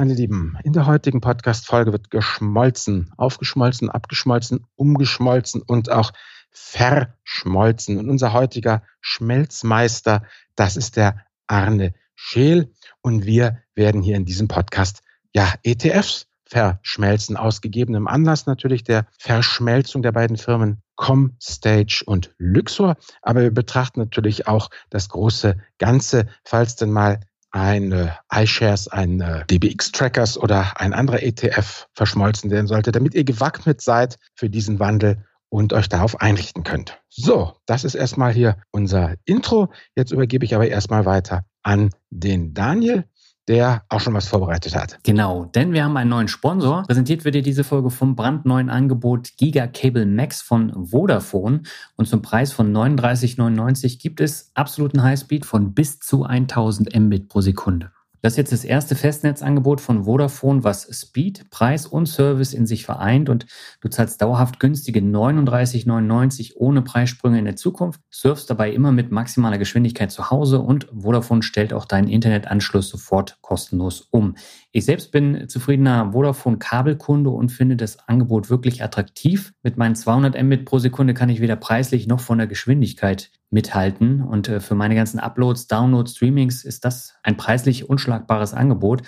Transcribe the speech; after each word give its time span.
Meine 0.00 0.14
Lieben, 0.14 0.56
in 0.64 0.72
der 0.72 0.86
heutigen 0.86 1.20
Podcast-Folge 1.20 1.92
wird 1.92 2.10
geschmolzen, 2.10 3.12
aufgeschmolzen, 3.18 3.90
abgeschmolzen, 3.90 4.64
umgeschmolzen 4.74 5.60
und 5.60 5.92
auch 5.92 6.12
verschmolzen. 6.50 7.98
Und 7.98 8.08
unser 8.08 8.32
heutiger 8.32 8.82
Schmelzmeister, 9.02 10.22
das 10.56 10.78
ist 10.78 10.96
der 10.96 11.26
Arne 11.48 11.92
Scheel. 12.14 12.72
Und 13.02 13.26
wir 13.26 13.58
werden 13.74 14.00
hier 14.00 14.16
in 14.16 14.24
diesem 14.24 14.48
Podcast 14.48 15.02
ja 15.34 15.52
ETFs 15.64 16.28
verschmelzen, 16.46 17.36
aus 17.36 17.60
gegebenem 17.60 18.08
Anlass 18.08 18.46
natürlich 18.46 18.84
der 18.84 19.06
Verschmelzung 19.18 20.00
der 20.00 20.12
beiden 20.12 20.38
Firmen 20.38 20.80
Comstage 20.96 22.04
und 22.06 22.34
Luxor. 22.38 22.96
Aber 23.20 23.42
wir 23.42 23.50
betrachten 23.50 24.00
natürlich 24.00 24.46
auch 24.46 24.70
das 24.88 25.10
große 25.10 25.58
Ganze, 25.76 26.26
falls 26.42 26.76
denn 26.76 26.90
mal 26.90 27.20
ein 27.50 27.92
äh, 27.92 28.10
iShares, 28.32 28.88
ein 28.88 29.20
äh, 29.20 29.44
DBX-Trackers 29.46 30.38
oder 30.38 30.80
ein 30.80 30.92
anderer 30.92 31.22
ETF 31.22 31.88
verschmolzen 31.92 32.50
werden 32.50 32.66
sollte, 32.66 32.92
damit 32.92 33.14
ihr 33.14 33.24
gewappnet 33.24 33.80
seid 33.80 34.18
für 34.34 34.48
diesen 34.48 34.78
Wandel 34.78 35.24
und 35.48 35.72
euch 35.72 35.88
darauf 35.88 36.20
einrichten 36.20 36.62
könnt. 36.62 37.00
So, 37.08 37.54
das 37.66 37.84
ist 37.84 37.96
erstmal 37.96 38.32
hier 38.32 38.56
unser 38.70 39.14
Intro. 39.24 39.72
Jetzt 39.96 40.12
übergebe 40.12 40.44
ich 40.44 40.54
aber 40.54 40.68
erstmal 40.68 41.04
weiter 41.04 41.44
an 41.62 41.90
den 42.10 42.54
Daniel 42.54 43.04
der 43.50 43.82
auch 43.88 43.98
schon 43.98 44.14
was 44.14 44.28
vorbereitet 44.28 44.76
hat. 44.76 45.00
Genau, 45.02 45.44
denn 45.44 45.72
wir 45.72 45.82
haben 45.82 45.96
einen 45.96 46.10
neuen 46.10 46.28
Sponsor. 46.28 46.84
Präsentiert 46.86 47.24
wird 47.24 47.34
dir 47.34 47.42
diese 47.42 47.64
Folge 47.64 47.90
vom 47.90 48.14
brandneuen 48.14 48.70
Angebot 48.70 49.36
Giga 49.38 49.66
Cable 49.66 50.06
Max 50.06 50.40
von 50.40 50.86
Vodafone. 50.86 51.62
Und 51.96 52.06
zum 52.06 52.22
Preis 52.22 52.52
von 52.52 52.72
39,99 52.72 54.00
gibt 54.00 54.20
es 54.20 54.52
absoluten 54.54 55.02
Highspeed 55.02 55.44
von 55.44 55.74
bis 55.74 55.98
zu 55.98 56.22
1000 56.22 56.94
Mbit 56.96 57.28
pro 57.28 57.40
Sekunde. 57.40 57.90
Das 58.22 58.34
ist 58.34 58.36
jetzt 58.36 58.52
das 58.52 58.64
erste 58.64 58.94
Festnetzangebot 58.94 59.80
von 59.80 60.04
Vodafone, 60.04 60.62
was 60.62 60.88
Speed, 60.92 61.48
Preis 61.50 61.86
und 61.86 62.06
Service 62.06 62.52
in 62.52 62.66
sich 62.66 62.84
vereint 62.84 63.28
und 63.30 63.46
du 63.80 63.88
zahlst 63.88 64.20
dauerhaft 64.20 64.60
günstige 64.60 65.00
39,99 65.00 66.56
ohne 66.56 66.82
Preissprünge 66.82 67.38
in 67.38 67.46
der 67.46 67.56
Zukunft, 67.56 68.00
surfst 68.10 68.50
dabei 68.50 68.72
immer 68.72 68.92
mit 68.92 69.10
maximaler 69.10 69.56
Geschwindigkeit 69.56 70.10
zu 70.10 70.30
Hause 70.30 70.60
und 70.60 70.86
Vodafone 70.92 71.42
stellt 71.42 71.72
auch 71.72 71.86
deinen 71.86 72.08
Internetanschluss 72.08 72.88
sofort 72.90 73.38
kostenlos 73.40 74.06
um. 74.10 74.34
Ich 74.72 74.84
selbst 74.84 75.12
bin 75.12 75.48
zufriedener 75.48 76.12
Vodafone-Kabelkunde 76.12 77.30
und 77.30 77.50
finde 77.50 77.76
das 77.76 78.06
Angebot 78.06 78.50
wirklich 78.50 78.82
attraktiv. 78.82 79.52
Mit 79.62 79.78
meinen 79.78 79.94
200 79.94 80.40
Mbit 80.42 80.66
pro 80.66 80.78
Sekunde 80.78 81.14
kann 81.14 81.30
ich 81.30 81.40
weder 81.40 81.56
preislich 81.56 82.06
noch 82.06 82.20
von 82.20 82.38
der 82.38 82.46
Geschwindigkeit 82.46 83.30
mithalten. 83.50 84.22
Und 84.22 84.48
äh, 84.48 84.60
für 84.60 84.74
meine 84.74 84.94
ganzen 84.94 85.20
Uploads, 85.20 85.66
Downloads, 85.66 86.12
Streamings 86.16 86.64
ist 86.64 86.84
das 86.84 87.14
ein 87.22 87.36
preislich 87.36 87.88
unschlagbares 87.88 88.54
Angebot. 88.54 89.02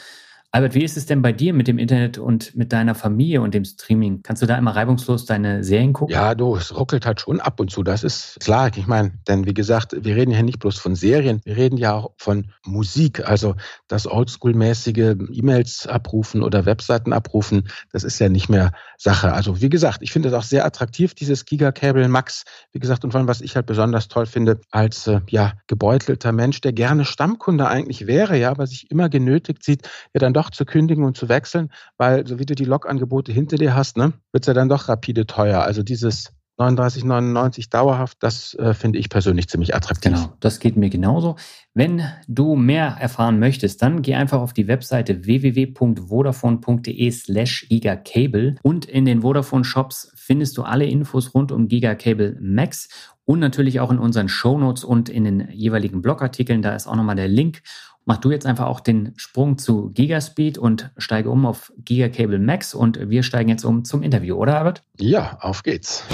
Albert, 0.54 0.74
wie 0.74 0.84
ist 0.84 0.98
es 0.98 1.06
denn 1.06 1.22
bei 1.22 1.32
dir 1.32 1.54
mit 1.54 1.66
dem 1.66 1.78
Internet 1.78 2.18
und 2.18 2.54
mit 2.54 2.74
deiner 2.74 2.94
Familie 2.94 3.40
und 3.40 3.54
dem 3.54 3.64
Streaming? 3.64 4.22
Kannst 4.22 4.42
du 4.42 4.46
da 4.46 4.58
immer 4.58 4.76
reibungslos 4.76 5.24
deine 5.24 5.64
Serien 5.64 5.94
gucken? 5.94 6.12
Ja, 6.12 6.34
du, 6.34 6.56
es 6.56 6.76
ruckelt 6.76 7.06
halt 7.06 7.22
schon 7.22 7.40
ab 7.40 7.58
und 7.58 7.70
zu. 7.70 7.82
Das 7.82 8.04
ist 8.04 8.38
klar. 8.38 8.70
Ich 8.76 8.86
meine, 8.86 9.12
denn 9.26 9.46
wie 9.46 9.54
gesagt, 9.54 9.96
wir 9.98 10.14
reden 10.14 10.30
ja 10.30 10.42
nicht 10.42 10.58
bloß 10.58 10.76
von 10.76 10.94
Serien, 10.94 11.40
wir 11.44 11.56
reden 11.56 11.78
ja 11.78 11.94
auch 11.94 12.10
von 12.18 12.52
Musik. 12.66 13.26
Also 13.26 13.54
das 13.88 14.06
Oldschool-mäßige 14.06 15.16
E-Mails 15.32 15.86
abrufen 15.86 16.42
oder 16.42 16.66
Webseiten 16.66 17.14
abrufen, 17.14 17.70
das 17.90 18.04
ist 18.04 18.18
ja 18.18 18.28
nicht 18.28 18.50
mehr 18.50 18.72
Sache. 18.98 19.32
Also 19.32 19.62
wie 19.62 19.70
gesagt, 19.70 20.02
ich 20.02 20.12
finde 20.12 20.28
es 20.28 20.34
auch 20.34 20.42
sehr 20.42 20.66
attraktiv, 20.66 21.14
dieses 21.14 21.46
Gigacable 21.46 22.06
Max. 22.08 22.44
Wie 22.72 22.78
gesagt, 22.78 23.04
und 23.04 23.12
vor 23.12 23.20
allem, 23.20 23.28
was 23.28 23.40
ich 23.40 23.56
halt 23.56 23.64
besonders 23.64 24.08
toll 24.08 24.26
finde, 24.26 24.60
als 24.70 25.06
äh, 25.06 25.20
ja 25.30 25.54
gebeutelter 25.66 26.32
Mensch, 26.32 26.60
der 26.60 26.74
gerne 26.74 27.06
Stammkunde 27.06 27.66
eigentlich 27.68 28.06
wäre, 28.06 28.36
ja, 28.36 28.50
aber 28.50 28.66
sich 28.66 28.90
immer 28.90 29.08
genötigt 29.08 29.64
sieht, 29.64 29.88
ja 30.12 30.20
dann 30.20 30.34
doch 30.34 30.41
doch 30.42 30.50
zu 30.50 30.64
kündigen 30.64 31.04
und 31.04 31.16
zu 31.16 31.28
wechseln, 31.28 31.70
weil 31.98 32.26
so 32.26 32.38
wie 32.38 32.46
du 32.46 32.54
die 32.54 32.64
Log-Angebote 32.64 33.32
hinter 33.32 33.56
dir 33.56 33.74
hast, 33.74 33.96
ne, 33.96 34.12
wird 34.32 34.44
es 34.44 34.46
ja 34.46 34.54
dann 34.54 34.68
doch 34.68 34.88
rapide 34.88 35.26
teuer. 35.26 35.62
Also 35.62 35.82
dieses 35.82 36.32
39,99 36.58 37.70
dauerhaft, 37.70 38.18
das 38.20 38.54
äh, 38.54 38.74
finde 38.74 38.98
ich 38.98 39.08
persönlich 39.08 39.48
ziemlich 39.48 39.74
attraktiv. 39.74 40.12
Genau, 40.12 40.34
das 40.40 40.60
geht 40.60 40.76
mir 40.76 40.90
genauso. 40.90 41.36
Wenn 41.74 42.02
du 42.28 42.56
mehr 42.56 42.96
erfahren 43.00 43.38
möchtest, 43.38 43.80
dann 43.82 44.02
geh 44.02 44.14
einfach 44.14 44.40
auf 44.40 44.52
die 44.52 44.68
Webseite 44.68 45.24
www.vodafone.de 45.24 47.10
slash 47.10 47.66
gigacable 47.68 48.56
und 48.62 48.84
in 48.84 49.06
den 49.06 49.22
Vodafone 49.22 49.64
Shops 49.64 50.12
findest 50.14 50.58
du 50.58 50.62
alle 50.62 50.84
Infos 50.84 51.34
rund 51.34 51.52
um 51.52 51.68
Gigacable 51.68 52.36
Max 52.40 52.88
und 53.24 53.38
natürlich 53.38 53.80
auch 53.80 53.90
in 53.90 53.98
unseren 53.98 54.28
Shownotes 54.28 54.84
und 54.84 55.08
in 55.08 55.24
den 55.24 55.48
jeweiligen 55.50 56.02
Blogartikeln. 56.02 56.60
Da 56.60 56.74
ist 56.74 56.86
auch 56.86 56.96
nochmal 56.96 57.16
der 57.16 57.28
Link 57.28 57.62
mach 58.04 58.18
du 58.18 58.30
jetzt 58.30 58.46
einfach 58.46 58.66
auch 58.66 58.80
den 58.80 59.12
Sprung 59.16 59.58
zu 59.58 59.90
Gigaspeed 59.90 60.58
und 60.58 60.90
steige 60.96 61.30
um 61.30 61.46
auf 61.46 61.72
Gigacable 61.78 62.38
Max 62.38 62.74
und 62.74 62.98
wir 63.10 63.22
steigen 63.22 63.48
jetzt 63.48 63.64
um 63.64 63.84
zum 63.84 64.02
Interview, 64.02 64.36
oder 64.36 64.58
Albert? 64.58 64.82
Ja, 64.98 65.38
auf 65.40 65.62
geht's. 65.62 66.04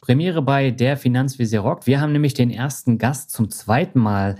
Premiere 0.00 0.42
bei 0.42 0.70
der 0.70 0.96
Finanzvisier 0.96 1.60
Rock. 1.60 1.86
Wir 1.86 2.00
haben 2.00 2.12
nämlich 2.12 2.34
den 2.34 2.50
ersten 2.50 2.98
Gast 2.98 3.30
zum 3.30 3.50
zweiten 3.50 4.00
Mal 4.00 4.36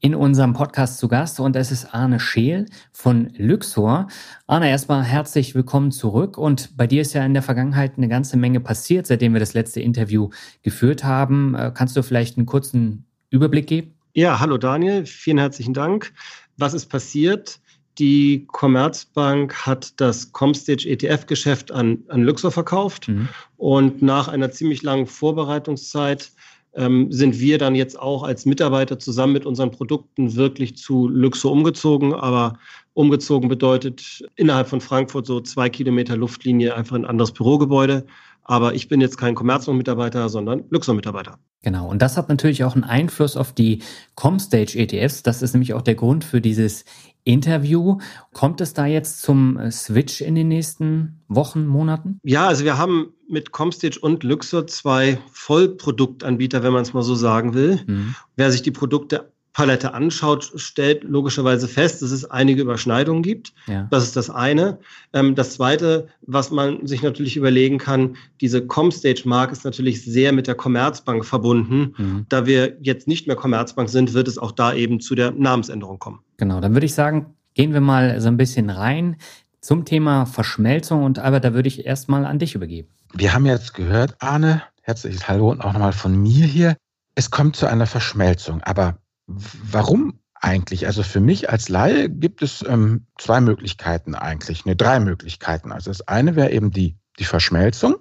in 0.00 0.14
unserem 0.14 0.52
Podcast 0.52 0.98
zu 0.98 1.08
Gast 1.08 1.40
und 1.40 1.56
es 1.56 1.72
ist 1.72 1.92
Arne 1.92 2.20
Scheel 2.20 2.66
von 2.92 3.32
Luxor. 3.36 4.06
Arne, 4.46 4.70
erstmal 4.70 5.02
herzlich 5.02 5.56
willkommen 5.56 5.90
zurück 5.90 6.38
und 6.38 6.76
bei 6.76 6.86
dir 6.86 7.02
ist 7.02 7.14
ja 7.14 7.24
in 7.24 7.34
der 7.34 7.42
Vergangenheit 7.42 7.94
eine 7.96 8.06
ganze 8.06 8.36
Menge 8.36 8.60
passiert, 8.60 9.08
seitdem 9.08 9.32
wir 9.32 9.40
das 9.40 9.54
letzte 9.54 9.80
Interview 9.80 10.30
geführt 10.62 11.02
haben. 11.02 11.56
Äh, 11.56 11.72
kannst 11.74 11.96
du 11.96 12.02
vielleicht 12.04 12.36
einen 12.36 12.46
kurzen 12.46 13.06
Überblick 13.30 13.66
geben? 13.66 13.97
Ja, 14.18 14.40
hallo 14.40 14.58
Daniel, 14.58 15.06
vielen 15.06 15.38
herzlichen 15.38 15.74
Dank. 15.74 16.12
Was 16.56 16.74
ist 16.74 16.86
passiert? 16.86 17.60
Die 17.98 18.46
Commerzbank 18.48 19.64
hat 19.64 19.92
das 20.00 20.32
Comstage 20.32 20.88
ETF-Geschäft 20.88 21.70
an, 21.70 22.02
an 22.08 22.24
Luxor 22.24 22.50
verkauft 22.50 23.06
mhm. 23.06 23.28
und 23.58 24.02
nach 24.02 24.26
einer 24.26 24.50
ziemlich 24.50 24.82
langen 24.82 25.06
Vorbereitungszeit 25.06 26.32
ähm, 26.74 27.12
sind 27.12 27.38
wir 27.38 27.58
dann 27.58 27.76
jetzt 27.76 27.96
auch 27.96 28.24
als 28.24 28.44
Mitarbeiter 28.44 28.98
zusammen 28.98 29.34
mit 29.34 29.46
unseren 29.46 29.70
Produkten 29.70 30.34
wirklich 30.34 30.76
zu 30.76 31.06
Luxor 31.06 31.52
umgezogen. 31.52 32.12
Aber 32.12 32.58
umgezogen 32.94 33.48
bedeutet 33.48 34.24
innerhalb 34.34 34.66
von 34.66 34.80
Frankfurt 34.80 35.26
so 35.26 35.40
zwei 35.40 35.70
Kilometer 35.70 36.16
Luftlinie 36.16 36.74
einfach 36.74 36.96
ein 36.96 37.04
anderes 37.04 37.30
Bürogebäude. 37.30 38.04
Aber 38.48 38.74
ich 38.74 38.88
bin 38.88 39.02
jetzt 39.02 39.18
kein 39.18 39.34
Commerzbank-Mitarbeiter, 39.34 40.30
sondern 40.30 40.64
Luxor-Mitarbeiter. 40.70 41.38
Genau, 41.62 41.86
und 41.88 42.00
das 42.00 42.16
hat 42.16 42.30
natürlich 42.30 42.64
auch 42.64 42.74
einen 42.74 42.84
Einfluss 42.84 43.36
auf 43.36 43.52
die 43.52 43.82
Comstage 44.14 44.78
ETFs. 44.78 45.22
Das 45.22 45.42
ist 45.42 45.52
nämlich 45.52 45.74
auch 45.74 45.82
der 45.82 45.96
Grund 45.96 46.24
für 46.24 46.40
dieses 46.40 46.86
Interview. 47.24 47.98
Kommt 48.32 48.62
es 48.62 48.72
da 48.72 48.86
jetzt 48.86 49.20
zum 49.20 49.58
äh, 49.58 49.70
Switch 49.70 50.22
in 50.22 50.34
den 50.34 50.48
nächsten 50.48 51.20
Wochen, 51.28 51.66
Monaten? 51.66 52.20
Ja, 52.24 52.48
also 52.48 52.64
wir 52.64 52.78
haben 52.78 53.12
mit 53.28 53.52
Comstage 53.52 53.98
und 54.00 54.24
Luxor 54.24 54.66
zwei 54.66 55.18
Vollproduktanbieter, 55.30 56.62
wenn 56.62 56.72
man 56.72 56.82
es 56.82 56.94
mal 56.94 57.02
so 57.02 57.14
sagen 57.14 57.52
will. 57.52 57.80
Mhm. 57.86 58.14
Wer 58.34 58.50
sich 58.50 58.62
die 58.62 58.70
Produkte 58.70 59.30
Palette 59.58 59.92
anschaut, 59.92 60.52
stellt 60.54 61.02
logischerweise 61.02 61.66
fest, 61.66 62.00
dass 62.00 62.12
es 62.12 62.24
einige 62.24 62.62
Überschneidungen 62.62 63.24
gibt. 63.24 63.52
Ja. 63.66 63.88
Das 63.90 64.04
ist 64.04 64.14
das 64.14 64.30
eine. 64.30 64.78
Ähm, 65.12 65.34
das 65.34 65.54
zweite, 65.54 66.06
was 66.20 66.52
man 66.52 66.86
sich 66.86 67.02
natürlich 67.02 67.36
überlegen 67.36 67.78
kann, 67.78 68.14
diese 68.40 68.64
Comstage-Mark 68.64 69.50
ist 69.50 69.64
natürlich 69.64 70.04
sehr 70.04 70.30
mit 70.32 70.46
der 70.46 70.54
Commerzbank 70.54 71.24
verbunden. 71.24 71.92
Mhm. 71.98 72.26
Da 72.28 72.46
wir 72.46 72.76
jetzt 72.82 73.08
nicht 73.08 73.26
mehr 73.26 73.34
Commerzbank 73.34 73.88
sind, 73.88 74.14
wird 74.14 74.28
es 74.28 74.38
auch 74.38 74.52
da 74.52 74.74
eben 74.74 75.00
zu 75.00 75.16
der 75.16 75.32
Namensänderung 75.32 75.98
kommen. 75.98 76.20
Genau, 76.36 76.60
dann 76.60 76.74
würde 76.74 76.86
ich 76.86 76.94
sagen, 76.94 77.34
gehen 77.54 77.72
wir 77.72 77.80
mal 77.80 78.20
so 78.20 78.28
ein 78.28 78.36
bisschen 78.36 78.70
rein 78.70 79.16
zum 79.60 79.84
Thema 79.84 80.24
Verschmelzung 80.24 81.02
und 81.02 81.18
Albert, 81.18 81.42
da 81.42 81.52
würde 81.52 81.66
ich 81.66 81.84
erstmal 81.84 82.26
an 82.26 82.38
dich 82.38 82.54
übergeben. 82.54 82.90
Wir 83.12 83.34
haben 83.34 83.44
jetzt 83.44 83.74
gehört, 83.74 84.14
Arne, 84.20 84.62
herzliches 84.82 85.26
Hallo 85.26 85.50
und 85.50 85.62
auch 85.62 85.72
nochmal 85.72 85.92
von 85.92 86.16
mir 86.16 86.46
hier. 86.46 86.76
Es 87.16 87.32
kommt 87.32 87.56
zu 87.56 87.66
einer 87.66 87.86
Verschmelzung, 87.86 88.62
aber 88.62 88.98
warum 89.28 90.20
eigentlich? 90.34 90.86
Also 90.86 91.02
für 91.02 91.20
mich 91.20 91.50
als 91.50 91.68
Laie 91.68 92.08
gibt 92.08 92.42
es 92.42 92.64
ähm, 92.66 93.06
zwei 93.18 93.40
Möglichkeiten 93.40 94.14
eigentlich, 94.14 94.64
ne, 94.64 94.76
drei 94.76 95.00
Möglichkeiten. 95.00 95.72
Also 95.72 95.90
das 95.90 96.06
eine 96.06 96.36
wäre 96.36 96.50
eben 96.50 96.70
die, 96.70 96.96
die 97.18 97.24
Verschmelzung. 97.24 97.96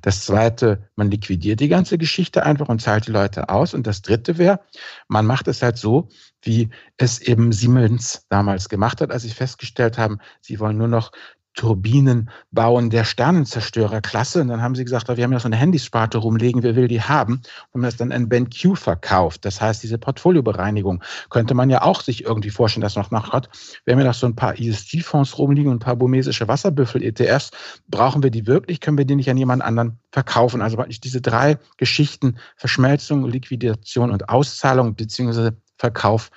Das 0.00 0.24
zweite, 0.24 0.88
man 0.96 1.10
liquidiert 1.10 1.60
die 1.60 1.68
ganze 1.68 1.98
Geschichte 1.98 2.44
einfach 2.46 2.68
und 2.68 2.80
zahlt 2.80 3.06
die 3.06 3.10
Leute 3.10 3.48
aus. 3.50 3.74
Und 3.74 3.86
das 3.86 4.02
dritte 4.02 4.38
wäre, 4.38 4.60
man 5.08 5.26
macht 5.26 5.48
es 5.48 5.62
halt 5.62 5.76
so, 5.76 6.08
wie 6.42 6.70
es 6.96 7.20
eben 7.20 7.52
Siemens 7.52 8.24
damals 8.28 8.68
gemacht 8.68 9.00
hat, 9.00 9.10
als 9.10 9.22
sie 9.22 9.30
festgestellt 9.30 9.98
haben, 9.98 10.18
sie 10.40 10.60
wollen 10.60 10.78
nur 10.78 10.88
noch 10.88 11.12
Turbinen 11.54 12.30
bauen 12.50 12.90
der 12.90 13.04
Sternenzerstörerklasse. 13.04 14.40
Und 14.40 14.48
dann 14.48 14.60
haben 14.60 14.74
sie 14.74 14.84
gesagt, 14.84 15.08
wir 15.08 15.24
haben 15.24 15.32
ja 15.32 15.40
so 15.40 15.46
eine 15.46 15.56
Handysparte 15.56 16.18
rumlegen, 16.18 16.62
wer 16.62 16.76
will 16.76 16.88
die 16.88 17.00
haben? 17.00 17.34
Und 17.70 17.80
haben 17.80 17.82
das 17.82 17.96
dann 17.96 18.12
an 18.12 18.28
BenQ 18.28 18.76
verkauft. 18.76 19.44
Das 19.44 19.60
heißt, 19.60 19.82
diese 19.82 19.98
Portfoliobereinigung 19.98 21.02
könnte 21.30 21.54
man 21.54 21.70
ja 21.70 21.82
auch 21.82 22.00
sich 22.00 22.24
irgendwie 22.24 22.50
vorstellen, 22.50 22.82
dass 22.82 22.96
noch 22.96 23.10
nach 23.10 23.30
Gott, 23.30 23.48
wir 23.84 23.92
haben 23.92 24.00
ja 24.00 24.06
noch 24.06 24.14
so 24.14 24.26
ein 24.26 24.36
paar 24.36 24.58
ESG-Fonds 24.58 25.38
rumliegen 25.38 25.70
und 25.70 25.76
ein 25.76 25.80
paar 25.80 25.96
burmesische 25.96 26.48
Wasserbüffel-ETFs. 26.48 27.50
Brauchen 27.88 28.22
wir 28.22 28.30
die 28.30 28.46
wirklich? 28.46 28.80
Können 28.80 28.98
wir 28.98 29.04
die 29.04 29.16
nicht 29.16 29.30
an 29.30 29.36
jemand 29.36 29.62
anderen 29.62 29.98
verkaufen? 30.10 30.60
Also 30.60 30.82
diese 30.82 31.20
drei 31.20 31.58
Geschichten, 31.76 32.36
Verschmelzung, 32.56 33.24
Liquidation 33.26 34.10
und 34.10 34.28
Auszahlung 34.28 34.94
beziehungsweise 34.96 35.56
Verkauf 35.76 36.30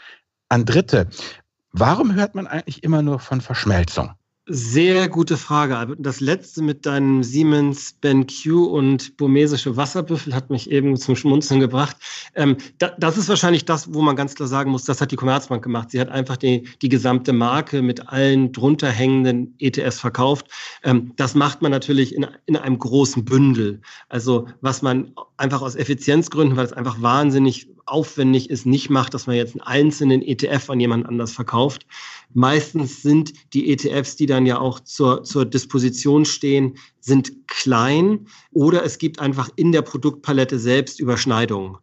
an 0.50 0.66
Dritte 0.66 1.08
warum 1.80 2.16
hört 2.16 2.36
man 2.36 2.48
eigentlich 2.48 2.84
immer 2.84 3.02
nur 3.02 3.19
von 3.19 3.42
Verschmelzung? 3.42 4.12
Sehr 4.49 5.09
gute 5.09 5.35
Frage, 5.35 5.77
Albert. 5.77 5.99
Das 5.99 6.21
letzte 6.21 6.61
mit 6.61 6.85
deinem 6.85 7.21
Siemens 7.21 7.91
BenQ 7.99 8.45
und 8.53 9.17
burmesische 9.17 9.75
Wasserbüffel 9.75 10.33
hat 10.33 10.49
mich 10.49 10.71
eben 10.71 10.95
zum 10.95 11.17
Schmunzeln 11.17 11.59
gebracht. 11.59 11.97
Ähm, 12.33 12.55
da, 12.77 12.95
das 12.97 13.17
ist 13.17 13.27
wahrscheinlich 13.27 13.65
das, 13.65 13.94
wo 13.94 14.01
man 14.01 14.15
ganz 14.15 14.35
klar 14.35 14.47
sagen 14.47 14.71
muss, 14.71 14.85
das 14.85 15.01
hat 15.01 15.11
die 15.11 15.17
Commerzbank 15.17 15.65
gemacht. 15.65 15.91
Sie 15.91 15.99
hat 15.99 16.07
einfach 16.07 16.38
die, 16.38 16.63
die 16.81 16.88
gesamte 16.88 17.33
Marke 17.33 17.81
mit 17.81 18.07
allen 18.07 18.53
drunter 18.53 18.89
hängenden 18.89 19.53
ETFs 19.59 19.99
verkauft. 19.99 20.47
Ähm, 20.81 21.11
das 21.17 21.35
macht 21.35 21.61
man 21.61 21.71
natürlich 21.71 22.15
in, 22.15 22.25
in 22.45 22.55
einem 22.55 22.79
großen 22.79 23.25
Bündel. 23.25 23.81
Also 24.07 24.47
was 24.61 24.81
man 24.81 25.11
einfach 25.35 25.61
aus 25.61 25.75
Effizienzgründen, 25.75 26.55
weil 26.55 26.65
es 26.65 26.73
einfach 26.73 27.01
wahnsinnig 27.01 27.67
aufwendig 27.88 28.50
ist, 28.50 28.66
nicht 28.66 28.89
macht, 28.89 29.13
dass 29.13 29.28
man 29.28 29.36
jetzt 29.36 29.54
einen 29.54 29.62
einzelnen 29.62 30.22
ETF 30.22 30.69
an 30.69 30.80
jemand 30.80 31.06
anders 31.06 31.31
verkauft. 31.31 31.86
Meistens 32.34 33.01
sind 33.01 33.34
die 33.54 33.72
ETFs, 33.72 34.16
die 34.16 34.25
dann 34.25 34.45
ja 34.45 34.60
auch 34.60 34.80
zur, 34.80 35.24
zur 35.24 35.45
Disposition 35.45 36.25
stehen, 36.25 36.78
sind 37.00 37.48
klein 37.48 38.28
oder 38.51 38.84
es 38.84 38.98
gibt 38.98 39.19
einfach 39.19 39.50
in 39.56 39.72
der 39.72 39.81
Produktpalette 39.81 40.60
selbst 40.60 41.00
Überschneidungen. 41.00 41.78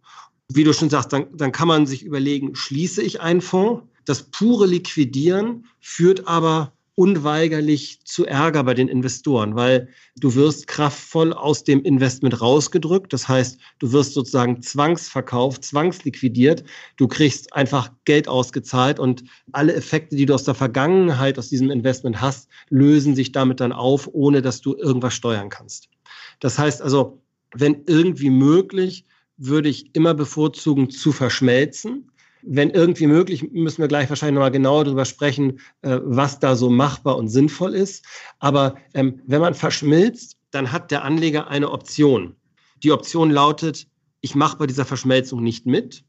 Wie 0.52 0.64
du 0.64 0.72
schon 0.74 0.90
sagst, 0.90 1.12
dann, 1.12 1.26
dann 1.34 1.52
kann 1.52 1.68
man 1.68 1.86
sich 1.86 2.04
überlegen, 2.04 2.54
schließe 2.54 3.02
ich 3.02 3.20
einen 3.20 3.40
Fonds? 3.40 3.82
Das 4.04 4.24
pure 4.24 4.66
Liquidieren 4.66 5.64
führt 5.80 6.28
aber 6.28 6.72
unweigerlich 6.96 8.00
zu 8.04 8.24
Ärger 8.24 8.62
bei 8.62 8.74
den 8.74 8.88
Investoren, 8.88 9.56
weil 9.56 9.88
du 10.16 10.34
wirst 10.34 10.68
kraftvoll 10.68 11.32
aus 11.32 11.64
dem 11.64 11.82
Investment 11.82 12.40
rausgedrückt. 12.40 13.12
Das 13.12 13.26
heißt, 13.28 13.58
du 13.80 13.92
wirst 13.92 14.14
sozusagen 14.14 14.62
zwangsverkauft, 14.62 15.64
zwangsliquidiert. 15.64 16.62
Du 16.96 17.08
kriegst 17.08 17.52
einfach 17.52 17.90
Geld 18.04 18.28
ausgezahlt 18.28 19.00
und 19.00 19.24
alle 19.52 19.74
Effekte, 19.74 20.14
die 20.14 20.26
du 20.26 20.34
aus 20.34 20.44
der 20.44 20.54
Vergangenheit 20.54 21.38
aus 21.38 21.48
diesem 21.48 21.70
Investment 21.70 22.20
hast, 22.20 22.48
lösen 22.70 23.16
sich 23.16 23.32
damit 23.32 23.60
dann 23.60 23.72
auf, 23.72 24.08
ohne 24.12 24.40
dass 24.40 24.60
du 24.60 24.76
irgendwas 24.76 25.14
steuern 25.14 25.48
kannst. 25.48 25.88
Das 26.38 26.58
heißt 26.58 26.80
also, 26.80 27.20
wenn 27.54 27.82
irgendwie 27.86 28.30
möglich, 28.30 29.04
würde 29.36 29.68
ich 29.68 29.94
immer 29.96 30.14
bevorzugen 30.14 30.90
zu 30.90 31.10
verschmelzen 31.10 32.10
wenn 32.46 32.70
irgendwie 32.70 33.06
möglich, 33.06 33.50
müssen 33.52 33.82
wir 33.82 33.88
gleich 33.88 34.08
wahrscheinlich 34.08 34.34
nochmal 34.34 34.50
genauer 34.50 34.84
darüber 34.84 35.04
sprechen, 35.04 35.60
äh, 35.82 35.98
was 36.02 36.38
da 36.38 36.56
so 36.56 36.70
machbar 36.70 37.16
und 37.16 37.28
sinnvoll 37.28 37.74
ist. 37.74 38.04
Aber 38.38 38.76
ähm, 38.92 39.20
wenn 39.26 39.40
man 39.40 39.54
verschmilzt, 39.54 40.36
dann 40.50 40.72
hat 40.72 40.90
der 40.90 41.04
Anleger 41.04 41.48
eine 41.48 41.70
Option. 41.70 42.36
Die 42.82 42.92
Option 42.92 43.30
lautet, 43.30 43.86
ich 44.20 44.34
mache 44.34 44.58
bei 44.58 44.66
dieser 44.66 44.84
Verschmelzung 44.84 45.42
nicht 45.42 45.66
mit 45.66 46.04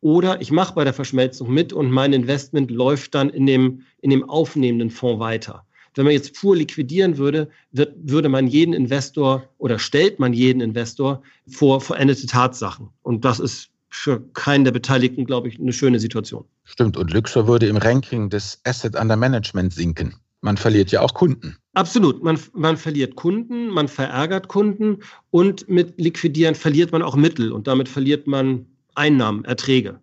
oder 0.00 0.40
ich 0.40 0.52
mache 0.52 0.74
bei 0.74 0.84
der 0.84 0.94
Verschmelzung 0.94 1.52
mit 1.52 1.72
und 1.72 1.90
mein 1.90 2.12
Investment 2.12 2.70
läuft 2.70 3.14
dann 3.14 3.30
in 3.30 3.46
dem, 3.46 3.82
in 4.00 4.10
dem 4.10 4.28
aufnehmenden 4.28 4.90
Fonds 4.90 5.20
weiter. 5.20 5.64
Wenn 5.94 6.04
man 6.04 6.14
jetzt 6.14 6.34
pur 6.34 6.54
liquidieren 6.54 7.18
würde, 7.18 7.48
wird, 7.72 7.92
würde 8.00 8.28
man 8.28 8.46
jeden 8.46 8.72
Investor 8.72 9.48
oder 9.58 9.80
stellt 9.80 10.20
man 10.20 10.32
jeden 10.32 10.60
Investor 10.60 11.22
vor 11.48 11.80
verendete 11.80 12.26
Tatsachen. 12.26 12.90
Und 13.02 13.24
das 13.24 13.40
ist 13.40 13.70
für 13.90 14.20
keinen 14.34 14.64
der 14.64 14.72
Beteiligten, 14.72 15.24
glaube 15.24 15.48
ich, 15.48 15.58
eine 15.58 15.72
schöne 15.72 15.98
Situation. 15.98 16.44
Stimmt. 16.64 16.96
Und 16.96 17.12
Luxor 17.12 17.46
würde 17.46 17.66
im 17.66 17.76
Ranking 17.76 18.28
des 18.28 18.60
Asset 18.64 18.94
Under 18.94 19.16
Management 19.16 19.72
sinken. 19.72 20.14
Man 20.40 20.56
verliert 20.56 20.92
ja 20.92 21.00
auch 21.00 21.14
Kunden. 21.14 21.56
Absolut. 21.74 22.22
Man, 22.22 22.38
man 22.52 22.76
verliert 22.76 23.16
Kunden, 23.16 23.68
man 23.68 23.88
verärgert 23.88 24.48
Kunden 24.48 24.98
und 25.30 25.68
mit 25.68 25.98
Liquidieren 25.98 26.54
verliert 26.54 26.92
man 26.92 27.02
auch 27.02 27.16
Mittel 27.16 27.52
und 27.52 27.66
damit 27.66 27.88
verliert 27.88 28.26
man 28.26 28.66
Einnahmen, 28.94 29.44
Erträge. 29.44 30.00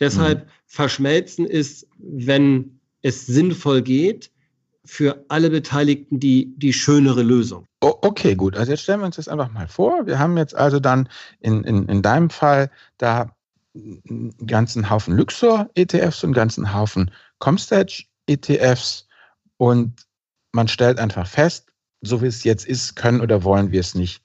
Deshalb 0.00 0.44
mhm. 0.46 0.50
verschmelzen 0.66 1.46
ist, 1.46 1.86
wenn 1.98 2.78
es 3.02 3.26
sinnvoll 3.26 3.82
geht, 3.82 4.30
für 4.88 5.24
alle 5.28 5.50
Beteiligten 5.50 6.18
die, 6.18 6.54
die 6.56 6.72
schönere 6.72 7.22
Lösung. 7.22 7.66
Okay, 7.80 8.34
gut. 8.34 8.56
Also 8.56 8.72
jetzt 8.72 8.82
stellen 8.82 9.00
wir 9.00 9.06
uns 9.06 9.16
das 9.16 9.28
einfach 9.28 9.52
mal 9.52 9.68
vor. 9.68 10.06
Wir 10.06 10.18
haben 10.18 10.36
jetzt 10.38 10.54
also 10.54 10.80
dann 10.80 11.10
in, 11.40 11.62
in, 11.64 11.86
in 11.86 12.00
deinem 12.00 12.30
Fall 12.30 12.70
da 12.96 13.30
einen 13.74 14.34
ganzen 14.46 14.88
Haufen 14.88 15.14
Luxor-ETFs 15.14 16.24
und 16.24 16.28
einen 16.28 16.34
ganzen 16.34 16.74
Haufen 16.74 17.10
Comstage-ETFs 17.38 19.06
und 19.58 20.06
man 20.52 20.68
stellt 20.68 20.98
einfach 20.98 21.26
fest, 21.26 21.68
so 22.00 22.22
wie 22.22 22.26
es 22.26 22.42
jetzt 22.44 22.66
ist, 22.66 22.96
können 22.96 23.20
oder 23.20 23.44
wollen 23.44 23.70
wir 23.70 23.80
es 23.80 23.94
nicht 23.94 24.22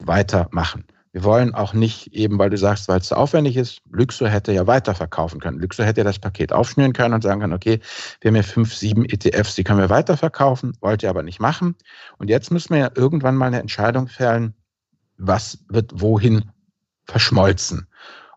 weitermachen. 0.00 0.84
Wir 1.12 1.24
wollen 1.24 1.54
auch 1.54 1.72
nicht 1.72 2.14
eben, 2.14 2.38
weil 2.38 2.50
du 2.50 2.56
sagst, 2.56 2.88
weil 2.88 3.00
es 3.00 3.08
zu 3.08 3.16
aufwendig 3.16 3.56
ist, 3.56 3.82
Luxor 3.90 4.28
hätte 4.28 4.52
ja 4.52 4.66
weiterverkaufen 4.68 5.40
können. 5.40 5.58
Luxor 5.58 5.84
hätte 5.84 6.00
ja 6.00 6.04
das 6.04 6.20
Paket 6.20 6.52
aufschnüren 6.52 6.92
können 6.92 7.14
und 7.14 7.22
sagen 7.22 7.40
können, 7.40 7.52
okay, 7.52 7.80
wir 8.20 8.28
haben 8.28 8.36
ja 8.36 8.42
fünf, 8.42 8.74
sieben 8.74 9.04
ETFs, 9.04 9.56
die 9.56 9.64
können 9.64 9.80
wir 9.80 9.90
weiterverkaufen, 9.90 10.76
wollt 10.80 11.02
ihr 11.02 11.10
aber 11.10 11.24
nicht 11.24 11.40
machen. 11.40 11.74
Und 12.18 12.30
jetzt 12.30 12.52
müssen 12.52 12.74
wir 12.74 12.80
ja 12.80 12.90
irgendwann 12.94 13.36
mal 13.36 13.46
eine 13.46 13.60
Entscheidung 13.60 14.06
fällen, 14.06 14.54
was 15.18 15.64
wird 15.68 16.00
wohin 16.00 16.44
verschmolzen. 17.06 17.88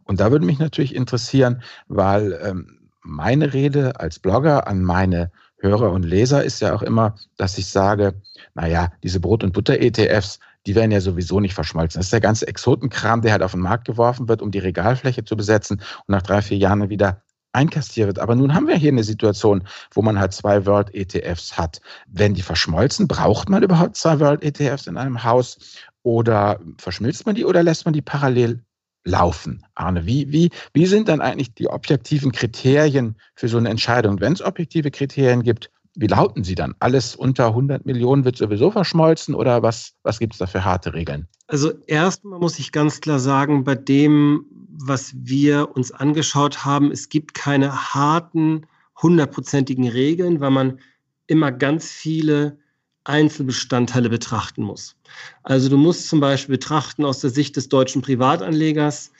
Und 0.03 0.19
da 0.19 0.31
würde 0.31 0.45
mich 0.45 0.57
natürlich 0.57 0.95
interessieren, 0.95 1.61
weil 1.87 2.39
ähm, 2.43 2.89
meine 3.03 3.53
Rede 3.53 3.99
als 3.99 4.17
Blogger 4.17 4.67
an 4.67 4.81
meine 4.83 5.31
Hörer 5.57 5.91
und 5.91 6.03
Leser 6.03 6.43
ist 6.43 6.59
ja 6.59 6.73
auch 6.73 6.81
immer, 6.81 7.15
dass 7.37 7.57
ich 7.57 7.67
sage, 7.67 8.21
naja, 8.53 8.91
diese 9.01 9.19
Brot- 9.19 9.43
und 9.43 9.53
Butter-ETFs, 9.53 10.39
die 10.65 10.75
werden 10.75 10.91
ja 10.91 11.01
sowieso 11.01 11.39
nicht 11.39 11.53
verschmolzen. 11.53 11.99
Das 11.99 12.07
ist 12.07 12.13
der 12.13 12.21
ganze 12.21 12.47
Exotenkram, 12.47 13.21
der 13.21 13.31
halt 13.31 13.43
auf 13.43 13.51
den 13.51 13.61
Markt 13.61 13.85
geworfen 13.85 14.27
wird, 14.27 14.41
um 14.41 14.51
die 14.51 14.59
Regalfläche 14.59 15.23
zu 15.23 15.35
besetzen 15.35 15.79
und 15.79 16.09
nach 16.09 16.21
drei, 16.21 16.41
vier 16.41 16.57
Jahren 16.57 16.89
wieder 16.89 17.21
einkastiert 17.53 18.07
wird. 18.07 18.19
Aber 18.19 18.35
nun 18.35 18.53
haben 18.53 18.67
wir 18.67 18.75
hier 18.75 18.91
eine 18.91 19.03
Situation, 19.03 19.67
wo 19.91 20.01
man 20.01 20.19
halt 20.19 20.33
zwei 20.33 20.65
World 20.65 20.93
ETFs 20.93 21.57
hat. 21.57 21.81
Wenn 22.07 22.33
die 22.33 22.41
verschmolzen, 22.41 23.07
braucht 23.07 23.49
man 23.49 23.63
überhaupt 23.63 23.95
zwei 23.95 24.19
World 24.19 24.43
ETFs 24.43 24.87
in 24.87 24.97
einem 24.97 25.23
Haus 25.23 25.77
oder 26.01 26.59
verschmilzt 26.77 27.25
man 27.25 27.35
die 27.35 27.45
oder 27.45 27.63
lässt 27.63 27.85
man 27.85 27.93
die 27.93 28.01
parallel 28.01 28.63
laufen? 29.05 29.65
Arne, 29.75 30.05
wie, 30.05 30.31
wie, 30.31 30.49
wie 30.73 30.85
sind 30.85 31.07
dann 31.09 31.21
eigentlich 31.21 31.53
die 31.53 31.67
objektiven 31.67 32.31
Kriterien 32.31 33.17
für 33.35 33.47
so 33.47 33.57
eine 33.57 33.69
Entscheidung? 33.69 34.19
Wenn 34.19 34.33
es 34.33 34.41
objektive 34.41 34.91
Kriterien 34.91 35.43
gibt, 35.43 35.69
wie 35.95 36.07
lauten 36.07 36.43
sie 36.43 36.55
dann? 36.55 36.75
Alles 36.79 37.15
unter 37.15 37.47
100 37.47 37.85
Millionen 37.85 38.25
wird 38.25 38.37
sowieso 38.37 38.71
verschmolzen 38.71 39.35
oder 39.35 39.61
was, 39.61 39.93
was 40.03 40.19
gibt 40.19 40.33
es 40.33 40.39
da 40.39 40.47
für 40.47 40.63
harte 40.63 40.93
Regeln? 40.93 41.27
Also 41.47 41.71
erstmal 41.87 42.39
muss 42.39 42.59
ich 42.59 42.71
ganz 42.71 43.01
klar 43.01 43.19
sagen, 43.19 43.63
bei 43.63 43.75
dem, 43.75 44.45
was 44.69 45.13
wir 45.15 45.75
uns 45.75 45.91
angeschaut 45.91 46.65
haben, 46.65 46.91
es 46.91 47.09
gibt 47.09 47.33
keine 47.33 47.93
harten, 47.93 48.65
hundertprozentigen 49.01 49.87
Regeln, 49.87 50.39
weil 50.39 50.51
man 50.51 50.79
immer 51.27 51.51
ganz 51.51 51.89
viele 51.89 52.57
Einzelbestandteile 53.03 54.09
betrachten 54.09 54.63
muss. 54.63 54.95
Also 55.43 55.69
du 55.69 55.77
musst 55.77 56.07
zum 56.07 56.19
Beispiel 56.19 56.55
betrachten 56.55 57.05
aus 57.05 57.19
der 57.19 57.29
Sicht 57.29 57.55
des 57.55 57.69
deutschen 57.69 58.01
Privatanlegers 58.01 59.11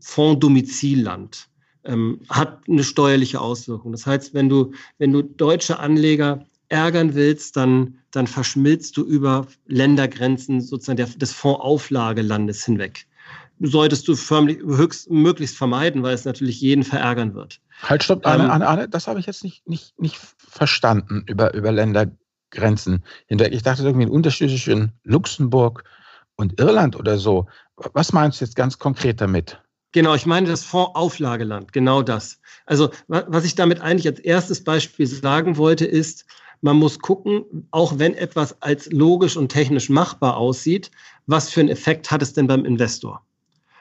Fondsdomizilland 0.00 1.48
ähm, 1.84 2.20
hat 2.28 2.60
eine 2.68 2.84
steuerliche 2.84 3.40
Auswirkung. 3.40 3.92
Das 3.92 4.06
heißt, 4.06 4.34
wenn 4.34 4.48
du, 4.48 4.72
wenn 4.98 5.12
du 5.12 5.22
deutsche 5.22 5.78
Anleger 5.78 6.44
ärgern 6.68 7.14
willst, 7.14 7.56
dann, 7.56 7.98
dann 8.10 8.26
verschmilzt 8.26 8.96
du 8.96 9.04
über 9.04 9.46
Ländergrenzen 9.66 10.60
sozusagen 10.60 10.96
der, 10.96 11.06
des 11.06 11.32
Fondsauflagelandes 11.32 12.64
hinweg. 12.64 13.06
Solltest 13.60 14.08
du 14.08 14.16
förmlich, 14.16 14.58
höchst, 14.58 15.10
möglichst 15.10 15.56
vermeiden, 15.56 16.02
weil 16.02 16.14
es 16.14 16.24
natürlich 16.24 16.60
jeden 16.60 16.82
verärgern 16.82 17.34
wird. 17.34 17.60
Halt, 17.82 18.02
stopp, 18.02 18.26
Arne, 18.26 18.44
ähm, 18.44 18.50
Arne, 18.50 18.68
Arne, 18.68 18.88
das 18.88 19.06
habe 19.06 19.20
ich 19.20 19.26
jetzt 19.26 19.44
nicht, 19.44 19.68
nicht, 19.68 20.00
nicht 20.00 20.18
verstanden 20.38 21.24
über, 21.26 21.54
über 21.54 21.70
Ländergrenzen 21.70 23.04
hinweg. 23.26 23.52
Ich 23.52 23.62
dachte 23.62 23.82
irgendwie 23.82 24.06
ein 24.06 24.10
Unterschied 24.10 24.50
zwischen 24.50 24.92
Luxemburg 25.04 25.84
und 26.36 26.58
Irland 26.58 26.96
oder 26.96 27.18
so. 27.18 27.46
Was 27.76 28.12
meinst 28.12 28.40
du 28.40 28.44
jetzt 28.44 28.56
ganz 28.56 28.78
konkret 28.78 29.20
damit? 29.20 29.60
Genau, 29.92 30.14
ich 30.14 30.24
meine 30.24 30.48
das 30.48 30.64
Fondsauflageland, 30.64 31.72
genau 31.72 32.02
das. 32.02 32.40
Also 32.64 32.90
was 33.08 33.44
ich 33.44 33.54
damit 33.54 33.80
eigentlich 33.80 34.06
als 34.06 34.20
erstes 34.20 34.64
Beispiel 34.64 35.06
sagen 35.06 35.58
wollte, 35.58 35.84
ist, 35.84 36.24
man 36.62 36.76
muss 36.76 36.98
gucken, 36.98 37.68
auch 37.72 37.98
wenn 37.98 38.14
etwas 38.14 38.60
als 38.62 38.90
logisch 38.90 39.36
und 39.36 39.50
technisch 39.50 39.90
machbar 39.90 40.36
aussieht, 40.38 40.90
was 41.26 41.50
für 41.50 41.60
einen 41.60 41.68
Effekt 41.68 42.10
hat 42.10 42.22
es 42.22 42.32
denn 42.32 42.46
beim 42.46 42.64
Investor? 42.64 43.26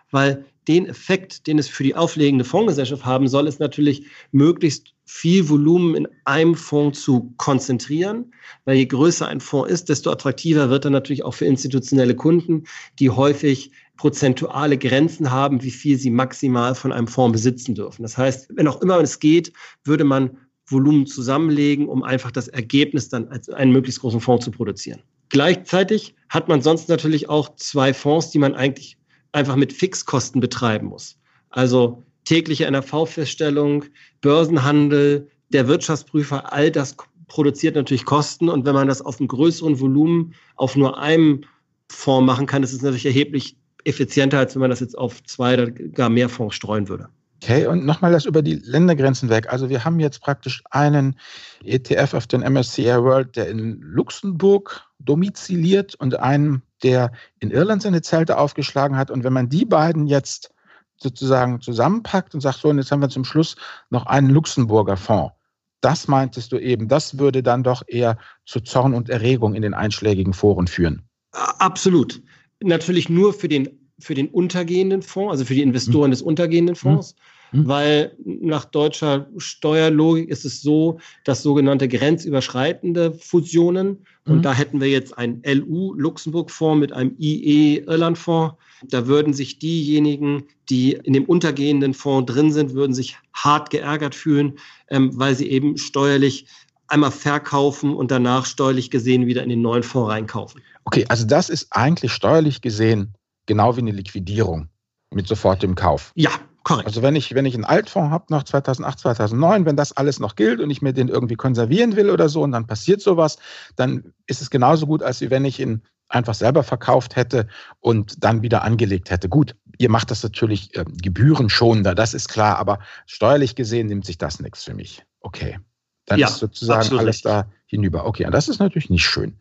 Weil 0.09 0.45
den 0.67 0.85
Effekt, 0.87 1.47
den 1.47 1.57
es 1.57 1.69
für 1.69 1.83
die 1.83 1.95
auflegende 1.95 2.43
Fondsgesellschaft 2.43 3.05
haben 3.05 3.27
soll, 3.27 3.47
ist 3.47 3.59
natürlich 3.59 4.05
möglichst 4.31 4.93
viel 5.05 5.47
Volumen 5.47 5.95
in 5.95 6.07
einem 6.25 6.55
Fonds 6.55 7.01
zu 7.01 7.33
konzentrieren, 7.37 8.33
weil 8.65 8.77
je 8.77 8.85
größer 8.85 9.27
ein 9.27 9.39
Fonds 9.39 9.71
ist, 9.71 9.89
desto 9.89 10.11
attraktiver 10.11 10.69
wird 10.69 10.85
er 10.85 10.91
natürlich 10.91 11.23
auch 11.23 11.33
für 11.33 11.45
institutionelle 11.45 12.15
Kunden, 12.15 12.65
die 12.99 13.09
häufig 13.09 13.71
prozentuale 14.01 14.79
Grenzen 14.79 15.29
haben, 15.29 15.62
wie 15.62 15.70
viel 15.70 15.96
sie 15.96 16.10
maximal 16.10 16.74
von 16.74 16.91
einem 16.91 17.05
Fonds 17.05 17.34
besitzen 17.34 17.75
dürfen. 17.75 18.01
Das 18.01 18.17
heißt, 18.17 18.50
wenn 18.55 18.67
auch 18.67 18.81
immer 18.81 19.00
es 19.00 19.20
geht, 19.20 19.53
würde 19.84 20.03
man 20.03 20.38
Volumen 20.65 21.05
zusammenlegen, 21.05 21.88
um 21.88 22.01
einfach 22.01 22.31
das 22.31 22.48
Ergebnis 22.48 23.10
dann 23.10 23.27
als 23.27 23.48
einen 23.50 23.72
möglichst 23.72 24.01
großen 24.01 24.20
Fonds 24.20 24.43
zu 24.43 24.50
produzieren. 24.50 25.03
Gleichzeitig 25.29 26.15
hat 26.29 26.48
man 26.48 26.63
sonst 26.63 26.89
natürlich 26.89 27.29
auch 27.29 27.55
zwei 27.58 27.93
Fonds, 27.93 28.31
die 28.31 28.39
man 28.39 28.55
eigentlich 28.55 28.98
einfach 29.34 29.55
mit 29.55 29.72
Fixkosten 29.72 30.41
betreiben 30.41 30.88
muss. 30.88 31.20
Also 31.51 32.03
tägliche 32.25 32.65
NRV-Feststellung, 32.65 33.86
Börsenhandel, 34.22 35.29
der 35.50 35.67
Wirtschaftsprüfer, 35.67 36.51
all 36.51 36.72
das 36.72 36.96
produziert 37.27 37.75
natürlich 37.75 38.05
Kosten. 38.05 38.50
Und 38.50 38.65
wenn 38.65 38.74
man 38.74 38.88
das 38.88 39.03
auf 39.03 39.20
einem 39.20 39.27
größeren 39.27 39.79
Volumen 39.79 40.34
auf 40.55 40.75
nur 40.75 40.98
einem 40.98 41.43
Fonds 41.88 42.25
machen 42.25 42.48
kann, 42.48 42.63
ist 42.63 42.74
es 42.74 42.81
natürlich 42.81 43.05
erheblich 43.05 43.58
effizienter, 43.85 44.39
als 44.39 44.55
wenn 44.55 44.61
man 44.61 44.69
das 44.69 44.79
jetzt 44.79 44.97
auf 44.97 45.23
zwei 45.23 45.53
oder 45.53 45.71
gar 45.71 46.09
mehr 46.09 46.29
Fonds 46.29 46.55
streuen 46.55 46.88
würde. 46.88 47.09
Okay, 47.43 47.65
und 47.65 47.85
nochmal 47.85 48.11
das 48.11 48.25
über 48.25 48.43
die 48.43 48.55
Ländergrenzen 48.55 49.29
weg. 49.29 49.51
Also 49.51 49.67
wir 49.67 49.83
haben 49.83 50.00
jetzt 50.00 50.21
praktisch 50.21 50.61
einen 50.69 51.15
ETF 51.63 52.13
auf 52.13 52.27
den 52.27 52.41
MSCI 52.41 52.85
World, 53.01 53.35
der 53.35 53.50
in 53.50 53.81
Luxemburg 53.81 54.83
domiziliert 55.00 55.95
und 55.95 56.19
einen, 56.19 56.61
der 56.83 57.11
in 57.39 57.50
Irland 57.50 57.81
seine 57.81 58.03
Zelte 58.03 58.38
aufgeschlagen 58.38 58.95
hat. 58.95 59.09
Und 59.09 59.23
wenn 59.23 59.33
man 59.33 59.50
die 59.50 59.65
beiden 59.65 60.05
jetzt 60.05 60.53
sozusagen 60.97 61.61
zusammenpackt 61.61 62.35
und 62.35 62.41
sagt, 62.41 62.59
so, 62.59 62.69
und 62.69 62.77
jetzt 62.77 62.91
haben 62.91 63.01
wir 63.01 63.09
zum 63.09 63.25
Schluss 63.25 63.55
noch 63.89 64.05
einen 64.05 64.29
Luxemburger 64.29 64.97
Fonds. 64.97 65.33
Das 65.81 66.07
meintest 66.07 66.51
du 66.51 66.59
eben, 66.59 66.88
das 66.88 67.17
würde 67.17 67.41
dann 67.41 67.63
doch 67.63 67.81
eher 67.88 68.19
zu 68.45 68.59
Zorn 68.59 68.93
und 68.93 69.09
Erregung 69.09 69.55
in 69.55 69.63
den 69.63 69.73
einschlägigen 69.73 70.33
Foren 70.33 70.67
führen. 70.67 71.01
Absolut. 71.31 72.21
Natürlich 72.61 73.09
nur 73.09 73.33
für 73.33 73.47
den, 73.47 73.69
für 73.99 74.13
den 74.13 74.27
untergehenden 74.29 75.01
Fonds, 75.01 75.31
also 75.31 75.45
für 75.45 75.55
die 75.55 75.61
Investoren 75.61 76.09
mhm. 76.09 76.11
des 76.11 76.21
untergehenden 76.21 76.75
Fonds. 76.75 77.15
Mhm. 77.15 77.21
Hm? 77.51 77.67
Weil 77.67 78.15
nach 78.23 78.65
deutscher 78.65 79.27
Steuerlogik 79.37 80.29
ist 80.29 80.45
es 80.45 80.61
so, 80.61 80.99
dass 81.25 81.43
sogenannte 81.43 81.87
grenzüberschreitende 81.87 83.13
Fusionen, 83.13 84.05
und 84.25 84.35
hm? 84.35 84.41
da 84.41 84.53
hätten 84.53 84.79
wir 84.79 84.87
jetzt 84.87 85.17
einen 85.17 85.41
LU-Luxemburg-Fonds 85.45 86.79
mit 86.79 86.93
einem 86.93 87.15
IE-Irland-Fonds, 87.17 88.55
da 88.87 89.05
würden 89.07 89.33
sich 89.33 89.59
diejenigen, 89.59 90.45
die 90.69 90.93
in 91.03 91.13
dem 91.13 91.25
untergehenden 91.25 91.93
Fonds 91.93 92.31
drin 92.31 92.51
sind, 92.51 92.73
würden 92.73 92.93
sich 92.93 93.17
hart 93.33 93.69
geärgert 93.69 94.15
fühlen, 94.15 94.53
ähm, 94.89 95.11
weil 95.13 95.35
sie 95.35 95.49
eben 95.49 95.77
steuerlich 95.77 96.45
einmal 96.87 97.11
verkaufen 97.11 97.93
und 97.93 98.11
danach 98.11 98.45
steuerlich 98.45 98.89
gesehen 98.91 99.25
wieder 99.25 99.43
in 99.43 99.49
den 99.49 99.61
neuen 99.61 99.83
Fonds 99.83 100.09
reinkaufen. 100.09 100.61
Okay, 100.85 101.05
also 101.09 101.25
das 101.25 101.50
ist 101.50 101.67
eigentlich 101.71 102.11
steuerlich 102.11 102.61
gesehen 102.61 103.15
genau 103.45 103.75
wie 103.75 103.81
eine 103.81 103.91
Liquidierung 103.91 104.69
mit 105.11 105.27
sofortem 105.27 105.75
Kauf. 105.75 106.11
Ja, 106.15 106.31
Korrekt. 106.63 106.88
Also 106.88 107.01
wenn 107.01 107.15
ich, 107.15 107.33
wenn 107.33 107.45
ich 107.45 107.55
einen 107.55 107.65
Altfonds 107.65 108.11
habe 108.11 108.25
nach 108.29 108.43
2008, 108.43 109.00
2009, 109.00 109.65
wenn 109.65 109.75
das 109.75 109.97
alles 109.97 110.19
noch 110.19 110.35
gilt 110.35 110.59
und 110.59 110.69
ich 110.69 110.81
mir 110.81 110.93
den 110.93 111.07
irgendwie 111.07 111.35
konservieren 111.35 111.95
will 111.95 112.11
oder 112.11 112.29
so 112.29 112.43
und 112.43 112.51
dann 112.51 112.67
passiert 112.67 113.01
sowas, 113.01 113.39
dann 113.75 114.13
ist 114.27 114.41
es 114.41 114.51
genauso 114.51 114.85
gut, 114.85 115.01
als 115.01 115.21
wenn 115.21 115.43
ich 115.43 115.59
ihn 115.59 115.81
einfach 116.07 116.35
selber 116.35 116.61
verkauft 116.61 117.15
hätte 117.15 117.47
und 117.79 118.23
dann 118.23 118.43
wieder 118.43 118.63
angelegt 118.63 119.09
hätte. 119.09 119.27
Gut, 119.27 119.55
ihr 119.79 119.89
macht 119.89 120.11
das 120.11 120.21
natürlich 120.21 120.75
äh, 120.75 120.85
gebührenschonender, 120.85 121.95
das 121.95 122.13
ist 122.13 122.29
klar, 122.29 122.59
aber 122.59 122.79
steuerlich 123.07 123.55
gesehen 123.55 123.88
nimmt 123.88 124.05
sich 124.05 124.19
das 124.19 124.39
nichts 124.39 124.63
für 124.63 124.75
mich. 124.75 125.03
Okay. 125.21 125.59
Dann 126.05 126.19
ja, 126.19 126.27
ist 126.27 126.38
sozusagen 126.38 126.97
alles 126.97 127.17
richtig. 127.17 127.23
da 127.23 127.51
hinüber. 127.65 128.05
Okay, 128.05 128.25
und 128.25 128.33
das 128.33 128.50
ist 128.50 128.59
natürlich 128.59 128.89
nicht 128.89 129.05
schön. 129.05 129.39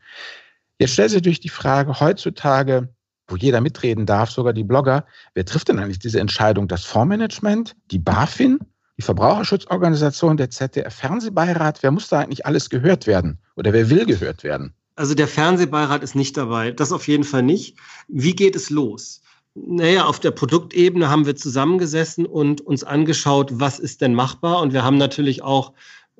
Jetzt 0.80 0.94
stellt 0.94 1.10
sich 1.10 1.18
natürlich 1.18 1.40
die 1.40 1.50
Frage, 1.50 2.00
heutzutage 2.00 2.88
wo 3.30 3.36
jeder 3.36 3.60
mitreden 3.60 4.06
darf, 4.06 4.30
sogar 4.30 4.52
die 4.52 4.64
Blogger. 4.64 5.04
Wer 5.34 5.44
trifft 5.44 5.68
denn 5.68 5.78
eigentlich 5.78 5.98
diese 5.98 6.20
Entscheidung? 6.20 6.68
Das 6.68 6.84
Fondsmanagement, 6.84 7.76
die 7.90 7.98
BaFin, 7.98 8.58
die 8.98 9.02
Verbraucherschutzorganisation, 9.02 10.36
der 10.36 10.50
ZDF-Fernsehbeirat? 10.50 11.82
Wer 11.82 11.90
muss 11.90 12.08
da 12.08 12.20
eigentlich 12.20 12.44
alles 12.44 12.70
gehört 12.70 13.06
werden? 13.06 13.38
Oder 13.56 13.72
wer 13.72 13.88
will 13.88 14.04
gehört 14.04 14.42
werden? 14.42 14.74
Also 14.96 15.14
der 15.14 15.28
Fernsehbeirat 15.28 16.02
ist 16.02 16.14
nicht 16.14 16.36
dabei. 16.36 16.72
Das 16.72 16.92
auf 16.92 17.08
jeden 17.08 17.24
Fall 17.24 17.42
nicht. 17.42 17.76
Wie 18.08 18.34
geht 18.34 18.56
es 18.56 18.68
los? 18.68 19.22
Naja, 19.54 20.06
auf 20.06 20.20
der 20.20 20.30
Produktebene 20.30 21.08
haben 21.08 21.26
wir 21.26 21.36
zusammengesessen 21.36 22.26
und 22.26 22.60
uns 22.60 22.84
angeschaut, 22.84 23.50
was 23.52 23.78
ist 23.78 24.00
denn 24.00 24.14
machbar. 24.14 24.60
Und 24.60 24.72
wir 24.72 24.84
haben 24.84 24.98
natürlich 24.98 25.42
auch 25.42 25.72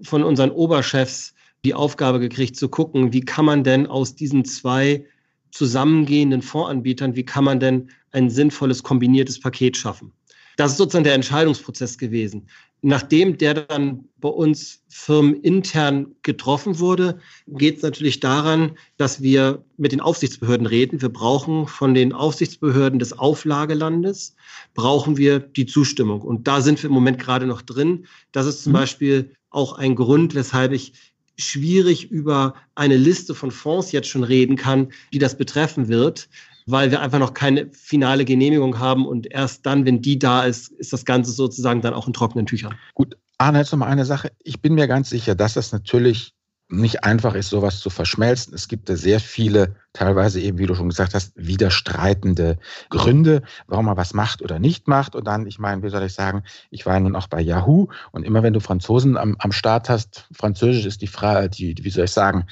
von 0.03 0.23
unseren 0.23 0.51
Oberchefs 0.51 1.35
die 1.65 1.75
Aufgabe 1.75 2.21
gekriegt 2.21 2.57
zu 2.57 2.69
gucken, 2.69 3.13
wie 3.13 3.21
kann 3.21 3.45
man 3.45 3.65
denn 3.65 3.87
aus 3.87 4.15
diesen 4.15 4.45
zwei 4.45 5.05
zusammengehenden 5.51 6.43
Fondsanbietern, 6.43 7.17
wie 7.17 7.25
kann 7.25 7.45
man 7.45 7.61
denn 7.61 7.91
ein 8.13 8.31
sinnvolles 8.31 8.83
kombiniertes 8.83 9.41
Paket 9.41 9.77
schaffen. 9.77 10.13
Das 10.57 10.73
ist 10.73 10.79
sozusagen 10.79 11.05
der 11.05 11.15
Entscheidungsprozess 11.15 11.97
gewesen. 11.97 12.47
Nachdem 12.83 13.37
der 13.37 13.55
dann 13.55 14.05
bei 14.19 14.29
uns 14.29 14.83
firmenintern 14.89 16.15
getroffen 16.23 16.79
wurde, 16.79 17.19
geht 17.47 17.77
es 17.79 17.83
natürlich 17.83 18.21
daran, 18.21 18.73
dass 18.97 19.23
wir 19.23 19.63
mit 19.77 19.93
den 19.93 20.01
Aufsichtsbehörden 20.01 20.67
reden. 20.67 21.03
Wir 21.03 21.11
brauchen 21.11 21.67
von 21.67 21.93
den 21.93 22.13
Aufsichtsbehörden 22.13 22.99
des 22.99 23.19
Auflagelandes, 23.19 24.35
brauchen 24.75 25.19
wir 25.19 25.41
die 25.41 25.67
Zustimmung. 25.67 26.23
Und 26.23 26.49
da 26.49 26.63
sind 26.63 26.83
wir 26.83 26.89
im 26.89 26.95
Moment 26.95 27.19
gerade 27.19 27.47
noch 27.47 27.61
drin. 27.61 28.07
Das 28.33 28.47
ist 28.47 28.65
zum 28.65 28.73
mhm. 28.73 28.77
Beispiel 28.77 29.37
auch 29.51 29.75
ein 29.75 29.95
Grund, 29.95 30.35
weshalb 30.35 30.73
ich 30.73 30.95
schwierig 31.41 32.11
über 32.11 32.55
eine 32.75 32.97
Liste 32.97 33.35
von 33.35 33.51
Fonds 33.51 33.93
jetzt 33.93 34.09
schon 34.09 34.25
reden 34.25 34.57
kann, 34.57 34.89
die 35.13 35.19
das 35.19 35.37
betreffen 35.37 35.89
wird, 35.89 36.29
weil 36.67 36.91
wir 36.91 37.01
einfach 37.01 37.19
noch 37.19 37.35
keine 37.35 37.71
finale 37.73 38.25
Genehmigung 38.25 38.79
haben 38.79 39.07
und 39.07 39.31
erst 39.31 39.67
dann, 39.67 39.85
wenn 39.87 40.03
die 40.03 40.19
da 40.19 40.45
ist, 40.45 40.73
ist 40.73 40.93
das 40.93 41.05
Ganze 41.05 41.33
sozusagen 41.33 41.81
dann 41.81 41.95
auch 41.95 42.07
in 42.07 42.13
trockenen 42.13 42.47
Tüchern. 42.47 42.75
Gut, 42.95 43.17
Arne, 43.39 43.59
jetzt 43.59 43.73
noch 43.73 43.79
mal 43.79 43.87
eine 43.87 44.05
Sache. 44.05 44.31
Ich 44.45 44.61
bin 44.61 44.75
mir 44.75 44.87
ganz 44.87 45.11
sicher, 45.11 45.35
dass 45.35 45.55
das 45.55 45.73
natürlich 45.73 46.35
nicht 46.71 47.05
einfach 47.05 47.35
ist, 47.35 47.51
sowas 47.51 47.81
zu 47.81 47.91
verschmelzen. 47.91 48.55
Es 48.55 48.69
gibt 48.69 48.89
da 48.89 48.97
sehr 48.97 49.21
viele, 49.21 49.75
teilweise 49.93 50.41
eben, 50.41 50.59
wie 50.59 50.67
du 50.67 50.75
schon 50.75 50.89
gesagt 50.89 51.15
hast, 51.15 51.33
widerstreitende 51.35 52.59
Gründe, 52.91 53.43
warum 53.67 53.87
man 53.87 53.97
was 53.97 54.15
macht 54.15 54.41
oder 54.41 54.59
nicht 54.59 54.87
macht. 54.87 55.17
Und 55.17 55.27
dann, 55.27 55.47
ich 55.47 55.59
meine, 55.59 55.83
wie 55.83 55.89
soll 55.89 56.05
ich 56.05 56.15
sagen, 56.15 56.45
ich 56.71 56.87
war 56.87 56.99
nun 57.01 57.17
auch 57.17 57.27
bei 57.27 57.41
Yahoo 57.41 57.89
und 58.13 58.25
immer 58.25 58.43
wenn 58.43 58.53
du 58.53 58.61
Franzosen 58.61 59.17
am, 59.17 59.37
am 59.39 59.53
Start 59.53 59.89
hast, 59.89 60.29
Französisch 60.33 60.87
ist 60.87 61.03
die 61.03 61.09
Frage, 61.09 61.51
die, 61.51 61.75
wie 61.83 61.91
soll 61.91 62.05
ich 62.05 62.13
sagen, 62.13 62.47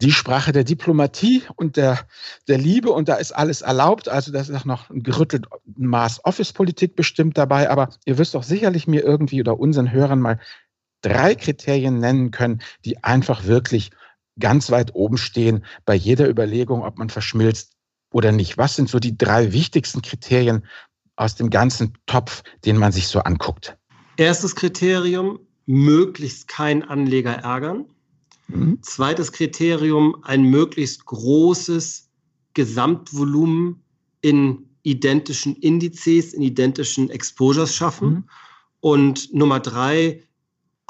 die 0.00 0.12
Sprache 0.12 0.50
der 0.50 0.64
Diplomatie 0.64 1.42
und 1.54 1.76
der, 1.76 2.00
der 2.48 2.58
Liebe 2.58 2.90
und 2.90 3.08
da 3.08 3.14
ist 3.14 3.32
alles 3.32 3.62
erlaubt. 3.62 4.08
Also 4.08 4.32
das 4.32 4.48
ist 4.48 4.56
auch 4.56 4.64
noch 4.64 4.90
ein 4.90 5.02
gerüttelt 5.02 5.46
Maß 5.76 6.24
Office-Politik 6.24 6.96
bestimmt 6.96 7.38
dabei. 7.38 7.70
Aber 7.70 7.90
ihr 8.04 8.18
wirst 8.18 8.34
doch 8.34 8.42
sicherlich 8.42 8.88
mir 8.88 9.04
irgendwie 9.04 9.40
oder 9.40 9.60
unseren 9.60 9.92
Hörern 9.92 10.20
mal 10.20 10.40
drei 11.02 11.34
Kriterien 11.34 11.98
nennen 11.98 12.30
können, 12.30 12.62
die 12.84 13.02
einfach 13.02 13.44
wirklich 13.44 13.90
ganz 14.38 14.70
weit 14.70 14.94
oben 14.94 15.16
stehen 15.16 15.64
bei 15.84 15.94
jeder 15.94 16.28
Überlegung, 16.28 16.82
ob 16.82 16.98
man 16.98 17.10
verschmilzt 17.10 17.72
oder 18.12 18.32
nicht. 18.32 18.58
Was 18.58 18.76
sind 18.76 18.88
so 18.88 18.98
die 18.98 19.16
drei 19.16 19.52
wichtigsten 19.52 20.02
Kriterien 20.02 20.64
aus 21.16 21.34
dem 21.34 21.50
ganzen 21.50 21.92
Topf, 22.06 22.42
den 22.64 22.76
man 22.76 22.92
sich 22.92 23.08
so 23.08 23.20
anguckt? 23.20 23.76
Erstes 24.16 24.54
Kriterium, 24.54 25.38
möglichst 25.66 26.48
kein 26.48 26.82
Anleger 26.82 27.34
ärgern. 27.34 27.86
Mhm. 28.48 28.82
Zweites 28.82 29.30
Kriterium, 29.32 30.16
ein 30.22 30.42
möglichst 30.42 31.04
großes 31.06 32.08
Gesamtvolumen 32.54 33.82
in 34.22 34.66
identischen 34.82 35.54
Indizes, 35.56 36.32
in 36.34 36.42
identischen 36.42 37.10
Exposures 37.10 37.74
schaffen. 37.74 38.08
Mhm. 38.08 38.24
Und 38.80 39.34
Nummer 39.34 39.60
drei, 39.60 40.22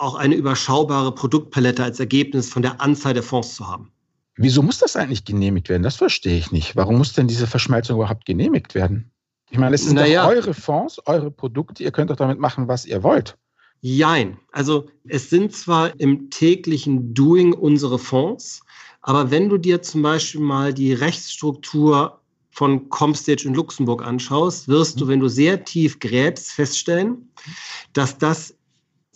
auch 0.01 0.15
eine 0.15 0.35
überschaubare 0.35 1.15
Produktpalette 1.15 1.85
als 1.85 2.01
Ergebnis 2.01 2.51
von 2.51 2.63
der 2.63 2.81
Anzahl 2.81 3.15
der 3.15 3.23
Fonds 3.23 3.55
zu 3.55 3.69
haben. 3.69 3.93
Wieso 4.37 4.63
muss 4.63 4.79
das 4.79 4.97
eigentlich 4.97 5.25
genehmigt 5.25 5.69
werden? 5.69 5.83
Das 5.83 5.97
verstehe 5.97 6.39
ich 6.39 6.51
nicht. 6.51 6.75
Warum 6.75 6.97
muss 6.97 7.13
denn 7.13 7.29
diese 7.29 7.47
Verschmelzung 7.47 7.97
überhaupt 7.97 8.25
genehmigt 8.25 8.75
werden? 8.75 9.11
Ich 9.51 9.59
meine, 9.59 9.75
es 9.75 9.85
sind 9.85 9.97
naja. 9.97 10.23
doch 10.23 10.31
eure 10.31 10.55
Fonds, 10.55 11.01
eure 11.07 11.31
Produkte, 11.31 11.83
ihr 11.83 11.91
könnt 11.91 12.11
doch 12.11 12.17
damit 12.17 12.39
machen, 12.39 12.69
was 12.69 12.87
ihr 12.87 13.03
wollt. 13.03 13.37
Jein. 13.83 14.39
Also 14.53 14.89
es 15.09 15.29
sind 15.29 15.53
zwar 15.53 15.99
im 15.99 16.31
täglichen 16.31 17.13
Doing 17.13 17.53
unsere 17.53 17.99
Fonds, 17.99 18.63
aber 19.03 19.31
wenn 19.31 19.49
du 19.49 19.59
dir 19.59 19.83
zum 19.83 20.03
Beispiel 20.03 20.41
mal 20.41 20.73
die 20.73 20.93
Rechtsstruktur 20.93 22.21
von 22.51 22.89
Comstage 22.89 23.47
in 23.47 23.55
Luxemburg 23.55 24.05
anschaust, 24.05 24.69
wirst 24.69 25.01
du, 25.01 25.05
mhm. 25.05 25.09
wenn 25.09 25.21
du 25.21 25.29
sehr 25.29 25.65
tief 25.65 25.99
gräbst, 25.99 26.53
feststellen, 26.53 27.31
dass 27.93 28.19
das 28.19 28.55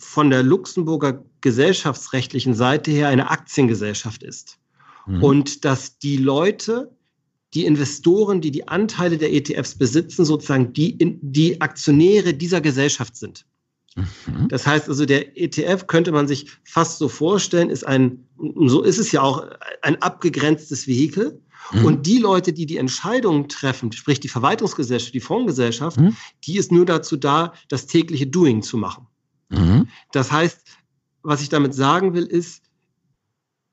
von 0.05 0.29
der 0.29 0.43
Luxemburger 0.43 1.25
gesellschaftsrechtlichen 1.41 2.53
Seite 2.53 2.91
her 2.91 3.09
eine 3.09 3.29
Aktiengesellschaft 3.29 4.23
ist. 4.23 4.59
Mhm. 5.07 5.23
Und 5.23 5.65
dass 5.65 5.97
die 5.97 6.17
Leute, 6.17 6.95
die 7.53 7.65
Investoren, 7.65 8.41
die 8.41 8.51
die 8.51 8.67
Anteile 8.67 9.17
der 9.17 9.33
ETFs 9.33 9.75
besitzen, 9.75 10.23
sozusagen 10.23 10.73
die, 10.73 10.97
die 11.21 11.59
Aktionäre 11.61 12.33
dieser 12.33 12.61
Gesellschaft 12.61 13.15
sind. 13.15 13.45
Mhm. 13.95 14.47
Das 14.49 14.67
heißt 14.67 14.89
also, 14.89 15.05
der 15.05 15.37
ETF 15.37 15.87
könnte 15.87 16.11
man 16.11 16.27
sich 16.27 16.51
fast 16.63 16.97
so 16.97 17.07
vorstellen, 17.07 17.69
ist 17.69 17.85
ein, 17.85 18.27
so 18.67 18.83
ist 18.83 18.99
es 18.99 19.11
ja 19.11 19.21
auch, 19.21 19.45
ein 19.81 20.01
abgegrenztes 20.01 20.87
Vehikel. 20.87 21.41
Mhm. 21.71 21.85
Und 21.85 22.05
die 22.05 22.19
Leute, 22.19 22.53
die 22.53 22.65
die 22.65 22.77
Entscheidungen 22.77 23.49
treffen, 23.49 23.91
sprich 23.91 24.19
die 24.19 24.27
Verwaltungsgesellschaft, 24.27 25.13
die 25.13 25.19
Fondsgesellschaft, 25.19 25.99
mhm. 25.99 26.15
die 26.45 26.57
ist 26.57 26.71
nur 26.71 26.85
dazu 26.85 27.17
da, 27.17 27.53
das 27.69 27.87
tägliche 27.87 28.27
Doing 28.27 28.61
zu 28.61 28.77
machen. 28.77 29.07
Mhm. 29.57 29.87
Das 30.11 30.31
heißt, 30.31 30.59
was 31.23 31.41
ich 31.41 31.49
damit 31.49 31.73
sagen 31.73 32.13
will, 32.13 32.25
ist, 32.25 32.63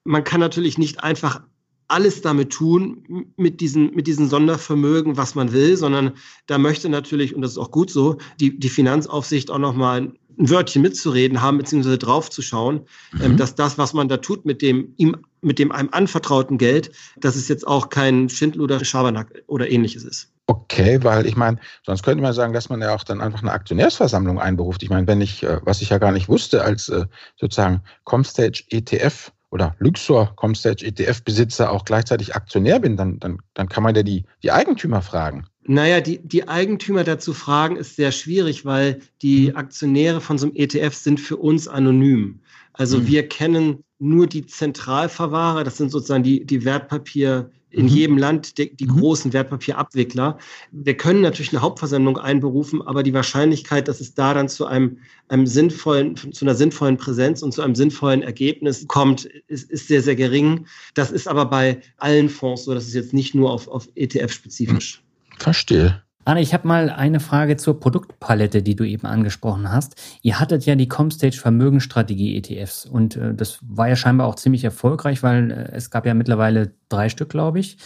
man 0.05 0.25
kann 0.25 0.41
natürlich 0.41 0.79
nicht 0.79 1.03
einfach 1.05 1.43
alles 1.89 2.23
damit 2.23 2.51
tun, 2.51 3.27
mit 3.37 3.61
diesen, 3.61 3.95
mit 3.95 4.07
diesen 4.07 4.29
Sondervermögen, 4.29 5.19
was 5.19 5.35
man 5.35 5.53
will, 5.53 5.77
sondern 5.77 6.13
da 6.47 6.57
möchte 6.57 6.89
natürlich, 6.89 7.35
und 7.35 7.43
das 7.43 7.53
ist 7.53 7.59
auch 7.59 7.71
gut 7.71 7.91
so, 7.91 8.17
die, 8.41 8.59
die 8.59 8.71
Finanzaufsicht 8.71 9.51
auch 9.51 9.59
nochmal 9.59 10.01
ein 10.39 10.51
Wörtchen 10.51 10.81
mitzureden 10.81 11.43
haben, 11.43 11.59
beziehungsweise 11.59 11.99
draufzuschauen, 11.99 12.87
ähm, 13.21 13.33
mhm. 13.33 13.37
dass 13.37 13.55
das, 13.55 13.77
was 13.77 13.93
man 13.93 14.09
da 14.09 14.17
tut 14.17 14.47
mit 14.47 14.63
dem 14.63 14.95
ihm, 14.97 15.19
mit 15.43 15.59
dem 15.59 15.71
einem 15.71 15.91
anvertrauten 15.93 16.57
Geld, 16.57 16.93
dass 17.19 17.37
es 17.37 17.49
jetzt 17.49 17.67
auch 17.67 17.91
kein 17.91 18.31
Schindel 18.31 18.63
oder 18.63 18.83
Schabernack 18.85 19.43
oder 19.47 19.71
ähnliches 19.71 20.05
ist. 20.05 20.33
Okay, 20.53 21.03
weil 21.03 21.25
ich 21.25 21.35
meine, 21.35 21.59
sonst 21.87 22.03
könnte 22.03 22.23
man 22.23 22.35
sagen, 22.35 22.53
dass 22.53 22.69
man 22.69 22.83
ja 22.83 22.95
auch 22.95 23.05
dann 23.05 23.23
einfach 23.23 23.41
eine 23.41 23.53
Aktionärsversammlung 23.53 24.39
einberuft. 24.39 24.83
Ich 24.83 24.91
meine, 24.91 25.07
wenn 25.07 25.23
ich, 25.23 25.43
äh, 25.43 25.61
was 25.65 25.81
ich 25.81 25.89
ja 25.89 25.97
gar 25.97 26.13
nicht 26.13 26.29
wusste, 26.29 26.63
als 26.63 26.91
äh, 26.91 27.07
sozusagen 27.41 27.81
Comstage 28.05 28.65
ETF 28.69 29.33
oder 29.51 29.75
Luxor 29.79 30.37
Comstage 30.37 30.85
ETF-Besitzer 30.85 31.71
auch 31.71 31.87
gleichzeitig 31.87 32.37
Aktionär 32.37 32.81
bin, 32.81 32.99
dann, 32.99 33.19
dann, 33.19 33.39
dann 33.55 33.71
kann 33.71 33.83
man 33.83 33.95
ja 33.95 34.03
die, 34.03 34.27
die 34.43 34.53
Eigentümer 34.53 35.01
fragen. 35.01 35.47
Naja, 35.65 36.03
die, 36.03 36.19
die 36.23 36.47
Eigentümer 36.47 37.03
dazu 37.03 37.33
fragen 37.33 37.77
ist 37.77 37.97
sehr 37.97 38.13
schwierig, 38.13 38.67
weil 38.67 39.01
die 39.23 39.49
mhm. 39.49 39.57
Aktionäre 39.57 40.21
von 40.21 40.37
so 40.37 40.49
einem 40.49 40.57
ETF 40.57 40.93
sind 40.93 41.19
für 41.19 41.39
uns 41.39 41.67
anonym. 41.67 42.41
Also 42.75 42.99
mhm. 42.99 43.07
wir 43.07 43.27
kennen 43.27 43.85
nur 43.99 44.27
die 44.27 44.45
Zentralverwahrer, 44.45 45.65
das 45.65 45.79
sind 45.79 45.91
sozusagen 45.91 46.25
die, 46.25 46.45
die 46.45 46.67
Wertpapier 46.67 47.51
in 47.73 47.87
mhm. 47.87 47.91
jedem 47.91 48.19
Land 48.19 48.59
die, 48.59 48.75
die 48.75 48.87
mhm. 48.87 48.99
großen 48.99 49.33
Wertpapierabwickler. 49.33 50.39
Wir 50.71 50.97
können 50.97 51.23
natürlich 51.23 51.53
eine 51.53 51.63
Hauptversammlung 51.63 52.19
einberufen, 52.19 52.83
aber 52.83 53.03
die 53.03 53.15
Wahrscheinlichkeit, 53.15 53.89
dass 53.89 54.01
es 54.01 54.15
da 54.15 54.35
dann 54.35 54.49
zu 54.49 54.67
einem, 54.67 54.99
einem 55.29 55.47
sinnvollen, 55.47 56.17
zu 56.17 56.45
einer 56.45 56.55
sinnvollen 56.55 56.97
Präsenz 56.97 57.43
und 57.43 57.53
zu 57.53 57.63
einem 57.63 57.75
sinnvollen 57.75 58.23
Ergebnis 58.23 58.87
kommt, 58.89 59.25
ist, 59.49 59.71
ist 59.71 59.89
sehr, 59.89 60.03
sehr 60.03 60.17
gering. 60.17 60.67
Das 60.95 61.11
ist 61.11 61.27
aber 61.27 61.47
bei 61.47 61.81
allen 61.97 62.29
Fonds 62.29 62.65
so, 62.65 62.75
das 62.75 62.87
ist 62.87 62.95
jetzt 62.95 63.15
nicht 63.15 63.35
nur 63.35 63.51
auf, 63.51 63.69
auf 63.69 63.89
ETF 63.95 64.33
spezifisch. 64.33 65.03
Verstehe. 65.39 66.03
Anne, 66.25 66.41
ich 66.41 66.55
habe 66.55 66.69
mal 66.69 66.89
eine 66.89 67.19
Frage 67.19 67.57
zur 67.57 67.81
Produktpalette, 67.81 68.63
die 68.63 68.77
du 68.77 68.85
eben 68.85 69.07
angesprochen 69.07 69.73
hast. 69.73 69.97
Ihr 70.23 70.39
hattet 70.39 70.65
ja 70.67 70.77
die 70.77 70.89
Comstage 70.89 71.37
Vermögensstrategie 71.37 72.37
ETFs 72.37 72.87
und 72.87 73.17
äh, 73.17 73.35
das 73.35 73.59
war 73.63 73.89
ja 73.89 73.97
scheinbar 73.97 74.29
auch 74.29 74.37
ziemlich 74.37 74.63
erfolgreich, 74.63 75.23
weil 75.23 75.51
äh, 75.51 75.77
es 75.77 75.91
gab 75.91 76.07
ja 76.07 76.15
mittlerweile 76.15 76.75
drei 76.89 77.09
Stück, 77.09 77.31
glaube 77.31 77.59
ich. 77.59 77.77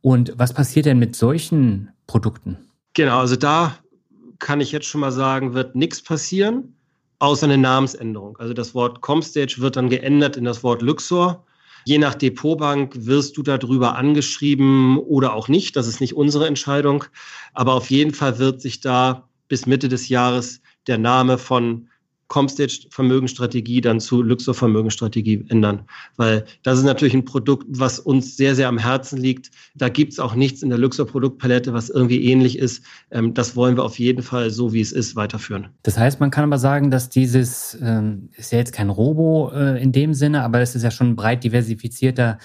Und 0.00 0.32
was 0.36 0.52
passiert 0.52 0.86
denn 0.86 0.98
mit 0.98 1.14
solchen 1.14 1.90
Produkten? 2.06 2.58
Genau, 2.94 3.20
also 3.20 3.36
da 3.36 3.76
kann 4.38 4.60
ich 4.60 4.72
jetzt 4.72 4.86
schon 4.86 5.00
mal 5.00 5.12
sagen, 5.12 5.54
wird 5.54 5.76
nichts 5.76 6.02
passieren, 6.02 6.74
außer 7.20 7.46
eine 7.46 7.58
Namensänderung. 7.58 8.36
Also 8.38 8.52
das 8.52 8.74
Wort 8.74 9.00
Comstage 9.00 9.56
wird 9.58 9.76
dann 9.76 9.90
geändert 9.90 10.36
in 10.36 10.44
das 10.44 10.62
Wort 10.62 10.82
Luxor. 10.82 11.44
Je 11.88 11.98
nach 11.98 12.16
Depotbank 12.16 13.06
wirst 13.06 13.36
du 13.36 13.44
darüber 13.44 13.94
angeschrieben 13.94 14.98
oder 14.98 15.34
auch 15.34 15.46
nicht. 15.46 15.76
Das 15.76 15.86
ist 15.86 16.00
nicht 16.00 16.14
unsere 16.14 16.48
Entscheidung. 16.48 17.04
Aber 17.54 17.74
auf 17.74 17.90
jeden 17.90 18.12
Fall 18.12 18.40
wird 18.40 18.60
sich 18.60 18.80
da 18.80 19.28
bis 19.46 19.66
Mitte 19.66 19.88
des 19.88 20.08
Jahres 20.08 20.60
der 20.88 20.98
Name 20.98 21.38
von 21.38 21.88
Comstage 22.28 22.86
Vermögensstrategie 22.90 23.80
dann 23.80 24.00
zu 24.00 24.22
Luxor 24.22 24.54
Vermögensstrategie 24.54 25.44
ändern. 25.48 25.82
Weil 26.16 26.44
das 26.62 26.78
ist 26.78 26.84
natürlich 26.84 27.14
ein 27.14 27.24
Produkt, 27.24 27.66
was 27.68 27.98
uns 27.98 28.36
sehr, 28.36 28.54
sehr 28.54 28.68
am 28.68 28.78
Herzen 28.78 29.18
liegt. 29.18 29.50
Da 29.74 29.88
gibt 29.88 30.12
es 30.12 30.18
auch 30.18 30.34
nichts 30.34 30.62
in 30.62 30.70
der 30.70 30.78
Luxor 30.78 31.06
Produktpalette, 31.06 31.72
was 31.72 31.90
irgendwie 31.90 32.24
ähnlich 32.24 32.58
ist. 32.58 32.82
Ähm, 33.10 33.34
das 33.34 33.56
wollen 33.56 33.76
wir 33.76 33.84
auf 33.84 33.98
jeden 33.98 34.22
Fall 34.22 34.50
so, 34.50 34.72
wie 34.72 34.80
es 34.80 34.92
ist, 34.92 35.16
weiterführen. 35.16 35.68
Das 35.82 35.98
heißt, 35.98 36.20
man 36.20 36.30
kann 36.30 36.44
aber 36.44 36.58
sagen, 36.58 36.90
dass 36.90 37.08
dieses, 37.08 37.78
ähm, 37.80 38.30
ist 38.36 38.52
ja 38.52 38.58
jetzt 38.58 38.72
kein 38.72 38.90
Robo 38.90 39.50
äh, 39.54 39.80
in 39.82 39.92
dem 39.92 40.14
Sinne, 40.14 40.42
aber 40.42 40.60
es 40.60 40.74
ist 40.74 40.82
ja 40.82 40.90
schon 40.90 41.10
ein 41.10 41.16
breit 41.16 41.44
diversifizierter 41.44 42.38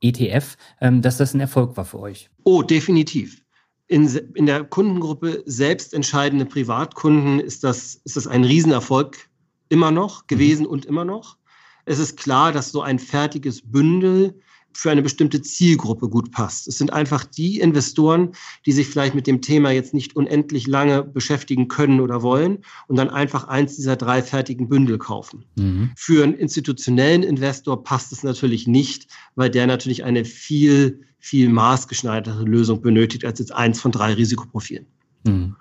ETF, 0.00 0.56
ähm, 0.80 1.02
dass 1.02 1.16
das 1.16 1.34
ein 1.34 1.40
Erfolg 1.40 1.76
war 1.76 1.84
für 1.84 2.00
euch. 2.00 2.30
Oh, 2.44 2.62
definitiv. 2.62 3.42
In, 3.88 4.06
in 4.34 4.46
der 4.46 4.64
Kundengruppe 4.64 5.42
selbst 5.46 5.94
entscheidende 5.94 6.44
Privatkunden 6.44 7.40
ist 7.40 7.64
das, 7.64 7.94
ist 8.04 8.16
das 8.16 8.26
ein 8.26 8.44
Riesenerfolg 8.44 9.27
immer 9.68 9.90
noch 9.90 10.26
gewesen 10.26 10.62
mhm. 10.62 10.70
und 10.70 10.86
immer 10.86 11.04
noch. 11.04 11.36
Es 11.84 11.98
ist 11.98 12.16
klar, 12.16 12.52
dass 12.52 12.70
so 12.70 12.82
ein 12.82 12.98
fertiges 12.98 13.62
Bündel 13.62 14.34
für 14.72 14.90
eine 14.90 15.02
bestimmte 15.02 15.42
Zielgruppe 15.42 16.08
gut 16.08 16.30
passt. 16.30 16.68
Es 16.68 16.78
sind 16.78 16.92
einfach 16.92 17.24
die 17.24 17.58
Investoren, 17.58 18.32
die 18.66 18.72
sich 18.72 18.86
vielleicht 18.86 19.14
mit 19.14 19.26
dem 19.26 19.40
Thema 19.40 19.70
jetzt 19.70 19.94
nicht 19.94 20.14
unendlich 20.14 20.66
lange 20.66 21.02
beschäftigen 21.02 21.66
können 21.66 22.00
oder 22.00 22.22
wollen 22.22 22.58
und 22.86 22.96
dann 22.96 23.10
einfach 23.10 23.48
eins 23.48 23.76
dieser 23.76 23.96
drei 23.96 24.22
fertigen 24.22 24.68
Bündel 24.68 24.98
kaufen. 24.98 25.44
Mhm. 25.56 25.90
Für 25.96 26.22
einen 26.22 26.34
institutionellen 26.34 27.22
Investor 27.22 27.82
passt 27.82 28.12
es 28.12 28.22
natürlich 28.22 28.68
nicht, 28.68 29.08
weil 29.34 29.50
der 29.50 29.66
natürlich 29.66 30.04
eine 30.04 30.24
viel, 30.24 31.00
viel 31.18 31.48
maßgeschneiderte 31.48 32.44
Lösung 32.44 32.80
benötigt 32.80 33.24
als 33.24 33.40
jetzt 33.40 33.52
eins 33.52 33.80
von 33.80 33.90
drei 33.90 34.12
Risikoprofilen. 34.12 34.86
Mhm. 35.24 35.56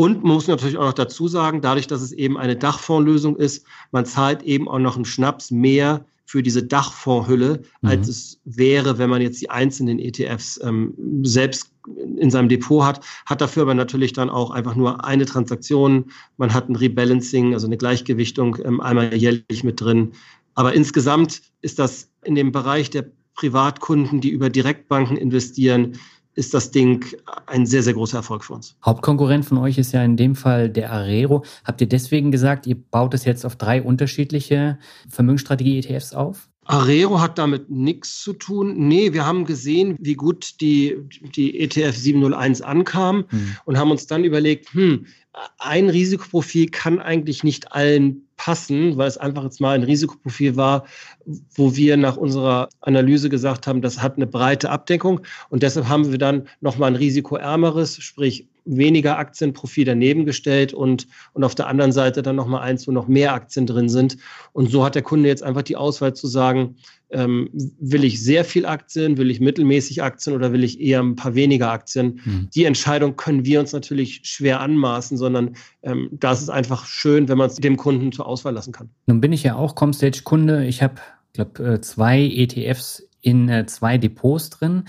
Und 0.00 0.24
man 0.24 0.32
muss 0.32 0.46
natürlich 0.46 0.78
auch 0.78 0.86
noch 0.86 0.94
dazu 0.94 1.28
sagen, 1.28 1.60
dadurch, 1.60 1.86
dass 1.86 2.00
es 2.00 2.12
eben 2.12 2.38
eine 2.38 2.56
Dachfondslösung 2.56 3.36
ist, 3.36 3.66
man 3.92 4.06
zahlt 4.06 4.42
eben 4.44 4.66
auch 4.66 4.78
noch 4.78 4.96
einen 4.96 5.04
Schnaps 5.04 5.50
mehr 5.50 6.06
für 6.24 6.42
diese 6.42 6.62
Dachfondshülle, 6.62 7.60
mhm. 7.82 7.88
als 7.90 8.08
es 8.08 8.40
wäre, 8.46 8.96
wenn 8.96 9.10
man 9.10 9.20
jetzt 9.20 9.42
die 9.42 9.50
einzelnen 9.50 9.98
ETFs 9.98 10.58
ähm, 10.64 10.94
selbst 11.22 11.74
in 12.16 12.30
seinem 12.30 12.48
Depot 12.48 12.82
hat, 12.82 13.04
hat 13.26 13.42
dafür 13.42 13.64
aber 13.64 13.74
natürlich 13.74 14.14
dann 14.14 14.30
auch 14.30 14.50
einfach 14.52 14.74
nur 14.74 15.04
eine 15.04 15.26
Transaktion. 15.26 16.06
Man 16.38 16.54
hat 16.54 16.70
ein 16.70 16.76
Rebalancing, 16.76 17.52
also 17.52 17.66
eine 17.66 17.76
Gleichgewichtung 17.76 18.56
ähm, 18.64 18.80
einmal 18.80 19.14
jährlich 19.14 19.64
mit 19.64 19.82
drin. 19.82 20.12
Aber 20.54 20.72
insgesamt 20.72 21.42
ist 21.60 21.78
das 21.78 22.08
in 22.24 22.36
dem 22.36 22.52
Bereich 22.52 22.88
der 22.88 23.04
Privatkunden, 23.34 24.22
die 24.22 24.30
über 24.30 24.48
Direktbanken 24.48 25.18
investieren, 25.18 25.98
ist 26.40 26.54
das 26.54 26.70
Ding 26.70 27.04
ein 27.46 27.66
sehr, 27.66 27.82
sehr 27.82 27.92
großer 27.92 28.16
Erfolg 28.16 28.44
für 28.44 28.54
uns. 28.54 28.74
Hauptkonkurrent 28.84 29.44
von 29.44 29.58
euch 29.58 29.76
ist 29.76 29.92
ja 29.92 30.02
in 30.02 30.16
dem 30.16 30.34
Fall 30.34 30.70
der 30.70 30.90
Arero. 30.90 31.44
Habt 31.64 31.82
ihr 31.82 31.86
deswegen 31.86 32.32
gesagt, 32.32 32.66
ihr 32.66 32.76
baut 32.76 33.12
es 33.12 33.26
jetzt 33.26 33.44
auf 33.44 33.56
drei 33.56 33.82
unterschiedliche 33.82 34.78
Vermögensstrategie-ETFs 35.10 36.14
auf? 36.14 36.48
Arero 36.64 37.20
hat 37.20 37.36
damit 37.36 37.68
nichts 37.68 38.22
zu 38.22 38.32
tun. 38.32 38.74
Nee, 38.88 39.12
wir 39.12 39.26
haben 39.26 39.44
gesehen, 39.44 39.96
wie 40.00 40.14
gut 40.14 40.60
die, 40.62 40.96
die 41.36 41.60
ETF 41.60 41.94
701 41.94 42.62
ankam 42.62 43.24
hm. 43.28 43.56
und 43.66 43.76
haben 43.76 43.90
uns 43.90 44.06
dann 44.06 44.24
überlegt, 44.24 44.72
hm, 44.72 45.06
ein 45.58 45.90
Risikoprofil 45.90 46.70
kann 46.70 47.00
eigentlich 47.00 47.44
nicht 47.44 47.72
allen 47.72 48.28
passen, 48.40 48.96
weil 48.96 49.06
es 49.06 49.18
einfach 49.18 49.44
jetzt 49.44 49.60
mal 49.60 49.74
ein 49.74 49.82
Risikoprofil 49.82 50.56
war, 50.56 50.86
wo 51.56 51.76
wir 51.76 51.98
nach 51.98 52.16
unserer 52.16 52.70
Analyse 52.80 53.28
gesagt 53.28 53.66
haben, 53.66 53.82
das 53.82 54.00
hat 54.00 54.16
eine 54.16 54.26
breite 54.26 54.70
Abdeckung. 54.70 55.20
Und 55.50 55.62
deshalb 55.62 55.88
haben 55.88 56.10
wir 56.10 56.16
dann 56.16 56.48
nochmal 56.62 56.90
ein 56.90 56.96
risikoärmeres, 56.96 58.02
sprich 58.02 58.48
weniger 58.64 59.18
Aktienprofil 59.18 59.84
daneben 59.84 60.24
gestellt 60.24 60.72
und, 60.72 61.06
und 61.32 61.44
auf 61.44 61.54
der 61.54 61.66
anderen 61.66 61.92
Seite 61.92 62.22
dann 62.22 62.36
nochmal 62.36 62.62
eins, 62.62 62.86
wo 62.86 62.92
noch 62.92 63.08
mehr 63.08 63.34
Aktien 63.34 63.66
drin 63.66 63.88
sind. 63.88 64.16
Und 64.52 64.70
so 64.70 64.84
hat 64.84 64.94
der 64.94 65.02
Kunde 65.02 65.28
jetzt 65.28 65.42
einfach 65.42 65.62
die 65.62 65.76
Auswahl 65.76 66.14
zu 66.14 66.26
sagen, 66.26 66.76
ähm, 67.10 67.50
will 67.52 68.04
ich 68.04 68.22
sehr 68.22 68.44
viel 68.44 68.66
Aktien, 68.66 69.16
will 69.16 69.30
ich 69.30 69.40
mittelmäßig 69.40 70.02
Aktien 70.02 70.34
oder 70.34 70.52
will 70.52 70.62
ich 70.62 70.80
eher 70.80 71.00
ein 71.00 71.16
paar 71.16 71.34
weniger 71.34 71.70
Aktien? 71.70 72.20
Mhm. 72.24 72.48
Die 72.54 72.64
Entscheidung 72.64 73.16
können 73.16 73.44
wir 73.44 73.60
uns 73.60 73.72
natürlich 73.72 74.20
schwer 74.24 74.60
anmaßen, 74.60 75.16
sondern 75.16 75.56
ähm, 75.82 76.08
das 76.12 76.40
ist 76.40 76.50
einfach 76.50 76.86
schön, 76.86 77.28
wenn 77.28 77.38
man 77.38 77.48
es 77.48 77.56
dem 77.56 77.76
Kunden 77.76 78.12
zur 78.12 78.26
Auswahl 78.26 78.54
lassen 78.54 78.72
kann. 78.72 78.90
Nun 79.06 79.20
bin 79.20 79.32
ich 79.32 79.42
ja 79.42 79.56
auch 79.56 79.74
Comstage-Kunde. 79.74 80.66
Ich 80.66 80.82
habe, 80.82 80.94
glaube 81.32 81.64
äh, 81.64 81.80
zwei 81.80 82.20
ETFs 82.22 83.08
in 83.20 83.48
äh, 83.48 83.66
zwei 83.66 83.98
Depots 83.98 84.50
drin. 84.50 84.84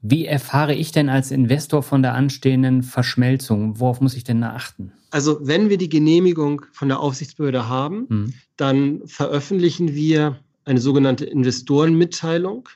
Wie 0.00 0.26
erfahre 0.26 0.74
ich 0.74 0.92
denn 0.92 1.08
als 1.08 1.30
Investor 1.30 1.82
von 1.82 2.02
der 2.02 2.14
anstehenden 2.14 2.82
Verschmelzung? 2.82 3.80
Worauf 3.80 4.00
muss 4.00 4.14
ich 4.14 4.24
denn 4.24 4.42
achten? 4.44 4.92
Also 5.10 5.38
wenn 5.42 5.70
wir 5.70 5.78
die 5.78 5.88
Genehmigung 5.88 6.62
von 6.72 6.88
der 6.88 7.00
Aufsichtsbehörde 7.00 7.68
haben, 7.68 8.06
hm. 8.08 8.34
dann 8.56 9.00
veröffentlichen 9.06 9.94
wir 9.94 10.38
eine 10.64 10.80
sogenannte 10.80 11.24
Investorenmitteilung, 11.24 12.68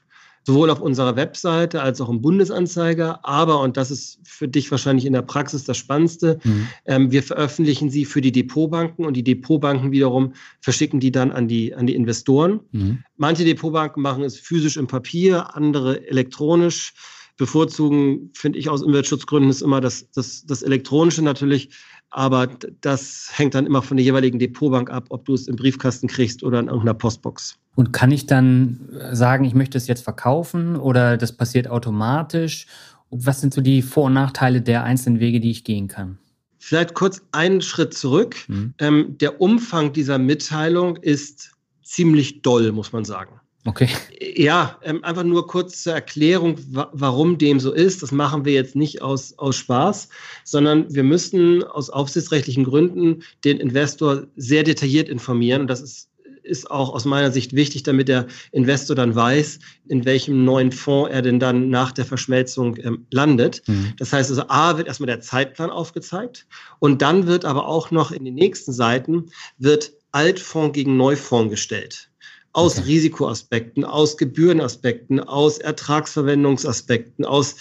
sowohl 0.44 0.70
auf 0.70 0.80
unserer 0.80 1.16
Webseite 1.16 1.82
als 1.82 2.00
auch 2.00 2.08
im 2.08 2.20
Bundesanzeiger. 2.20 3.24
Aber, 3.24 3.60
und 3.60 3.76
das 3.76 3.90
ist 3.90 4.18
für 4.24 4.48
dich 4.48 4.70
wahrscheinlich 4.70 5.06
in 5.06 5.12
der 5.12 5.22
Praxis 5.22 5.64
das 5.64 5.76
Spannendste, 5.76 6.40
mhm. 6.42 6.68
ähm, 6.86 7.10
wir 7.12 7.22
veröffentlichen 7.22 7.90
sie 7.90 8.04
für 8.04 8.20
die 8.20 8.32
Depotbanken 8.32 9.04
und 9.04 9.14
die 9.16 9.24
Depotbanken 9.24 9.92
wiederum 9.92 10.32
verschicken 10.60 11.00
die 11.00 11.12
dann 11.12 11.30
an 11.30 11.48
die, 11.48 11.74
an 11.74 11.86
die 11.86 11.94
Investoren. 11.94 12.60
Mhm. 12.72 13.04
Manche 13.16 13.44
Depotbanken 13.44 14.02
machen 14.02 14.24
es 14.24 14.38
physisch 14.38 14.76
im 14.76 14.86
Papier, 14.86 15.54
andere 15.54 16.08
elektronisch 16.08 16.94
bevorzugen, 17.36 18.30
finde 18.34 18.58
ich 18.58 18.68
aus 18.68 18.82
Umweltschutzgründen, 18.82 19.50
ist 19.50 19.62
immer 19.62 19.80
das, 19.80 20.10
das, 20.10 20.44
das 20.44 20.62
Elektronische 20.62 21.22
natürlich. 21.22 21.70
Aber 22.14 22.46
das 22.82 23.30
hängt 23.32 23.54
dann 23.54 23.64
immer 23.64 23.80
von 23.80 23.96
der 23.96 24.04
jeweiligen 24.04 24.38
Depotbank 24.38 24.90
ab, 24.90 25.06
ob 25.08 25.24
du 25.24 25.32
es 25.32 25.48
im 25.48 25.56
Briefkasten 25.56 26.08
kriegst 26.08 26.42
oder 26.42 26.60
in 26.60 26.66
irgendeiner 26.66 26.94
Postbox. 26.94 27.56
Und 27.74 27.94
kann 27.94 28.10
ich 28.10 28.26
dann 28.26 28.80
sagen, 29.12 29.44
ich 29.44 29.54
möchte 29.54 29.78
es 29.78 29.86
jetzt 29.86 30.04
verkaufen 30.04 30.76
oder 30.76 31.16
das 31.16 31.34
passiert 31.34 31.68
automatisch? 31.68 32.66
Was 33.10 33.40
sind 33.40 33.54
so 33.54 33.62
die 33.62 33.80
Vor- 33.80 34.04
und 34.04 34.12
Nachteile 34.12 34.60
der 34.60 34.84
einzelnen 34.84 35.20
Wege, 35.20 35.40
die 35.40 35.50
ich 35.50 35.64
gehen 35.64 35.88
kann? 35.88 36.18
Vielleicht 36.58 36.92
kurz 36.94 37.22
einen 37.32 37.62
Schritt 37.62 37.94
zurück. 37.94 38.36
Mhm. 38.46 38.74
Ähm, 38.78 39.16
der 39.18 39.40
Umfang 39.40 39.94
dieser 39.94 40.18
Mitteilung 40.18 40.96
ist 40.96 41.52
ziemlich 41.82 42.42
doll, 42.42 42.72
muss 42.72 42.92
man 42.92 43.06
sagen. 43.06 43.40
Okay. 43.64 43.88
Ja, 44.34 44.78
ähm, 44.82 45.04
einfach 45.04 45.22
nur 45.22 45.46
kurz 45.46 45.82
zur 45.82 45.92
Erklärung, 45.92 46.56
wa 46.70 46.90
warum 46.92 47.38
dem 47.38 47.60
so 47.60 47.72
ist. 47.72 48.02
Das 48.02 48.10
machen 48.10 48.44
wir 48.44 48.52
jetzt 48.52 48.74
nicht 48.74 49.02
aus, 49.02 49.38
aus 49.38 49.56
Spaß, 49.56 50.08
sondern 50.44 50.92
wir 50.92 51.04
müssen 51.04 51.62
aus 51.62 51.88
aufsichtsrechtlichen 51.88 52.64
Gründen 52.64 53.22
den 53.44 53.58
Investor 53.58 54.26
sehr 54.36 54.64
detailliert 54.64 55.08
informieren. 55.08 55.62
Und 55.62 55.68
das 55.68 55.80
ist, 55.80 56.08
ist 56.42 56.72
auch 56.72 56.92
aus 56.92 57.04
meiner 57.04 57.30
Sicht 57.30 57.54
wichtig, 57.54 57.84
damit 57.84 58.08
der 58.08 58.26
Investor 58.50 58.96
dann 58.96 59.14
weiß, 59.14 59.60
in 59.86 60.04
welchem 60.04 60.44
neuen 60.44 60.72
Fonds 60.72 61.12
er 61.12 61.22
denn 61.22 61.38
dann 61.38 61.70
nach 61.70 61.92
der 61.92 62.04
Verschmelzung 62.04 62.76
ähm, 62.78 63.06
landet. 63.12 63.62
Mhm. 63.68 63.92
Das 63.96 64.12
heißt 64.12 64.30
also, 64.30 64.42
A 64.48 64.76
wird 64.76 64.88
erstmal 64.88 65.06
der 65.06 65.20
Zeitplan 65.20 65.70
aufgezeigt 65.70 66.48
und 66.80 67.00
dann 67.00 67.28
wird 67.28 67.44
aber 67.44 67.68
auch 67.68 67.92
noch 67.92 68.10
in 68.10 68.24
den 68.24 68.34
nächsten 68.34 68.72
Seiten 68.72 69.26
wird 69.58 69.92
Altfonds 70.10 70.74
gegen 70.74 70.96
Neufonds 70.96 71.50
gestellt 71.50 72.11
aus 72.52 72.78
okay. 72.78 72.88
Risikoaspekten, 72.88 73.84
aus 73.84 74.16
Gebührenaspekten, 74.16 75.20
aus 75.20 75.58
Ertragsverwendungsaspekten, 75.58 77.24
aus 77.24 77.56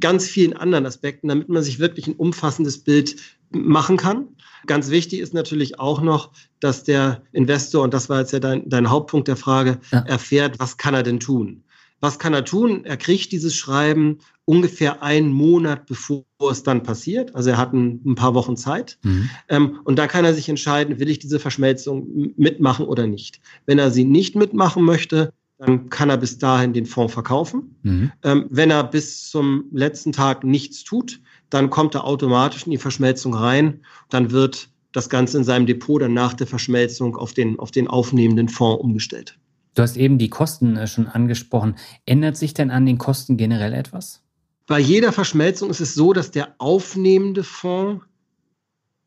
ganz 0.00 0.26
vielen 0.26 0.52
anderen 0.54 0.86
Aspekten, 0.86 1.28
damit 1.28 1.48
man 1.48 1.62
sich 1.62 1.78
wirklich 1.78 2.06
ein 2.06 2.14
umfassendes 2.14 2.78
Bild 2.78 3.16
machen 3.50 3.96
kann. 3.96 4.28
Ganz 4.66 4.90
wichtig 4.90 5.20
ist 5.20 5.34
natürlich 5.34 5.78
auch 5.78 6.00
noch, 6.00 6.32
dass 6.60 6.84
der 6.84 7.22
Investor, 7.32 7.82
und 7.84 7.94
das 7.94 8.08
war 8.08 8.20
jetzt 8.20 8.32
ja 8.32 8.40
dein, 8.40 8.68
dein 8.68 8.90
Hauptpunkt 8.90 9.28
der 9.28 9.36
Frage, 9.36 9.78
ja. 9.90 10.00
erfährt, 10.00 10.58
was 10.58 10.76
kann 10.76 10.94
er 10.94 11.02
denn 11.02 11.20
tun? 11.20 11.64
Was 12.04 12.18
kann 12.18 12.34
er 12.34 12.44
tun? 12.44 12.84
Er 12.84 12.98
kriegt 12.98 13.32
dieses 13.32 13.54
Schreiben 13.54 14.18
ungefähr 14.44 15.02
einen 15.02 15.32
Monat 15.32 15.86
bevor 15.86 16.26
es 16.50 16.62
dann 16.62 16.82
passiert. 16.82 17.34
Also 17.34 17.48
er 17.48 17.56
hat 17.56 17.72
ein, 17.72 18.02
ein 18.04 18.14
paar 18.14 18.34
Wochen 18.34 18.58
Zeit. 18.58 18.98
Mhm. 19.04 19.30
Ähm, 19.48 19.80
und 19.84 19.98
da 19.98 20.06
kann 20.06 20.26
er 20.26 20.34
sich 20.34 20.50
entscheiden, 20.50 21.00
will 21.00 21.08
ich 21.08 21.18
diese 21.18 21.40
Verschmelzung 21.40 22.34
mitmachen 22.36 22.84
oder 22.84 23.06
nicht. 23.06 23.40
Wenn 23.64 23.78
er 23.78 23.90
sie 23.90 24.04
nicht 24.04 24.36
mitmachen 24.36 24.84
möchte, 24.84 25.32
dann 25.56 25.88
kann 25.88 26.10
er 26.10 26.18
bis 26.18 26.36
dahin 26.36 26.74
den 26.74 26.84
Fonds 26.84 27.14
verkaufen. 27.14 27.74
Mhm. 27.82 28.12
Ähm, 28.22 28.48
wenn 28.50 28.70
er 28.70 28.84
bis 28.84 29.30
zum 29.30 29.64
letzten 29.72 30.12
Tag 30.12 30.44
nichts 30.44 30.84
tut, 30.84 31.22
dann 31.48 31.70
kommt 31.70 31.94
er 31.94 32.04
automatisch 32.04 32.66
in 32.66 32.72
die 32.72 32.76
Verschmelzung 32.76 33.32
rein. 33.32 33.80
Dann 34.10 34.30
wird 34.30 34.68
das 34.92 35.08
Ganze 35.08 35.38
in 35.38 35.44
seinem 35.44 35.64
Depot 35.64 36.02
dann 36.02 36.12
nach 36.12 36.34
der 36.34 36.46
Verschmelzung 36.46 37.16
auf 37.16 37.32
den, 37.32 37.58
auf 37.58 37.70
den 37.70 37.88
aufnehmenden 37.88 38.50
Fonds 38.50 38.82
umgestellt. 38.82 39.38
Du 39.74 39.82
hast 39.82 39.96
eben 39.96 40.18
die 40.18 40.30
Kosten 40.30 40.76
äh, 40.76 40.86
schon 40.86 41.08
angesprochen. 41.08 41.76
Ändert 42.06 42.36
sich 42.36 42.54
denn 42.54 42.70
an 42.70 42.86
den 42.86 42.98
Kosten 42.98 43.36
generell 43.36 43.72
etwas? 43.72 44.22
Bei 44.66 44.78
jeder 44.78 45.12
Verschmelzung 45.12 45.68
ist 45.70 45.80
es 45.80 45.94
so, 45.94 46.12
dass 46.12 46.30
der 46.30 46.54
aufnehmende 46.58 47.44
Fonds 47.44 48.04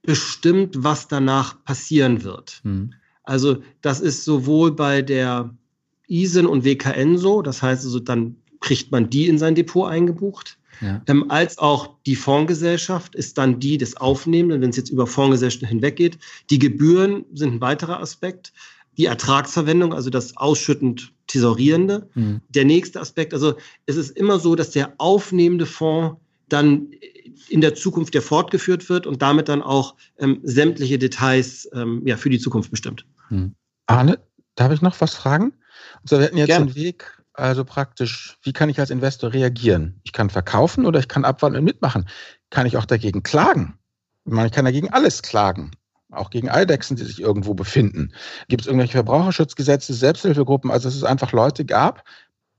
bestimmt, 0.03 0.83
was 0.83 1.07
danach 1.07 1.63
passieren 1.63 2.23
wird. 2.23 2.61
Hm. 2.63 2.93
Also 3.23 3.61
das 3.81 3.99
ist 3.99 4.23
sowohl 4.23 4.71
bei 4.71 5.01
der 5.01 5.53
ISIN 6.07 6.45
und 6.45 6.63
WKN 6.63 7.17
so, 7.17 7.41
das 7.41 7.61
heißt 7.61 7.83
also, 7.83 7.99
dann 7.99 8.37
kriegt 8.61 8.91
man 8.91 9.09
die 9.09 9.27
in 9.27 9.37
sein 9.37 9.55
Depot 9.55 9.89
eingebucht. 9.89 10.57
Ja. 10.79 11.01
Ähm, 11.07 11.29
als 11.29 11.57
auch 11.57 11.95
die 12.05 12.15
Fondsgesellschaft 12.15 13.15
ist 13.15 13.37
dann 13.37 13.59
die 13.59 13.77
des 13.77 13.97
Aufnehmenden, 13.97 14.61
wenn 14.61 14.69
es 14.69 14.77
jetzt 14.77 14.91
über 14.91 15.07
Fondsgesellschaften 15.07 15.67
hinweggeht. 15.67 16.19
Die 16.49 16.59
Gebühren 16.59 17.25
sind 17.33 17.55
ein 17.55 17.61
weiterer 17.61 17.99
Aspekt 17.99 18.53
die 18.97 19.05
Ertragsverwendung, 19.05 19.93
also 19.93 20.09
das 20.09 20.35
ausschüttend 20.37 21.13
Tesorierende. 21.27 22.09
Mhm. 22.15 22.41
Der 22.49 22.65
nächste 22.65 22.99
Aspekt, 22.99 23.33
also 23.33 23.55
es 23.85 23.95
ist 23.95 24.17
immer 24.17 24.39
so, 24.39 24.55
dass 24.55 24.71
der 24.71 24.93
aufnehmende 24.97 25.65
Fonds 25.65 26.19
dann 26.49 26.91
in 27.49 27.61
der 27.61 27.75
Zukunft 27.75 28.15
ja 28.15 28.21
fortgeführt 28.21 28.89
wird 28.89 29.05
und 29.05 29.21
damit 29.21 29.49
dann 29.49 29.61
auch 29.61 29.95
ähm, 30.17 30.39
sämtliche 30.43 30.97
Details 30.97 31.69
ähm, 31.73 32.01
ja, 32.05 32.17
für 32.17 32.29
die 32.29 32.39
Zukunft 32.39 32.71
bestimmt. 32.71 33.05
Mhm. 33.29 33.55
Arne, 33.85 34.19
darf 34.55 34.71
ich 34.71 34.81
noch 34.81 34.99
was 35.01 35.13
fragen? 35.13 35.53
Also 36.01 36.17
wir 36.17 36.25
hätten 36.25 36.37
jetzt 36.37 36.47
Gerne. 36.47 36.67
einen 36.67 36.75
Weg, 36.75 37.21
also 37.33 37.63
praktisch, 37.63 38.37
wie 38.41 38.53
kann 38.53 38.69
ich 38.69 38.79
als 38.79 38.89
Investor 38.89 39.33
reagieren? 39.33 39.99
Ich 40.03 40.13
kann 40.13 40.29
verkaufen 40.29 40.85
oder 40.85 40.99
ich 40.99 41.07
kann 41.07 41.25
abwarten 41.25 41.57
und 41.57 41.63
mitmachen. 41.63 42.07
Kann 42.49 42.65
ich 42.65 42.77
auch 42.77 42.85
dagegen 42.85 43.21
klagen? 43.21 43.77
Ich 44.25 44.31
meine, 44.31 44.47
ich 44.47 44.53
kann 44.53 44.65
dagegen 44.65 44.89
alles 44.89 45.21
klagen 45.21 45.71
auch 46.11 46.29
gegen 46.29 46.49
Eidechsen, 46.49 46.95
die 46.95 47.03
sich 47.03 47.21
irgendwo 47.21 47.53
befinden. 47.53 48.13
Gibt 48.47 48.61
es 48.61 48.67
irgendwelche 48.67 48.93
Verbraucherschutzgesetze, 48.93 49.93
Selbsthilfegruppen? 49.93 50.71
Also 50.71 50.87
dass 50.87 50.95
es 50.95 51.03
einfach 51.03 51.31
Leute 51.31 51.65
gab, 51.65 52.03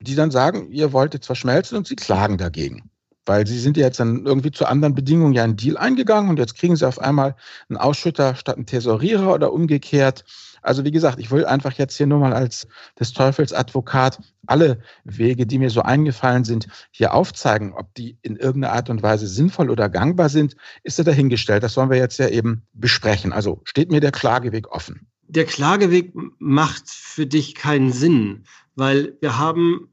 die 0.01 0.15
dann 0.15 0.31
sagen, 0.31 0.71
ihr 0.71 0.93
wollt 0.93 1.15
jetzt 1.15 1.27
verschmelzen 1.27 1.77
und 1.77 1.87
sie 1.87 1.97
klagen 1.97 2.39
dagegen. 2.39 2.91
Weil 3.27 3.47
sie 3.47 3.59
sind 3.59 3.77
ja 3.77 3.87
jetzt 3.87 4.01
dann 4.01 4.25
irgendwie 4.25 4.51
zu 4.51 4.67
anderen 4.67 4.95
Bedingungen 4.95 5.35
ja 5.35 5.45
einen 5.45 5.57
Deal 5.57 5.77
eingegangen 5.77 6.31
und 6.31 6.39
jetzt 6.39 6.57
kriegen 6.57 6.77
sie 6.77 6.87
auf 6.87 6.99
einmal 6.99 7.37
einen 7.69 7.79
Ausschütter 7.79 8.35
statt 8.35 8.57
einen 8.57 8.67
Tesorierer 8.67 9.35
oder 9.35 9.53
umgekehrt. 9.53 10.25
Also 10.63 10.85
wie 10.85 10.91
gesagt, 10.91 11.19
ich 11.19 11.31
will 11.31 11.45
einfach 11.45 11.73
jetzt 11.73 11.97
hier 11.97 12.07
nur 12.07 12.19
mal 12.19 12.33
als 12.33 12.67
des 12.99 13.13
Teufels 13.13 13.53
Advokat 13.53 14.21
alle 14.47 14.81
Wege, 15.05 15.47
die 15.47 15.59
mir 15.59 15.71
so 15.71 15.83
eingefallen 15.83 16.45
sind, 16.45 16.69
hier 16.91 17.15
aufzeigen. 17.15 17.73
Ob 17.75 17.95
die 17.95 18.19
in 18.23 18.37
irgendeiner 18.37 18.75
Art 18.75 18.91
und 18.91 19.03
Weise 19.03 19.27
sinnvoll 19.27 19.71
oder 19.71 19.89
gangbar 19.89 20.29
sind, 20.29 20.57
ist 20.83 20.99
ja 20.99 21.05
dahingestellt. 21.05 21.63
Das 21.63 21.77
wollen 21.77 21.91
wir 21.91 21.99
jetzt 21.99 22.19
ja 22.19 22.29
eben 22.29 22.63
besprechen. 22.73 23.33
Also 23.33 23.61
steht 23.65 23.91
mir 23.91 24.01
der 24.01 24.13
Klageweg 24.13 24.69
offen. 24.73 25.07
Der 25.27 25.45
Klageweg 25.45 26.13
macht 26.39 26.89
für 26.89 27.27
dich 27.27 27.55
keinen 27.55 27.93
Sinn, 27.93 28.45
weil 28.75 29.17
wir 29.21 29.39
haben 29.39 29.89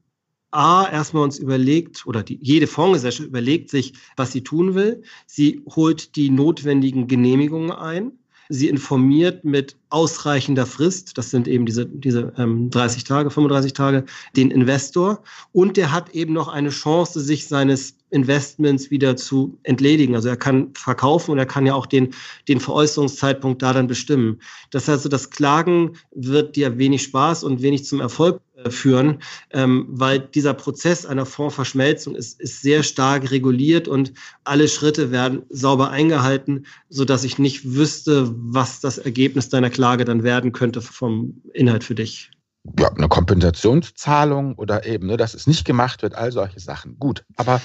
A, 0.56 0.88
erstmal 0.90 1.24
uns 1.24 1.38
überlegt, 1.38 2.06
oder 2.06 2.22
die, 2.22 2.38
jede 2.40 2.66
Fondsgesellschaft 2.66 3.28
überlegt 3.28 3.68
sich, 3.68 3.92
was 4.16 4.32
sie 4.32 4.42
tun 4.42 4.74
will. 4.74 5.02
Sie 5.26 5.62
holt 5.68 6.16
die 6.16 6.30
notwendigen 6.30 7.08
Genehmigungen 7.08 7.72
ein. 7.72 8.12
Sie 8.48 8.68
informiert 8.68 9.44
mit 9.44 9.76
ausreichender 9.90 10.66
Frist, 10.66 11.16
das 11.16 11.30
sind 11.30 11.48
eben 11.48 11.66
diese, 11.66 11.86
diese 11.86 12.32
ähm, 12.36 12.70
30 12.70 13.04
Tage, 13.04 13.30
35 13.30 13.72
Tage, 13.72 14.04
den 14.36 14.50
Investor. 14.50 15.22
Und 15.52 15.76
der 15.76 15.92
hat 15.92 16.10
eben 16.10 16.32
noch 16.32 16.48
eine 16.48 16.70
Chance, 16.70 17.20
sich 17.20 17.46
seines 17.46 17.96
Investments 18.10 18.90
wieder 18.90 19.16
zu 19.16 19.58
entledigen. 19.64 20.14
Also 20.14 20.28
er 20.28 20.36
kann 20.36 20.70
verkaufen 20.74 21.32
und 21.32 21.38
er 21.38 21.46
kann 21.46 21.66
ja 21.66 21.74
auch 21.74 21.86
den, 21.86 22.14
den 22.48 22.60
Veräußerungszeitpunkt 22.60 23.62
da 23.62 23.72
dann 23.72 23.88
bestimmen. 23.88 24.40
Das 24.70 24.88
heißt, 24.88 25.12
das 25.12 25.30
Klagen 25.30 25.96
wird 26.14 26.56
dir 26.56 26.78
wenig 26.78 27.02
Spaß 27.02 27.42
und 27.44 27.62
wenig 27.62 27.84
zum 27.84 28.00
Erfolg 28.00 28.40
führen, 28.70 29.20
ähm, 29.50 29.86
weil 29.88 30.20
dieser 30.20 30.54
Prozess 30.54 31.06
einer 31.06 31.26
Fondsverschmelzung 31.26 32.14
ist, 32.14 32.40
ist 32.40 32.62
sehr 32.62 32.82
stark 32.82 33.30
reguliert 33.30 33.88
und 33.88 34.12
alle 34.44 34.68
Schritte 34.68 35.10
werden 35.10 35.42
sauber 35.50 35.90
eingehalten, 35.90 36.66
so 36.88 37.04
dass 37.04 37.24
ich 37.24 37.38
nicht 37.38 37.74
wüsste, 37.74 38.32
was 38.36 38.80
das 38.80 38.98
Ergebnis 38.98 39.48
deiner 39.48 39.70
Klage 39.70 40.04
dann 40.04 40.22
werden 40.22 40.52
könnte 40.52 40.82
vom 40.82 41.42
Inhalt 41.52 41.84
für 41.84 41.94
dich. 41.94 42.30
Ja, 42.78 42.90
eine 42.92 43.08
Kompensationszahlung 43.08 44.56
oder 44.56 44.86
eben, 44.86 45.06
ne, 45.06 45.16
dass 45.16 45.34
es 45.34 45.46
nicht 45.46 45.64
gemacht 45.64 46.02
wird, 46.02 46.14
all 46.14 46.32
solche 46.32 46.58
Sachen. 46.58 46.98
Gut, 46.98 47.24
aber 47.36 47.60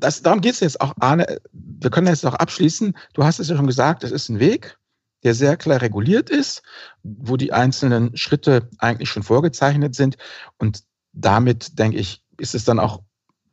das, 0.00 0.22
darum 0.22 0.40
geht 0.40 0.54
es 0.54 0.60
jetzt 0.60 0.80
auch, 0.80 0.94
Arne. 1.00 1.38
Wir 1.52 1.90
können 1.90 2.06
jetzt 2.06 2.24
auch 2.26 2.34
abschließen. 2.34 2.94
Du 3.14 3.24
hast 3.24 3.40
es 3.40 3.48
ja 3.48 3.56
schon 3.56 3.66
gesagt, 3.66 4.04
es 4.04 4.12
ist 4.12 4.28
ein 4.28 4.40
Weg, 4.40 4.77
der 5.24 5.34
sehr 5.34 5.56
klar 5.56 5.80
reguliert 5.80 6.30
ist, 6.30 6.62
wo 7.02 7.36
die 7.36 7.52
einzelnen 7.52 8.16
Schritte 8.16 8.68
eigentlich 8.78 9.08
schon 9.08 9.22
vorgezeichnet 9.22 9.94
sind. 9.94 10.16
Und 10.58 10.84
damit, 11.12 11.78
denke 11.78 11.98
ich, 11.98 12.22
ist 12.38 12.54
es 12.54 12.64
dann 12.64 12.78
auch 12.78 13.02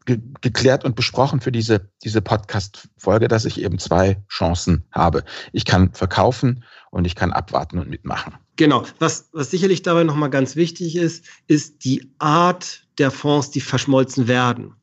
ge 0.05 0.19
geklärt 0.41 0.85
und 0.85 0.95
besprochen 0.95 1.41
für 1.41 1.51
diese, 1.51 1.89
diese 2.03 2.21
Podcast-Folge, 2.21 3.27
dass 3.27 3.45
ich 3.45 3.59
eben 3.59 3.79
zwei 3.79 4.23
Chancen 4.29 4.85
habe. 4.91 5.23
Ich 5.51 5.65
kann 5.65 5.93
verkaufen 5.93 6.63
und 6.91 7.05
ich 7.05 7.15
kann 7.15 7.33
abwarten 7.33 7.79
und 7.79 7.89
mitmachen. 7.89 8.35
Genau. 8.55 8.85
Was, 8.99 9.29
was 9.33 9.51
sicherlich 9.51 9.81
dabei 9.81 10.03
nochmal 10.03 10.29
ganz 10.29 10.55
wichtig 10.55 10.95
ist, 10.95 11.25
ist 11.47 11.83
die 11.83 12.11
Art 12.19 12.85
der 12.99 13.11
Fonds, 13.11 13.51
die 13.51 13.61
verschmolzen 13.61 14.27
werden. 14.27 14.75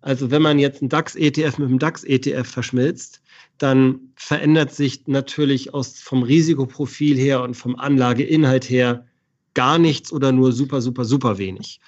Also 0.00 0.30
wenn 0.30 0.42
man 0.42 0.58
jetzt 0.58 0.82
einen 0.82 0.88
DAX-ETF 0.88 1.58
mit 1.58 1.68
einem 1.68 1.78
DAX-ETF 1.78 2.48
verschmilzt, 2.48 3.20
dann 3.58 4.12
verändert 4.16 4.74
sich 4.74 5.06
natürlich 5.06 5.74
aus, 5.74 5.98
vom 5.98 6.22
Risikoprofil 6.22 7.16
her 7.16 7.42
und 7.42 7.54
vom 7.54 7.76
Anlageinhalt 7.76 8.68
her 8.68 9.06
gar 9.54 9.78
nichts 9.78 10.12
oder 10.12 10.32
nur 10.32 10.52
super, 10.52 10.80
super, 10.80 11.04
super 11.04 11.38
wenig. 11.38 11.80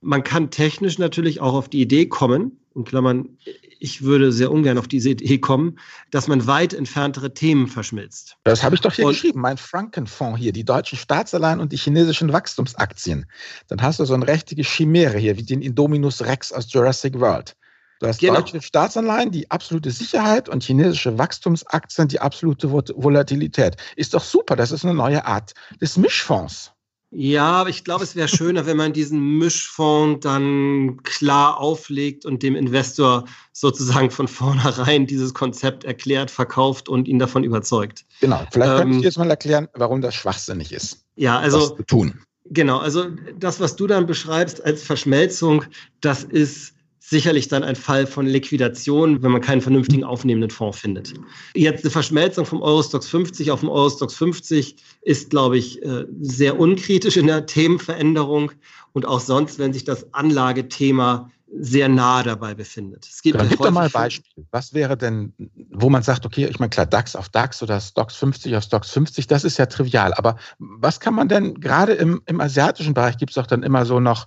Man 0.00 0.22
kann 0.22 0.50
technisch 0.50 0.98
natürlich 0.98 1.40
auch 1.40 1.54
auf 1.54 1.68
die 1.68 1.80
Idee 1.80 2.06
kommen, 2.06 2.60
in 2.74 2.84
Klammern, 2.84 3.38
ich 3.78 4.02
würde 4.02 4.32
sehr 4.32 4.50
ungern 4.50 4.78
auf 4.78 4.88
diese 4.88 5.10
Idee 5.10 5.38
kommen, 5.38 5.78
dass 6.10 6.28
man 6.28 6.46
weit 6.46 6.74
entferntere 6.74 7.32
Themen 7.32 7.66
verschmilzt. 7.66 8.36
Das 8.44 8.62
habe 8.62 8.74
ich 8.74 8.80
doch 8.80 8.92
hier 8.92 9.06
und, 9.06 9.12
geschrieben, 9.12 9.40
mein 9.40 9.56
Frankenfonds 9.56 10.38
hier, 10.38 10.52
die 10.52 10.64
deutschen 10.64 10.98
Staatsanleihen 10.98 11.60
und 11.60 11.72
die 11.72 11.76
chinesischen 11.76 12.32
Wachstumsaktien. 12.32 13.26
Dann 13.68 13.82
hast 13.82 13.98
du 13.98 14.04
so 14.04 14.14
eine 14.14 14.26
richtige 14.26 14.62
Chimäre 14.62 15.18
hier, 15.18 15.36
wie 15.36 15.42
den 15.42 15.62
Indominus 15.62 16.22
Rex 16.22 16.52
aus 16.52 16.72
Jurassic 16.72 17.18
World. 17.18 17.56
Du 18.00 18.06
hast 18.06 18.20
genau. 18.20 18.34
deutsche 18.34 18.60
Staatsanleihen, 18.60 19.30
die 19.30 19.50
absolute 19.50 19.90
Sicherheit 19.90 20.48
und 20.48 20.62
chinesische 20.62 21.16
Wachstumsaktien, 21.18 22.08
die 22.08 22.20
absolute 22.20 22.70
Volatilität. 22.70 23.76
Ist 23.96 24.14
doch 24.14 24.22
super, 24.22 24.56
das 24.56 24.70
ist 24.70 24.84
eine 24.84 24.94
neue 24.94 25.24
Art 25.24 25.54
des 25.80 25.96
Mischfonds. 25.96 26.72
Ja, 27.10 27.52
aber 27.52 27.70
ich 27.70 27.84
glaube, 27.84 28.04
es 28.04 28.16
wäre 28.16 28.28
schöner, 28.28 28.66
wenn 28.66 28.76
man 28.76 28.92
diesen 28.92 29.38
Mischfonds 29.38 30.20
dann 30.20 31.02
klar 31.04 31.58
auflegt 31.58 32.26
und 32.26 32.42
dem 32.42 32.56
Investor 32.56 33.24
sozusagen 33.52 34.10
von 34.10 34.28
vornherein 34.28 35.06
dieses 35.06 35.32
Konzept 35.32 35.84
erklärt, 35.84 36.30
verkauft 36.30 36.88
und 36.88 37.08
ihn 37.08 37.18
davon 37.18 37.44
überzeugt. 37.44 38.04
Genau, 38.20 38.44
vielleicht 38.50 38.72
ähm, 38.72 38.78
könntest 38.78 39.00
du 39.00 39.04
jetzt 39.04 39.18
mal 39.18 39.30
erklären, 39.30 39.68
warum 39.74 40.02
das 40.02 40.14
schwachsinnig 40.14 40.72
ist. 40.72 41.04
Ja, 41.14 41.38
also 41.38 41.78
tun 41.86 42.20
Genau, 42.50 42.78
also 42.78 43.06
das, 43.38 43.60
was 43.60 43.76
du 43.76 43.86
dann 43.86 44.06
beschreibst 44.06 44.64
als 44.64 44.82
Verschmelzung, 44.82 45.64
das 46.00 46.22
ist 46.22 46.74
sicherlich 47.08 47.46
dann 47.46 47.62
ein 47.62 47.76
Fall 47.76 48.06
von 48.06 48.26
Liquidation, 48.26 49.22
wenn 49.22 49.30
man 49.30 49.40
keinen 49.40 49.60
vernünftigen 49.60 50.02
aufnehmenden 50.02 50.50
Fonds 50.50 50.80
findet. 50.80 51.14
Jetzt 51.54 51.84
eine 51.84 51.92
Verschmelzung 51.92 52.44
vom 52.44 52.62
Eurostox 52.62 53.06
50 53.08 53.52
auf 53.52 53.60
dem 53.60 53.68
Eurostox 53.68 54.14
50 54.14 54.76
ist, 55.02 55.30
glaube 55.30 55.56
ich, 55.56 55.80
äh, 55.82 56.04
sehr 56.20 56.58
unkritisch 56.58 57.16
in 57.16 57.28
der 57.28 57.46
Themenveränderung. 57.46 58.50
Und 58.92 59.06
auch 59.06 59.20
sonst, 59.20 59.60
wenn 59.60 59.72
sich 59.72 59.84
das 59.84 60.12
Anlagethema 60.14 61.30
sehr 61.48 61.88
nah 61.88 62.22
dabei 62.22 62.54
befindet. 62.54 63.06
Es 63.06 63.22
gibt, 63.22 63.38
Dann 63.38 63.48
gib 63.48 63.58
doch 63.58 63.70
mal 63.70 63.86
ein 63.86 63.90
Beispiel. 63.90 64.46
Was 64.50 64.74
wäre 64.74 64.96
denn, 64.96 65.32
wo 65.70 65.88
man 65.88 66.02
sagt, 66.02 66.26
okay, 66.26 66.46
ich 66.46 66.58
meine, 66.58 66.70
klar, 66.70 66.86
DAX 66.86 67.14
auf 67.14 67.28
DAX 67.28 67.62
oder 67.62 67.80
Stocks 67.80 68.16
50 68.16 68.56
auf 68.56 68.64
Stocks 68.64 68.90
50, 68.90 69.26
das 69.26 69.44
ist 69.44 69.56
ja 69.56 69.66
trivial. 69.66 70.12
Aber 70.14 70.36
was 70.58 70.98
kann 70.98 71.14
man 71.14 71.28
denn, 71.28 71.60
gerade 71.60 71.92
im, 71.92 72.20
im 72.26 72.40
asiatischen 72.40 72.94
Bereich 72.94 73.16
gibt 73.16 73.30
es 73.30 73.36
doch 73.36 73.46
dann 73.46 73.62
immer 73.62 73.86
so 73.86 74.00
noch, 74.00 74.26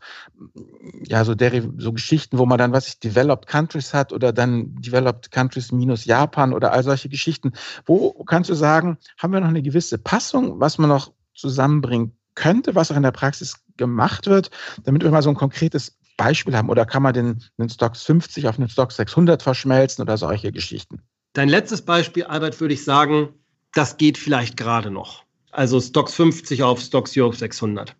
ja, 1.03 1.25
so, 1.25 1.35
so 1.77 1.93
Geschichten, 1.93 2.37
wo 2.37 2.45
man 2.45 2.57
dann, 2.57 2.71
was 2.71 2.87
ich, 2.87 2.99
Developed 2.99 3.47
Countries 3.47 3.93
hat 3.93 4.13
oder 4.13 4.31
dann 4.31 4.75
Developed 4.75 5.31
Countries 5.31 5.71
minus 5.71 6.05
Japan 6.05 6.53
oder 6.53 6.71
all 6.71 6.83
solche 6.83 7.09
Geschichten. 7.09 7.51
Wo 7.85 8.11
kannst 8.23 8.49
du 8.49 8.53
sagen, 8.53 8.97
haben 9.17 9.33
wir 9.33 9.41
noch 9.41 9.49
eine 9.49 9.61
gewisse 9.61 9.97
Passung, 9.97 10.59
was 10.59 10.77
man 10.77 10.89
noch 10.89 11.11
zusammenbringen 11.33 12.15
könnte, 12.35 12.75
was 12.75 12.91
auch 12.91 12.95
in 12.95 13.03
der 13.03 13.11
Praxis 13.11 13.57
gemacht 13.75 14.27
wird, 14.27 14.49
damit 14.83 15.03
wir 15.03 15.11
mal 15.11 15.21
so 15.21 15.29
ein 15.29 15.35
konkretes 15.35 15.98
Beispiel 16.19 16.55
haben? 16.55 16.69
Oder 16.69 16.85
kann 16.85 17.01
man 17.01 17.13
den, 17.13 17.43
den 17.57 17.69
Stocks 17.69 18.03
50 18.03 18.47
auf 18.47 18.57
den 18.57 18.69
Stocks 18.69 18.97
600 18.97 19.41
verschmelzen 19.41 20.03
oder 20.03 20.17
solche 20.17 20.51
Geschichten? 20.51 21.01
Dein 21.33 21.49
letztes 21.49 21.81
Beispiel, 21.81 22.25
Albert, 22.25 22.59
würde 22.59 22.73
ich 22.73 22.83
sagen, 22.83 23.29
das 23.73 23.97
geht 23.97 24.17
vielleicht 24.17 24.57
gerade 24.57 24.91
noch. 24.91 25.23
Also 25.51 25.79
Stocks 25.79 26.13
50 26.13 26.61
auf 26.63 26.81
Stocks 26.81 27.17
Europe 27.17 27.37
600. 27.37 27.95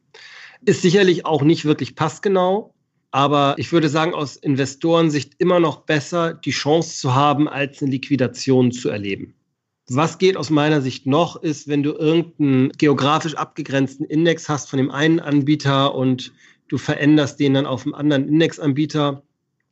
Ist 0.65 0.81
sicherlich 0.81 1.25
auch 1.25 1.41
nicht 1.41 1.63
wirklich 1.63 1.95
passgenau, 1.95 2.73
aber 3.11 3.55
ich 3.57 3.71
würde 3.71 3.87
sagen, 3.87 4.13
aus 4.13 4.35
Investorensicht 4.35 5.35
immer 5.37 5.59
noch 5.59 5.77
besser, 5.85 6.33
die 6.33 6.51
Chance 6.51 6.97
zu 6.97 7.15
haben, 7.15 7.47
als 7.47 7.81
eine 7.81 7.91
Liquidation 7.91 8.71
zu 8.71 8.89
erleben. 8.89 9.33
Was 9.87 10.19
geht 10.19 10.37
aus 10.37 10.51
meiner 10.51 10.81
Sicht 10.81 11.07
noch, 11.07 11.41
ist, 11.41 11.67
wenn 11.67 11.81
du 11.81 11.93
irgendeinen 11.93 12.69
geografisch 12.73 13.35
abgegrenzten 13.35 14.05
Index 14.05 14.47
hast 14.47 14.69
von 14.69 14.77
dem 14.77 14.91
einen 14.91 15.19
Anbieter 15.19 15.95
und 15.95 16.31
du 16.69 16.77
veränderst 16.77 17.39
den 17.39 17.55
dann 17.55 17.65
auf 17.65 17.85
einem 17.85 17.95
anderen 17.95 18.27
Indexanbieter 18.27 19.23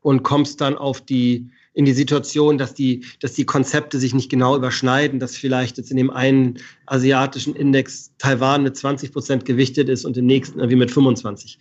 und 0.01 0.23
kommst 0.23 0.61
dann 0.61 0.77
auf 0.77 1.01
die, 1.01 1.49
in 1.73 1.85
die 1.85 1.93
Situation, 1.93 2.57
dass 2.57 2.73
die, 2.73 3.05
dass 3.19 3.33
die 3.33 3.45
Konzepte 3.45 3.99
sich 3.99 4.13
nicht 4.13 4.29
genau 4.29 4.55
überschneiden, 4.55 5.19
dass 5.19 5.35
vielleicht 5.35 5.77
jetzt 5.77 5.91
in 5.91 5.97
dem 5.97 6.09
einen 6.09 6.59
asiatischen 6.85 7.55
Index 7.55 8.11
Taiwan 8.17 8.63
mit 8.63 8.75
20 8.75 9.11
Prozent 9.11 9.45
gewichtet 9.45 9.89
ist 9.89 10.05
und 10.05 10.17
im 10.17 10.25
nächsten 10.25 10.59
irgendwie 10.59 10.77
mit 10.77 10.91
25. 10.91 11.59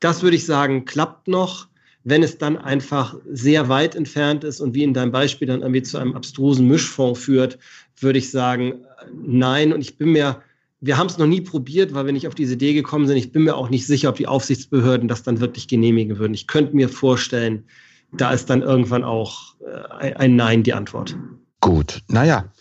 Das 0.00 0.22
würde 0.22 0.36
ich 0.36 0.46
sagen, 0.46 0.84
klappt 0.84 1.28
noch. 1.28 1.68
Wenn 2.04 2.22
es 2.22 2.38
dann 2.38 2.56
einfach 2.56 3.16
sehr 3.28 3.68
weit 3.68 3.94
entfernt 3.94 4.44
ist 4.44 4.60
und 4.60 4.74
wie 4.74 4.84
in 4.84 4.94
deinem 4.94 5.12
Beispiel 5.12 5.48
dann 5.48 5.60
irgendwie 5.60 5.82
zu 5.82 5.98
einem 5.98 6.14
abstrusen 6.14 6.66
Mischfonds 6.66 7.20
führt, 7.20 7.58
würde 8.00 8.18
ich 8.18 8.30
sagen, 8.30 8.84
nein. 9.12 9.72
Und 9.72 9.80
ich 9.80 9.98
bin 9.98 10.12
mir 10.12 10.40
wir 10.80 10.96
haben 10.96 11.08
es 11.08 11.18
noch 11.18 11.26
nie 11.26 11.40
probiert, 11.40 11.94
weil 11.94 12.06
wir 12.06 12.12
nicht 12.12 12.28
auf 12.28 12.34
diese 12.34 12.54
Idee 12.54 12.72
gekommen 12.72 13.06
sind. 13.06 13.16
Ich 13.16 13.32
bin 13.32 13.44
mir 13.44 13.56
auch 13.56 13.68
nicht 13.68 13.86
sicher, 13.86 14.10
ob 14.10 14.16
die 14.16 14.28
Aufsichtsbehörden 14.28 15.08
das 15.08 15.22
dann 15.22 15.40
wirklich 15.40 15.66
genehmigen 15.66 16.18
würden. 16.18 16.34
Ich 16.34 16.46
könnte 16.46 16.76
mir 16.76 16.88
vorstellen, 16.88 17.64
da 18.12 18.30
ist 18.30 18.48
dann 18.48 18.62
irgendwann 18.62 19.04
auch 19.04 19.54
äh, 20.00 20.14
ein 20.14 20.36
Nein 20.36 20.62
die 20.62 20.72
Antwort. 20.72 21.16
Gut, 21.60 22.02
naja, 22.08 22.52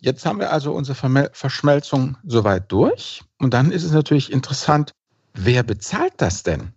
jetzt 0.00 0.24
haben 0.24 0.38
wir 0.38 0.50
also 0.50 0.72
unsere 0.72 1.28
Verschmelzung 1.32 2.16
soweit 2.24 2.72
durch. 2.72 3.22
Und 3.38 3.52
dann 3.52 3.70
ist 3.70 3.84
es 3.84 3.92
natürlich 3.92 4.32
interessant, 4.32 4.92
wer 5.34 5.62
bezahlt 5.62 6.14
das 6.16 6.42
denn? 6.42 6.72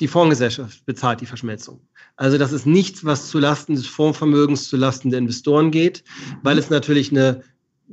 Die 0.00 0.08
Fondsgesellschaft 0.08 0.84
bezahlt 0.84 1.22
die 1.22 1.26
Verschmelzung. 1.26 1.80
Also 2.16 2.36
das 2.36 2.52
ist 2.52 2.66
nichts, 2.66 3.04
was 3.04 3.30
zulasten 3.30 3.74
des 3.74 3.86
Fondsvermögens, 3.86 4.68
zulasten 4.68 5.10
der 5.10 5.20
Investoren 5.20 5.70
geht, 5.70 6.04
weil 6.42 6.58
es 6.58 6.68
natürlich 6.68 7.10
eine 7.10 7.42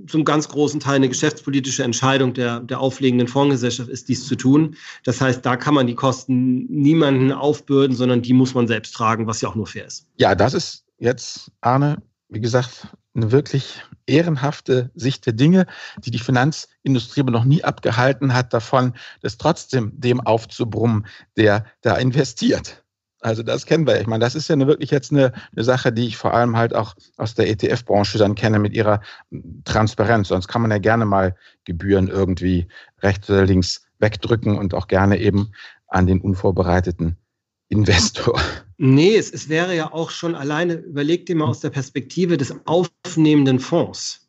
zum 0.07 0.25
ganz 0.25 0.49
großen 0.49 0.79
Teil 0.79 0.95
eine 0.95 1.09
geschäftspolitische 1.09 1.83
Entscheidung 1.83 2.33
der, 2.33 2.59
der 2.59 2.79
auflegenden 2.79 3.27
Fondsgesellschaft 3.27 3.89
ist, 3.89 4.09
dies 4.09 4.27
zu 4.27 4.35
tun. 4.35 4.75
Das 5.03 5.21
heißt, 5.21 5.45
da 5.45 5.55
kann 5.55 5.73
man 5.73 5.87
die 5.87 5.95
Kosten 5.95 6.65
niemanden 6.65 7.31
aufbürden, 7.31 7.95
sondern 7.95 8.21
die 8.21 8.33
muss 8.33 8.53
man 8.53 8.67
selbst 8.67 8.93
tragen, 8.95 9.27
was 9.27 9.41
ja 9.41 9.49
auch 9.49 9.55
nur 9.55 9.67
fair 9.67 9.85
ist. 9.85 10.07
Ja, 10.17 10.35
das 10.35 10.53
ist 10.53 10.85
jetzt, 10.97 11.51
Arne, 11.61 12.01
wie 12.29 12.41
gesagt, 12.41 12.87
eine 13.15 13.31
wirklich 13.31 13.81
ehrenhafte 14.07 14.89
Sicht 14.95 15.25
der 15.25 15.33
Dinge, 15.33 15.67
die 16.03 16.11
die 16.11 16.19
Finanzindustrie 16.19 17.21
aber 17.21 17.31
noch 17.31 17.45
nie 17.45 17.63
abgehalten 17.63 18.33
hat 18.33 18.53
davon, 18.53 18.93
das 19.21 19.37
trotzdem 19.37 19.91
dem 19.95 20.19
aufzubrummen, 20.19 21.05
der 21.37 21.65
da 21.81 21.95
investiert. 21.95 22.82
Also 23.23 23.41
das 23.41 23.65
kennen 23.65 23.87
wir. 23.87 24.01
Ich 24.01 24.07
meine, 24.07 24.23
das 24.23 24.35
ist 24.35 24.49
ja 24.49 24.53
eine, 24.53 24.67
wirklich 24.67 24.91
jetzt 24.91 25.11
eine, 25.11 25.31
eine 25.55 25.63
Sache, 25.63 25.93
die 25.93 26.07
ich 26.07 26.17
vor 26.17 26.33
allem 26.33 26.57
halt 26.57 26.75
auch 26.75 26.93
aus 27.15 27.33
der 27.35 27.49
ETF-Branche 27.49 28.17
dann 28.17 28.35
kenne 28.35 28.59
mit 28.59 28.73
ihrer 28.73 29.01
Transparenz. 29.63 30.27
Sonst 30.27 30.49
kann 30.49 30.61
man 30.61 30.71
ja 30.71 30.77
gerne 30.77 31.05
mal 31.05 31.35
Gebühren 31.63 32.09
irgendwie 32.09 32.67
rechts 33.01 33.29
oder 33.29 33.45
links 33.45 33.85
wegdrücken 33.99 34.57
und 34.57 34.73
auch 34.73 34.87
gerne 34.87 35.19
eben 35.19 35.51
an 35.87 36.05
den 36.05 36.19
unvorbereiteten 36.19 37.15
Investor. 37.69 38.39
Nee, 38.77 39.15
es, 39.15 39.31
es 39.31 39.47
wäre 39.47 39.73
ja 39.73 39.93
auch 39.93 40.09
schon 40.09 40.35
alleine, 40.35 40.73
überleg 40.73 41.25
dir 41.25 41.37
mal 41.37 41.45
aus 41.45 41.61
der 41.61 41.69
Perspektive 41.69 42.35
des 42.35 42.53
aufnehmenden 42.65 43.59
Fonds 43.59 44.22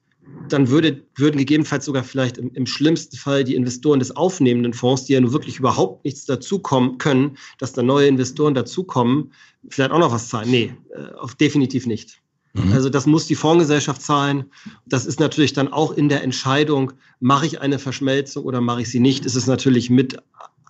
dann 0.49 0.69
würde, 0.69 1.03
würden 1.17 1.39
gegebenenfalls 1.39 1.85
sogar 1.85 2.05
vielleicht 2.05 2.39
im, 2.39 2.53
im, 2.55 2.67
schlimmsten 2.67 3.17
Fall 3.17 3.45
die 3.45 3.55
Investoren 3.55 3.99
des 3.99 4.15
aufnehmenden 4.15 4.73
Fonds, 4.73 5.05
die 5.05 5.15
ja 5.15 5.21
nur 5.21 5.33
wirklich 5.33 5.59
überhaupt 5.59 6.05
nichts 6.05 6.25
dazukommen 6.27 6.99
können, 6.99 7.37
dass 7.59 7.73
da 7.73 7.83
neue 7.83 8.09
Investoren 8.09 8.55
dazukommen, 8.55 9.33
vielleicht 9.69 9.91
auch 9.91 9.99
noch 9.99 10.13
was 10.13 10.29
zahlen. 10.29 10.51
Nee, 10.51 10.75
äh, 10.95 11.15
auf 11.15 11.35
definitiv 11.35 11.87
nicht. 11.87 12.21
Mhm. 12.55 12.73
Also 12.73 12.89
das 12.89 13.07
muss 13.07 13.27
die 13.27 13.35
Fondsgesellschaft 13.35 14.03
zahlen. 14.03 14.45
Das 14.87 15.07
ist 15.07 15.21
natürlich 15.21 15.53
dann 15.53 15.73
auch 15.73 15.93
in 15.93 16.09
der 16.09 16.23
Entscheidung, 16.23 16.93
mache 17.21 17.47
ich 17.47 17.61
eine 17.61 17.79
Verschmelzung 17.79 18.45
oder 18.45 18.61
mache 18.61 18.83
ich 18.83 18.91
sie 18.91 19.01
nicht, 19.01 19.25
ist 19.25 19.35
es 19.35 19.47
natürlich 19.47 19.91
mit 19.91 20.17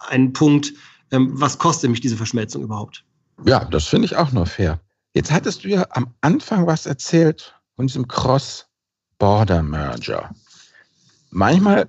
ein 0.08 0.32
Punkt, 0.32 0.72
ähm, 1.10 1.30
was 1.32 1.58
kostet 1.58 1.90
mich 1.90 2.00
diese 2.00 2.16
Verschmelzung 2.16 2.62
überhaupt? 2.62 3.04
Ja, 3.44 3.64
das 3.64 3.86
finde 3.86 4.06
ich 4.06 4.16
auch 4.16 4.32
nur 4.32 4.46
fair. 4.46 4.80
Jetzt 5.14 5.30
hattest 5.30 5.64
du 5.64 5.68
ja 5.68 5.86
am 5.90 6.14
Anfang 6.22 6.66
was 6.66 6.86
erzählt 6.86 7.54
von 7.76 7.86
diesem 7.86 8.08
Cross- 8.08 8.66
Border 9.18 9.62
Merger. 9.62 10.30
Manchmal, 11.30 11.88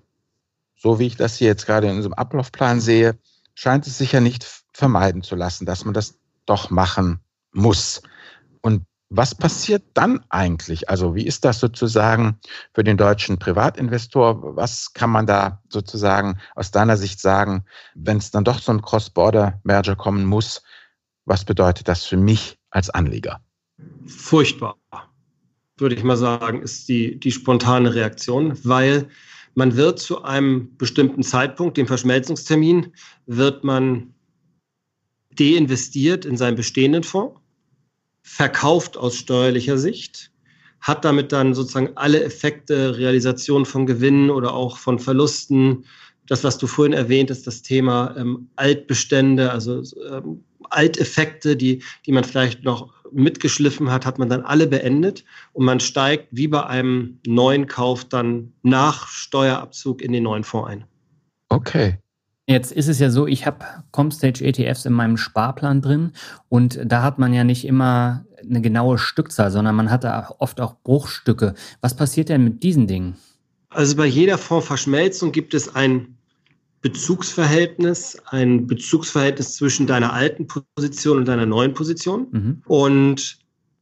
so 0.75 0.99
wie 0.99 1.07
ich 1.07 1.15
das 1.15 1.38
hier 1.38 1.47
jetzt 1.47 1.65
gerade 1.65 1.88
in 1.88 1.95
unserem 1.95 2.13
Ablaufplan 2.13 2.79
sehe, 2.79 3.17
scheint 3.53 3.88
es 3.88 3.97
sich 3.97 4.11
ja 4.11 4.19
nicht 4.19 4.45
vermeiden 4.73 5.23
zu 5.23 5.35
lassen, 5.35 5.65
dass 5.65 5.85
man 5.85 5.93
das 5.93 6.17
doch 6.45 6.69
machen 6.69 7.19
muss. 7.51 8.01
Und 8.61 8.85
was 9.09 9.35
passiert 9.35 9.83
dann 9.93 10.23
eigentlich? 10.29 10.89
Also 10.89 11.15
wie 11.15 11.25
ist 11.25 11.45
das 11.45 11.59
sozusagen 11.59 12.39
für 12.73 12.83
den 12.83 12.97
deutschen 12.97 13.38
Privatinvestor? 13.38 14.55
Was 14.55 14.93
kann 14.93 15.09
man 15.09 15.27
da 15.27 15.61
sozusagen 15.69 16.39
aus 16.55 16.71
deiner 16.71 16.97
Sicht 16.97 17.21
sagen, 17.21 17.65
wenn 17.93 18.17
es 18.17 18.31
dann 18.31 18.43
doch 18.43 18.59
so 18.59 18.71
ein 18.71 18.81
Cross-Border-Merger 18.81 19.95
kommen 19.95 20.25
muss? 20.25 20.63
Was 21.25 21.45
bedeutet 21.45 21.88
das 21.88 22.03
für 22.03 22.17
mich 22.17 22.57
als 22.71 22.89
Anleger? 22.89 23.41
Furchtbar 24.07 24.75
würde 25.77 25.95
ich 25.95 26.03
mal 26.03 26.17
sagen, 26.17 26.61
ist 26.61 26.88
die, 26.88 27.19
die 27.19 27.31
spontane 27.31 27.93
Reaktion, 27.93 28.57
weil 28.63 29.09
man 29.55 29.75
wird 29.75 29.99
zu 29.99 30.23
einem 30.23 30.75
bestimmten 30.77 31.23
Zeitpunkt, 31.23 31.77
dem 31.77 31.88
Verschmelzungstermin, 31.88 32.93
wird 33.25 33.63
man 33.63 34.13
deinvestiert 35.38 36.25
in 36.25 36.38
seinen 36.38 36.55
bestehenden 36.55 37.03
Fonds, 37.03 37.39
verkauft 38.21 38.97
aus 38.97 39.17
steuerlicher 39.17 39.77
Sicht, 39.77 40.31
hat 40.81 41.05
damit 41.05 41.31
dann 41.31 41.53
sozusagen 41.53 41.91
alle 41.95 42.23
Effekte, 42.23 42.97
Realisation 42.97 43.65
von 43.65 43.85
Gewinnen 43.85 44.29
oder 44.29 44.53
auch 44.53 44.77
von 44.77 44.99
Verlusten, 44.99 45.85
das, 46.27 46.43
was 46.43 46.57
du 46.57 46.67
vorhin 46.67 46.93
erwähnt 46.93 47.29
hast, 47.29 47.45
das 47.45 47.61
Thema 47.61 48.15
ähm, 48.17 48.49
Altbestände, 48.55 49.51
also 49.51 49.83
ähm, 50.09 50.43
Alteffekte, 50.69 51.55
die, 51.55 51.83
die 52.05 52.11
man 52.11 52.23
vielleicht 52.23 52.63
noch 52.63 52.93
mitgeschliffen 53.15 53.91
hat, 53.91 54.06
hat 54.06 54.19
man 54.19 54.30
dann 54.30 54.41
alle 54.41 54.67
beendet 54.67 55.23
und 55.54 55.65
man 55.65 55.80
steigt 55.80 56.28
wie 56.32 56.47
bei 56.47 56.65
einem 56.65 57.19
neuen 57.25 57.67
Kauf 57.67 58.06
dann 58.06 58.54
nach 58.62 59.08
Steuerabzug 59.08 60.01
in 60.01 60.12
den 60.12 60.23
neuen 60.23 60.43
Fonds 60.43 60.69
ein. 60.69 60.84
Okay. 61.49 61.97
Jetzt 62.47 62.71
ist 62.71 62.88
es 62.88 62.99
ja 62.99 63.10
so, 63.10 63.25
ich 63.25 63.47
habe 63.47 63.65
Comstage 63.91 64.45
ETFs 64.45 64.86
in 64.86 64.93
meinem 64.93 65.17
Sparplan 65.17 65.82
drin 65.82 66.12
und 66.47 66.80
da 66.86 67.01
hat 67.01 67.17
man 67.17 67.34
ja 67.34 67.43
nicht 67.43 67.65
immer 67.65 68.25
eine 68.47 68.62
genaue 68.62 68.99
Stückzahl, 68.99 69.49
sondern 69.49 69.75
man 69.75 69.89
hat 69.89 70.04
da 70.04 70.30
oft 70.38 70.62
auch 70.62 70.75
Bruchstücke. 70.84 71.56
Was 71.82 71.95
passiert 71.95 72.30
denn 72.30 72.43
mit 72.43 72.62
diesen 72.62 72.86
Dingen? 72.86 73.15
Also 73.69 73.95
bei 73.95 74.06
jeder 74.06 74.38
Fondsverschmelzung 74.38 75.32
gibt 75.32 75.54
es 75.54 75.75
ein 75.75 76.14
Bezugsverhältnis, 76.86 78.15
ein 78.28 78.67
Bezugsverhältnis 78.67 79.56
zwischen 79.56 79.88
deiner 79.88 80.13
alten 80.13 80.45
Position 80.45 81.17
und 81.17 81.28
deiner 81.28 81.48
neuen 81.48 81.74
Position. 81.74 82.28
Mhm. 82.30 82.62
Und 82.67 83.39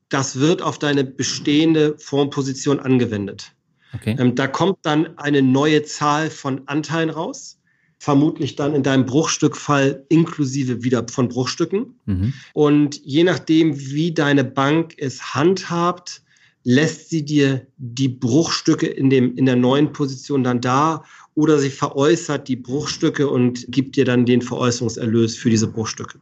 das 0.08 0.39
wird 0.39 0.62
auf 0.62 0.80
deine 0.80 1.04
bestehende 1.04 1.98
Fondsposition 1.98 2.80
angewendet. 2.80 3.52
Okay. 3.94 4.16
Ähm, 4.18 4.36
da 4.36 4.48
kommt 4.48 4.78
dann 4.84 5.18
eine 5.18 5.42
neue 5.42 5.84
Zahl 5.84 6.30
von 6.30 6.62
Anteilen 6.68 7.10
raus. 7.10 7.60
vermutlich 8.00 8.58
dann 8.58 8.74
in 8.74 8.84
deinem 8.84 9.06
Bruchstückfall 9.06 10.06
inklusive 10.10 10.84
wieder 10.84 11.06
von 11.10 11.30
Bruchstücken. 11.30 12.00
Mhm. 12.06 12.34
Und 12.54 13.02
je 13.04 13.24
nachdem, 13.24 13.78
wie 13.80 14.13
deine 14.13 14.44
Bank 14.44 14.96
es 14.98 15.34
handhabt, 15.34 16.22
lässt 16.63 17.10
sie 17.10 17.24
dir 17.24 17.66
die 17.78 18.10
Bruchstücke 18.10 18.88
in, 18.88 19.10
dem, 19.10 19.36
in 19.38 19.46
der 19.46 19.56
neuen 19.56 19.92
Position 19.92 20.44
dann 20.44 20.60
da 20.60 21.04
oder 21.36 21.60
sie 21.60 21.69
veräußert 21.69 22.48
die 22.48 22.56
Bruchstücke 22.56 23.30
und 23.30 23.65
gibt 23.69 23.96
dir 23.96 24.06
dann 24.06 24.26
den 24.26 24.41
Veräußerungserlös 24.41 25.36
für 25.36 25.50
diese 25.50 25.67
Bruchstücke. 25.67 26.19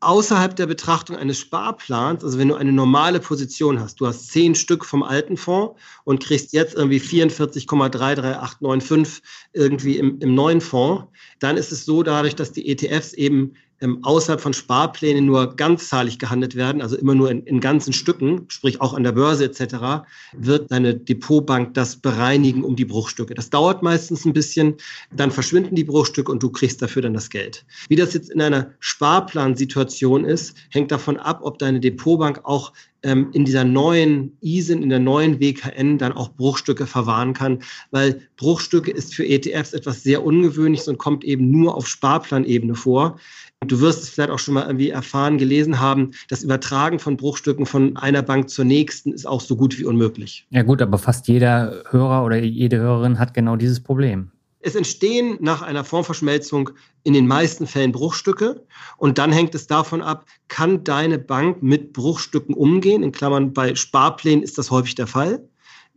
Außerhalb 0.00 0.54
der 0.54 0.66
Betrachtung 0.66 1.16
eines 1.16 1.40
Sparplans, 1.40 2.22
also 2.22 2.38
wenn 2.38 2.46
du 2.46 2.54
eine 2.54 2.70
normale 2.70 3.18
Position 3.18 3.80
hast, 3.80 4.00
du 4.00 4.06
hast 4.06 4.28
zehn 4.28 4.54
Stück 4.54 4.84
vom 4.84 5.02
alten 5.02 5.36
Fonds 5.36 5.74
und 6.04 6.22
kriegst 6.22 6.52
jetzt 6.52 6.76
irgendwie 6.76 7.00
44,33895 7.00 9.22
irgendwie 9.54 9.98
im, 9.98 10.20
im 10.20 10.36
neuen 10.36 10.60
Fonds, 10.60 11.06
dann 11.40 11.56
ist 11.56 11.72
es 11.72 11.84
so 11.84 12.04
dadurch, 12.04 12.36
dass 12.36 12.52
die 12.52 12.68
ETFs 12.68 13.12
eben 13.12 13.54
ähm, 13.80 14.00
außerhalb 14.02 14.40
von 14.40 14.52
Sparplänen 14.52 15.26
nur 15.26 15.54
ganzzahlig 15.56 16.18
gehandelt 16.18 16.56
werden, 16.56 16.82
also 16.82 16.96
immer 16.96 17.14
nur 17.14 17.30
in, 17.30 17.42
in 17.44 17.60
ganzen 17.60 17.92
Stücken, 17.92 18.44
sprich 18.48 18.80
auch 18.80 18.94
an 18.94 19.04
der 19.04 19.12
Börse 19.12 19.44
etc., 19.44 20.08
wird 20.36 20.70
deine 20.70 20.94
Depotbank 20.94 21.74
das 21.74 21.96
bereinigen 21.96 22.64
um 22.64 22.76
die 22.76 22.84
Bruchstücke. 22.84 23.34
Das 23.34 23.50
dauert 23.50 23.82
meistens 23.82 24.24
ein 24.24 24.32
bisschen, 24.32 24.74
dann 25.12 25.30
verschwinden 25.30 25.76
die 25.76 25.84
Bruchstücke 25.84 26.30
und 26.32 26.42
du 26.42 26.50
kriegst 26.50 26.82
dafür 26.82 27.02
dann 27.02 27.14
das 27.14 27.30
Geld. 27.30 27.64
Wie 27.88 27.96
das 27.96 28.14
jetzt 28.14 28.30
in 28.30 28.40
einer 28.40 28.72
Sparplansituation 28.80 30.24
ist, 30.24 30.56
hängt 30.70 30.90
davon 30.90 31.16
ab, 31.16 31.40
ob 31.42 31.58
deine 31.58 31.80
Depotbank 31.80 32.40
auch 32.44 32.72
ähm, 33.02 33.30
in 33.32 33.44
dieser 33.44 33.64
neuen 33.64 34.36
ISIN, 34.40 34.82
in 34.82 34.88
der 34.88 34.98
neuen 34.98 35.38
WKN 35.38 35.98
dann 35.98 36.12
auch 36.12 36.30
Bruchstücke 36.34 36.86
verwahren 36.86 37.32
kann, 37.32 37.62
weil 37.90 38.22
Bruchstücke 38.36 38.90
ist 38.90 39.14
für 39.14 39.24
ETFs 39.24 39.72
etwas 39.72 40.02
sehr 40.02 40.24
Ungewöhnliches 40.24 40.88
und 40.88 40.98
kommt 40.98 41.24
eben 41.24 41.50
nur 41.50 41.76
auf 41.76 41.86
Sparplanebene 41.86 42.74
vor. 42.74 43.18
Du 43.66 43.80
wirst 43.80 44.02
es 44.02 44.10
vielleicht 44.10 44.30
auch 44.30 44.38
schon 44.38 44.54
mal 44.54 44.66
irgendwie 44.66 44.90
erfahren, 44.90 45.36
gelesen 45.36 45.80
haben, 45.80 46.12
das 46.28 46.44
Übertragen 46.44 47.00
von 47.00 47.16
Bruchstücken 47.16 47.66
von 47.66 47.96
einer 47.96 48.22
Bank 48.22 48.48
zur 48.48 48.64
nächsten 48.64 49.12
ist 49.12 49.26
auch 49.26 49.40
so 49.40 49.56
gut 49.56 49.78
wie 49.78 49.84
unmöglich. 49.84 50.46
Ja 50.50 50.62
gut, 50.62 50.80
aber 50.80 50.96
fast 50.96 51.26
jeder 51.26 51.82
Hörer 51.90 52.24
oder 52.24 52.36
jede 52.38 52.78
Hörerin 52.78 53.18
hat 53.18 53.34
genau 53.34 53.56
dieses 53.56 53.80
Problem. 53.80 54.30
Es 54.60 54.76
entstehen 54.76 55.38
nach 55.40 55.62
einer 55.62 55.84
Formverschmelzung 55.84 56.70
in 57.02 57.14
den 57.14 57.26
meisten 57.26 57.66
Fällen 57.66 57.92
Bruchstücke 57.92 58.64
und 58.96 59.18
dann 59.18 59.32
hängt 59.32 59.54
es 59.54 59.66
davon 59.66 60.02
ab, 60.02 60.26
kann 60.46 60.84
deine 60.84 61.18
Bank 61.18 61.62
mit 61.62 61.92
Bruchstücken 61.92 62.54
umgehen? 62.54 63.02
In 63.02 63.12
Klammern 63.12 63.52
bei 63.52 63.74
Sparplänen 63.74 64.42
ist 64.42 64.58
das 64.58 64.70
häufig 64.70 64.94
der 64.94 65.06
Fall. 65.08 65.48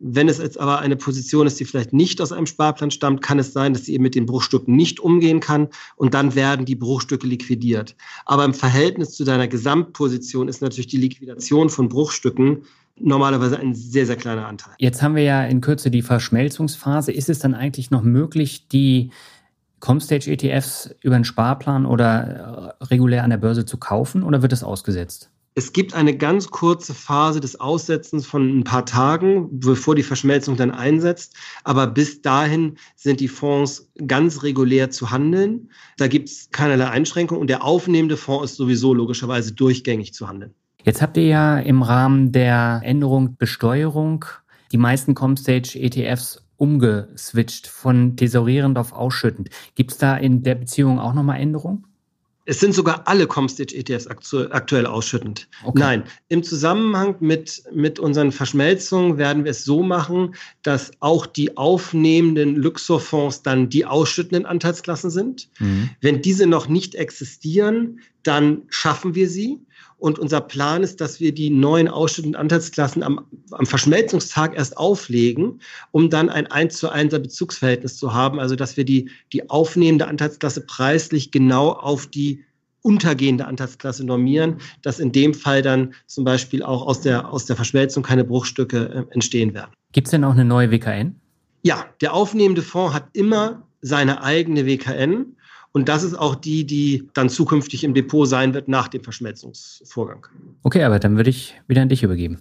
Wenn 0.04 0.28
es 0.28 0.40
jetzt 0.40 0.60
aber 0.60 0.80
eine 0.80 0.96
Position 0.96 1.46
ist, 1.46 1.60
die 1.60 1.66
vielleicht 1.66 1.94
nicht 1.94 2.22
aus 2.22 2.32
einem 2.32 2.48
Sparplan 2.48 2.90
stammt, 2.90 3.22
kann 3.22 3.38
es 3.38 3.54
sein, 3.54 3.74
dass 3.74 3.86
sie 3.86 3.94
eben 3.94 4.02
mit 4.02 4.16
den 4.16 4.26
Bruchstücken 4.26 4.76
nicht 4.76 5.00
umgehen 5.00 5.40
kann 5.40 5.68
und 5.96 6.16
dann 6.16 6.34
werden 6.34 6.66
die 6.66 6.76
Bruchstücke 6.76 7.28
liquidiert. 7.28 7.96
Aber 8.26 8.44
im 8.44 8.56
Verhältnis 8.56 9.12
zu 9.12 9.24
deiner 9.24 9.48
Gesamtposition 9.48 10.48
ist 10.48 10.64
natürlich 10.64 10.88
die 10.88 10.98
Liquidation 10.98 11.70
von 11.70 11.88
Bruchstücken 11.88 12.64
normalerweise 13.00 13.60
ein 13.60 13.76
sehr, 13.76 14.08
sehr 14.08 14.16
kleiner 14.16 14.48
Anteil. 14.48 14.74
Jetzt 14.80 15.04
haben 15.04 15.16
wir 15.16 15.24
ja 15.24 15.44
in 15.46 15.62
Kürze 15.62 15.92
die 15.92 16.02
Verschmelzungsphase. 16.02 17.12
Ist 17.12 17.30
es 17.30 17.38
dann 17.38 17.54
eigentlich 17.54 17.92
noch 17.92 18.02
möglich, 18.02 18.68
die 18.70 19.12
Comstage-ETFs 19.82 20.96
über 21.02 21.16
einen 21.16 21.26
Sparplan 21.26 21.86
oder 21.86 22.76
äh, 22.80 22.86
regulär 22.86 23.24
an 23.24 23.30
der 23.30 23.38
Börse 23.38 23.66
zu 23.66 23.78
kaufen 23.78 24.24
oder 24.24 24.42
wird 24.42 24.52
das 24.52 24.64
ausgesetzt? 24.64 25.30
Es 25.54 25.74
gibt 25.74 25.94
eine 25.94 26.16
ganz 26.16 26.50
kurze 26.50 26.94
Phase 26.94 27.42
des 27.42 27.60
Aussetzens 27.60 28.26
von 28.26 28.60
ein 28.60 28.64
paar 28.64 28.86
Tagen, 28.86 29.50
bevor 29.60 29.96
die 29.96 30.04
Verschmelzung 30.04 30.56
dann 30.56 30.72
einsetzt. 30.72 31.36
Aber 31.66 31.88
bis 31.88 32.22
dahin 32.22 32.78
sind 32.96 33.20
die 33.20 33.28
Fonds 33.28 33.92
ganz 34.08 34.44
regulär 34.44 34.92
zu 34.92 35.12
handeln. 35.12 35.70
Da 35.98 36.08
gibt 36.08 36.30
es 36.30 36.50
keinerlei 36.52 36.90
Einschränkungen 36.90 37.42
und 37.42 37.50
der 37.50 37.66
aufnehmende 37.66 38.16
Fonds 38.16 38.52
ist 38.52 38.58
sowieso 38.58 38.94
logischerweise 38.94 39.54
durchgängig 39.54 40.14
zu 40.14 40.30
handeln. 40.30 40.54
Jetzt 40.84 41.02
habt 41.02 41.18
ihr 41.18 41.28
ja 41.28 41.60
im 41.60 41.84
Rahmen 41.84 42.32
der 42.32 42.82
Änderung 42.84 43.36
Besteuerung 43.38 44.24
die 44.72 44.78
meisten 44.78 45.16
Comstage-ETFs 45.16 46.46
umgeswitcht 46.56 47.68
von 47.68 48.16
tesorierend 48.16 48.78
auf 48.78 48.94
ausschüttend. 48.94 49.50
Gibt 49.76 49.92
es 49.92 49.98
da 49.98 50.16
in 50.16 50.44
der 50.44 50.56
Beziehung 50.56 50.98
auch 50.98 51.14
nochmal 51.14 51.42
Änderungen? 51.42 51.91
Es 52.46 52.60
sind 52.60 52.74
sogar 52.74 53.08
alle 53.08 53.28
Comstage-ETFs 53.28 54.08
aktuell 54.08 54.86
ausschüttend. 54.88 55.48
Okay. 55.64 55.80
Nein, 55.80 56.04
im 56.28 56.42
Zusammenhang 56.42 57.16
mit, 57.20 57.64
mit 57.72 58.00
unseren 58.00 58.32
Verschmelzungen 58.32 59.18
werden 59.18 59.44
wir 59.44 59.52
es 59.52 59.64
so 59.64 59.84
machen, 59.84 60.34
dass 60.64 60.92
auch 61.02 61.28
die 61.28 61.56
aufnehmenden 61.56 62.56
Luxorfonds 62.56 63.44
dann 63.44 63.70
die 63.70 63.86
ausschüttenden 63.86 64.46
Anteilsklassen 64.48 65.12
sind. 65.12 65.50
Mhm. 65.60 65.92
Wenn 66.02 66.22
diese 66.22 66.48
noch 66.48 66.68
nicht 66.68 66.96
existieren, 66.96 68.00
dann 68.24 68.64
schaffen 68.70 69.14
wir 69.14 69.30
sie. 69.30 69.60
Und 70.02 70.18
unser 70.18 70.42
Plan 70.42 70.82
ist, 70.82 71.00
dass 71.00 71.20
wir 71.20 71.32
die 71.32 71.52
neuen 71.52 71.88
ausschüttenden 71.88 72.42
Anteilsklassen 72.42 73.04
am, 73.04 73.24
am 73.52 73.68
Verschmelzungstag 73.68 74.58
erst 74.58 74.76
auflegen, 74.76 75.62
um 75.92 76.10
dann 76.10 76.28
ein 76.28 76.48
1 76.48 76.76
zu 76.76 76.90
1 76.90 77.12
Bezugsverhältnis 77.12 77.98
zu 77.98 78.12
haben. 78.12 78.40
Also, 78.40 78.56
dass 78.56 78.78
wir 78.78 78.84
die, 78.84 79.12
die 79.32 79.52
aufnehmende 79.52 80.08
Anteilsklasse 80.08 80.66
preislich 80.66 81.30
genau 81.30 81.70
auf 81.70 82.08
die 82.08 82.44
untergehende 82.82 83.46
Anteilsklasse 83.46 84.04
normieren, 84.04 84.58
dass 84.82 85.00
in 85.00 85.12
dem 85.12 85.36
Fall 85.36 85.62
dann 85.62 85.94
zum 86.08 86.24
Beispiel 86.24 86.64
auch 86.64 86.88
aus 86.88 87.02
der, 87.02 87.32
aus 87.32 87.46
der 87.46 87.56
Verschmelzung 87.56 88.02
keine 88.02 88.24
Bruchstücke 88.24 89.06
äh, 89.08 89.14
entstehen 89.14 89.54
werden. 89.54 89.70
Gibt 89.92 90.08
es 90.08 90.12
denn 90.12 90.24
auch 90.24 90.34
eine 90.34 90.46
neue 90.46 90.72
WKN? 90.72 91.16
Ja, 91.62 91.86
der 92.02 92.16
aufnehmende 92.16 92.64
Fonds 92.64 92.96
hat 92.96 93.08
immer 93.14 93.68
seine 93.82 94.24
eigene 94.24 94.66
WKN 94.66 95.36
und 95.74 95.88
das 95.88 96.04
ist 96.04 96.16
auch 96.16 96.36
die, 96.36 96.66
die 96.66 97.10
dann 97.14 97.30
zukünftig 97.30 97.84
im 97.84 97.94
Depot 97.94 98.28
sein 98.28 98.54
wird 98.54 98.68
nach 98.68 98.90
dem 98.90 99.04
Verschmelzungsvorgang. 99.04 100.28
Okay, 100.64 100.84
aber 100.84 101.00
dann 101.00 101.16
würde 101.16 101.30
ich 101.30 101.60
wieder 101.68 101.82
an 101.82 101.90
dich 101.90 102.04
übergeben. 102.04 102.40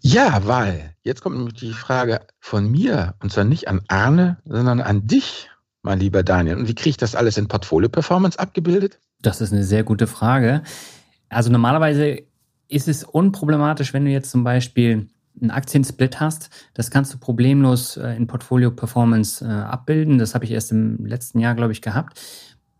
Ja, 0.00 0.46
weil 0.46 0.94
jetzt 1.02 1.22
kommt 1.22 1.36
nämlich 1.36 1.54
die 1.54 1.72
Frage 1.72 2.20
von 2.38 2.70
mir, 2.70 3.14
und 3.20 3.32
zwar 3.32 3.44
nicht 3.44 3.66
an 3.66 3.82
Arne, 3.88 4.38
sondern 4.44 4.80
an 4.80 5.06
dich, 5.06 5.50
mein 5.82 5.98
lieber 5.98 6.22
Daniel. 6.22 6.56
Und 6.56 6.68
wie 6.68 6.74
kriege 6.74 6.90
ich 6.90 6.96
das 6.96 7.16
alles 7.16 7.36
in 7.38 7.48
Portfolio 7.48 7.88
Performance 7.88 8.38
abgebildet? 8.38 9.00
Das 9.20 9.40
ist 9.40 9.52
eine 9.52 9.64
sehr 9.64 9.82
gute 9.82 10.06
Frage. 10.06 10.62
Also 11.28 11.50
normalerweise 11.50 12.22
ist 12.68 12.86
es 12.86 13.02
unproblematisch, 13.02 13.92
wenn 13.92 14.04
du 14.04 14.10
jetzt 14.12 14.30
zum 14.30 14.44
Beispiel 14.44 15.08
einen 15.40 15.50
Aktiensplit 15.50 16.20
hast, 16.20 16.50
das 16.74 16.90
kannst 16.90 17.12
du 17.14 17.18
problemlos 17.18 17.96
äh, 17.96 18.10
in 18.12 18.26
Portfolio 18.26 18.70
Performance 18.70 19.44
äh, 19.44 19.48
abbilden. 19.48 20.18
Das 20.18 20.34
habe 20.34 20.44
ich 20.44 20.50
erst 20.50 20.72
im 20.72 21.04
letzten 21.04 21.40
Jahr, 21.40 21.54
glaube 21.54 21.72
ich, 21.72 21.82
gehabt. 21.82 22.20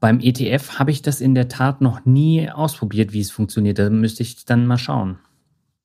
Beim 0.01 0.21
ETF 0.21 0.79
habe 0.79 0.90
ich 0.90 1.03
das 1.03 1.21
in 1.21 1.35
der 1.35 1.49
Tat 1.49 1.81
noch 1.81 2.05
nie 2.05 2.49
ausprobiert, 2.49 3.12
wie 3.12 3.21
es 3.21 3.31
funktioniert. 3.31 3.79
Da 3.79 3.90
müsste 3.90 4.23
ich 4.23 4.44
dann 4.44 4.66
mal 4.66 4.79
schauen. 4.79 5.18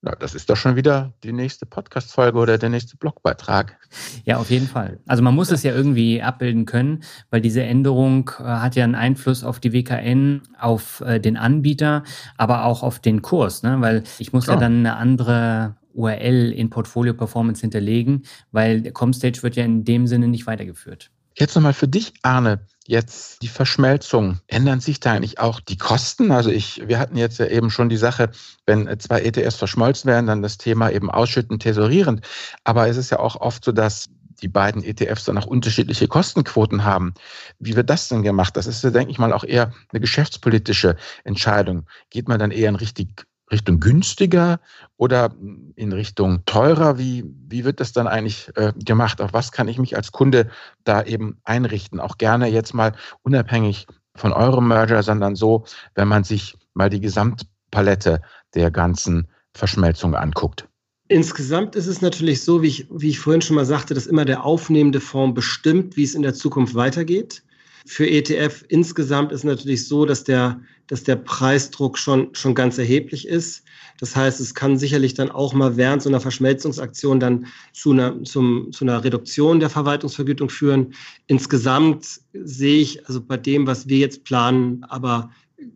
Ja, 0.06 0.16
das 0.18 0.36
ist 0.36 0.50
doch 0.50 0.58
schon 0.58 0.76
wieder 0.76 1.14
die 1.24 1.32
nächste 1.32 1.66
Podcast-Folge 1.66 2.38
oder 2.38 2.58
der 2.58 2.68
nächste 2.68 2.98
Blogbeitrag. 2.98 3.78
Ja, 4.26 4.38
auf 4.38 4.50
jeden 4.50 4.68
Fall. 4.68 5.00
Also 5.08 5.24
man 5.24 5.34
muss 5.34 5.50
es 5.50 5.64
ja 5.64 5.74
irgendwie 5.74 6.22
abbilden 6.22 6.66
können, 6.66 7.04
weil 7.30 7.40
diese 7.40 7.64
Änderung 7.64 8.30
äh, 8.38 8.44
hat 8.44 8.76
ja 8.76 8.84
einen 8.84 8.96
Einfluss 8.96 9.46
auf 9.46 9.62
die 9.62 9.72
WKN, 9.72 10.42
auf 10.60 11.00
äh, 11.02 11.20
den 11.20 11.38
Anbieter, 11.38 12.04
aber 12.38 12.66
auch 12.66 12.84
auf 12.84 13.00
den 13.00 13.22
Kurs, 13.22 13.64
ne? 13.64 13.78
weil 13.80 14.04
ich 14.20 14.34
muss 14.34 14.48
ja, 14.48 14.56
ja 14.56 14.60
dann 14.60 14.80
eine 14.80 14.98
andere 14.98 15.78
URL 15.94 16.52
in 16.52 16.70
Portfolio 16.70 17.14
Performance 17.14 17.62
hinterlegen, 17.62 18.24
weil 18.52 18.82
der 18.82 18.92
Comstage 18.92 19.44
wird 19.44 19.56
ja 19.56 19.64
in 19.64 19.84
dem 19.84 20.08
Sinne 20.08 20.28
nicht 20.28 20.48
weitergeführt. 20.48 21.12
Jetzt 21.36 21.56
nochmal 21.56 21.74
für 21.74 21.88
dich, 21.88 22.14
Arne, 22.22 22.68
jetzt 22.86 23.42
die 23.42 23.48
Verschmelzung. 23.48 24.40
Ändern 24.48 24.82
sich 24.82 25.00
da 25.00 25.14
eigentlich 25.14 25.40
auch 25.40 25.60
die 25.60 25.78
Kosten? 25.78 26.32
Also 26.32 26.52
ich, 26.52 26.84
wir 26.88 27.00
hatten 27.00 27.18
jetzt 27.18 27.40
ja 27.40 27.48
eben 27.48 27.72
schon 27.72 27.90
die 27.90 27.98
Sache, 27.98 28.30
wenn 28.68 28.88
zwei 29.00 29.22
ETFs 29.22 29.56
verschmolzen 29.56 30.10
werden, 30.10 30.28
dann 30.28 30.44
das 30.44 30.60
Thema 30.60 30.92
eben 30.92 31.10
ausschütten, 31.10 31.60
tesorierend. 31.60 32.22
Aber 32.64 32.88
es 32.88 32.98
ist 32.98 33.10
ja 33.10 33.20
auch 33.20 33.36
oft 33.38 33.66
so, 33.66 33.72
dass 33.72 34.10
die 34.44 34.48
beiden 34.48 34.84
ETFs 34.84 35.26
dann 35.26 35.38
auch 35.38 35.48
unterschiedliche 35.48 36.08
Kostenquoten 36.08 36.84
haben. 36.84 37.14
Wie 37.60 37.76
wird 37.76 37.90
das 37.90 38.10
denn 38.10 38.22
gemacht? 38.22 38.56
Das 38.58 38.68
ist, 38.68 38.84
denke 38.84 39.10
ich 39.10 39.18
mal, 39.18 39.34
auch 39.34 39.44
eher 39.44 39.74
eine 39.92 40.02
geschäftspolitische 40.02 40.98
Entscheidung. 41.24 41.88
Geht 42.10 42.28
man 42.28 42.40
dann 42.40 42.52
eher 42.52 42.70
in 42.70 42.76
richtig 42.76 43.26
Richtung 43.54 43.80
günstiger 43.80 44.60
oder 44.98 45.34
in 45.76 45.94
Richtung 45.94 46.44
teurer? 46.46 46.98
Wie, 46.98 47.24
wie 47.48 47.64
wird 47.64 47.80
das 47.80 47.94
dann 47.94 48.08
eigentlich 48.08 48.52
äh, 48.56 48.74
gemacht? 48.76 49.22
Auf 49.22 49.32
was 49.32 49.54
kann 49.54 49.70
ich 49.70 49.80
mich 49.80 49.96
als 49.96 50.12
Kunde 50.12 50.50
da 50.84 51.04
eben 51.04 51.38
einrichten? 51.46 52.02
Auch 52.02 52.18
gerne 52.18 52.50
jetzt 52.50 52.74
mal 52.74 52.94
unabhängig 53.22 53.88
von 54.16 54.34
eurem 54.34 54.68
Merger, 54.68 55.02
sondern 55.04 55.36
so, 55.36 55.64
wenn 55.96 56.08
man 56.08 56.24
sich 56.24 56.58
mal 56.74 56.90
die 56.90 57.00
Gesamtpalette 57.00 58.22
der 58.54 58.72
ganzen 58.72 59.28
Verschmelzung 59.54 60.16
anguckt. 60.16 60.68
Insgesamt 61.08 61.76
ist 61.76 61.88
es 61.88 62.02
natürlich 62.02 62.44
so, 62.44 62.62
wie 62.62 62.68
ich, 62.68 62.88
wie 62.90 63.10
ich 63.10 63.20
vorhin 63.20 63.42
schon 63.42 63.56
mal 63.56 63.66
sagte, 63.66 63.94
dass 63.94 64.08
immer 64.08 64.26
der 64.26 64.44
aufnehmende 64.44 65.00
Fonds 65.00 65.36
bestimmt, 65.36 65.96
wie 65.96 66.04
es 66.04 66.16
in 66.16 66.22
der 66.22 66.34
Zukunft 66.34 66.76
weitergeht. 66.76 67.44
Für 67.86 68.08
ETF 68.08 68.64
insgesamt 68.70 69.32
ist 69.32 69.44
natürlich 69.44 69.88
so, 69.88 70.06
dass 70.06 70.24
der, 70.24 70.62
dass 70.88 71.04
der 71.04 71.18
Preisdruck 71.18 71.98
schon, 71.98 72.34
schon 72.34 72.56
ganz 72.56 72.78
erheblich 72.78 73.28
ist. 73.28 73.64
Das 74.00 74.16
heißt, 74.16 74.40
es 74.40 74.56
kann 74.56 74.78
sicherlich 74.78 75.14
dann 75.14 75.30
auch 75.30 75.54
mal 75.54 75.78
während 75.78 76.02
so 76.02 76.10
einer 76.10 76.20
Verschmelzungsaktion 76.20 77.20
dann 77.20 77.48
zu 77.74 77.92
einer, 77.92 78.24
zum, 78.24 78.72
zu 78.72 78.86
einer 78.86 79.04
Reduktion 79.04 79.60
der 79.60 79.70
Verwaltungsvergütung 79.70 80.50
führen. 80.50 80.94
Insgesamt 81.28 82.22
sehe 82.34 82.82
ich 82.82 83.06
also 83.08 83.22
bei 83.22 83.38
dem, 83.38 83.68
was 83.68 83.88
wir 83.88 83.98
jetzt 83.98 84.24
planen, 84.24 84.84
aber 84.90 85.30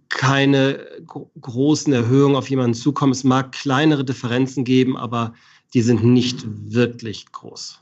keine 0.10 0.86
großen 1.40 1.94
Erhöhungen 1.94 2.36
auf 2.36 2.50
jemanden 2.50 2.74
zukommen. 2.74 3.12
Es 3.12 3.24
mag 3.24 3.52
kleinere 3.52 4.04
Differenzen 4.04 4.64
geben, 4.64 4.98
aber 4.98 5.34
die 5.74 5.82
sind 5.82 6.04
nicht 6.04 6.46
wirklich 6.46 7.32
groß. 7.32 7.80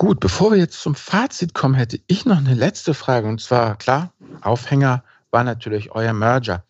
Gut, 0.00 0.20
bevor 0.20 0.52
wir 0.52 0.58
jetzt 0.58 0.80
zum 0.80 0.94
Fazit 0.94 1.54
kommen, 1.54 1.74
hätte 1.74 1.98
ich 2.06 2.24
noch 2.24 2.36
eine 2.36 2.54
letzte 2.54 2.94
Frage. 2.94 3.26
Und 3.26 3.40
zwar, 3.40 3.74
klar, 3.74 4.12
Aufhänger 4.42 5.02
war 5.32 5.42
natürlich 5.42 5.90
euer 5.90 6.12
Merger. 6.12 6.64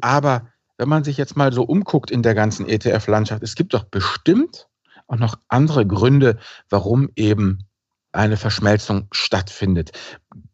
Aber 0.00 0.46
wenn 0.78 0.88
man 0.88 1.04
sich 1.04 1.18
jetzt 1.18 1.36
mal 1.36 1.52
so 1.52 1.64
umguckt 1.64 2.10
in 2.10 2.22
der 2.22 2.34
ganzen 2.34 2.66
ETF-Landschaft, 2.66 3.42
es 3.42 3.54
gibt 3.54 3.74
doch 3.74 3.84
bestimmt 3.84 4.66
auch 5.08 5.18
noch 5.18 5.36
andere 5.48 5.86
Gründe, 5.86 6.38
warum 6.70 7.10
eben 7.16 7.66
eine 8.12 8.38
Verschmelzung 8.38 9.08
stattfindet. 9.12 9.92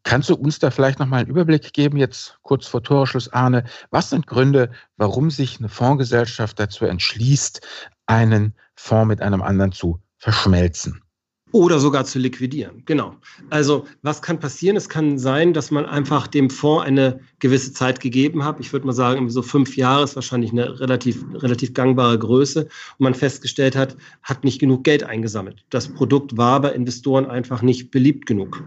Kannst 0.03 0.31
du 0.31 0.35
uns 0.35 0.59
da 0.59 0.73
vielleicht 0.73 0.99
noch 0.99 1.07
mal 1.07 1.19
einen 1.19 1.31
Überblick 1.31 1.73
geben, 1.73 1.97
jetzt 1.97 2.41
kurz 2.43 2.67
vor 2.67 2.83
Torschluss, 2.83 3.33
Arne? 3.33 3.63
Was 3.91 4.11
sind 4.11 4.27
Gründe, 4.27 4.73
warum 4.97 5.31
sich 5.31 5.61
eine 5.61 5.69
Fondsgesellschaft 5.69 6.59
dazu 6.59 6.87
entschließt, 6.87 7.65
einen 8.07 8.57
Fonds 8.75 9.07
mit 9.07 9.23
einem 9.23 9.43
anderen 9.43 9.71
zu 9.71 10.03
verschmelzen? 10.19 11.05
Oder 11.53 11.81
sogar 11.81 12.05
zu 12.05 12.19
liquidieren, 12.21 12.83
genau. 12.87 13.17
Also 13.51 13.87
was 14.03 14.23
kann 14.23 14.39
passieren? 14.39 14.77
Es 14.77 14.89
kann 14.89 15.19
sein, 15.19 15.53
dass 15.53 15.71
man 15.71 15.85
einfach 15.85 16.29
dem 16.29 16.49
Fonds 16.49 16.87
eine 16.87 17.21
gewisse 17.41 17.73
Zeit 17.73 17.99
gegeben 18.01 18.45
hat. 18.45 18.61
Ich 18.61 18.73
würde 18.73 18.87
mal 18.87 18.93
sagen, 18.93 19.29
so 19.31 19.43
fünf 19.43 19.77
Jahre 19.77 20.05
ist 20.05 20.15
wahrscheinlich 20.15 20.53
eine 20.53 20.79
relativ, 20.79 21.25
relativ 21.35 21.75
gangbare 21.75 22.19
Größe. 22.19 22.63
Und 22.63 23.01
man 23.01 23.15
festgestellt 23.15 23.75
hat, 23.75 23.97
hat 24.23 24.45
nicht 24.45 24.61
genug 24.61 24.85
Geld 24.85 25.03
eingesammelt. 25.03 25.65
Das 25.71 25.89
Produkt 25.89 26.37
war 26.37 26.61
bei 26.61 26.73
Investoren 26.73 27.27
einfach 27.27 27.63
nicht 27.63 27.91
beliebt 27.91 28.27
genug. 28.27 28.63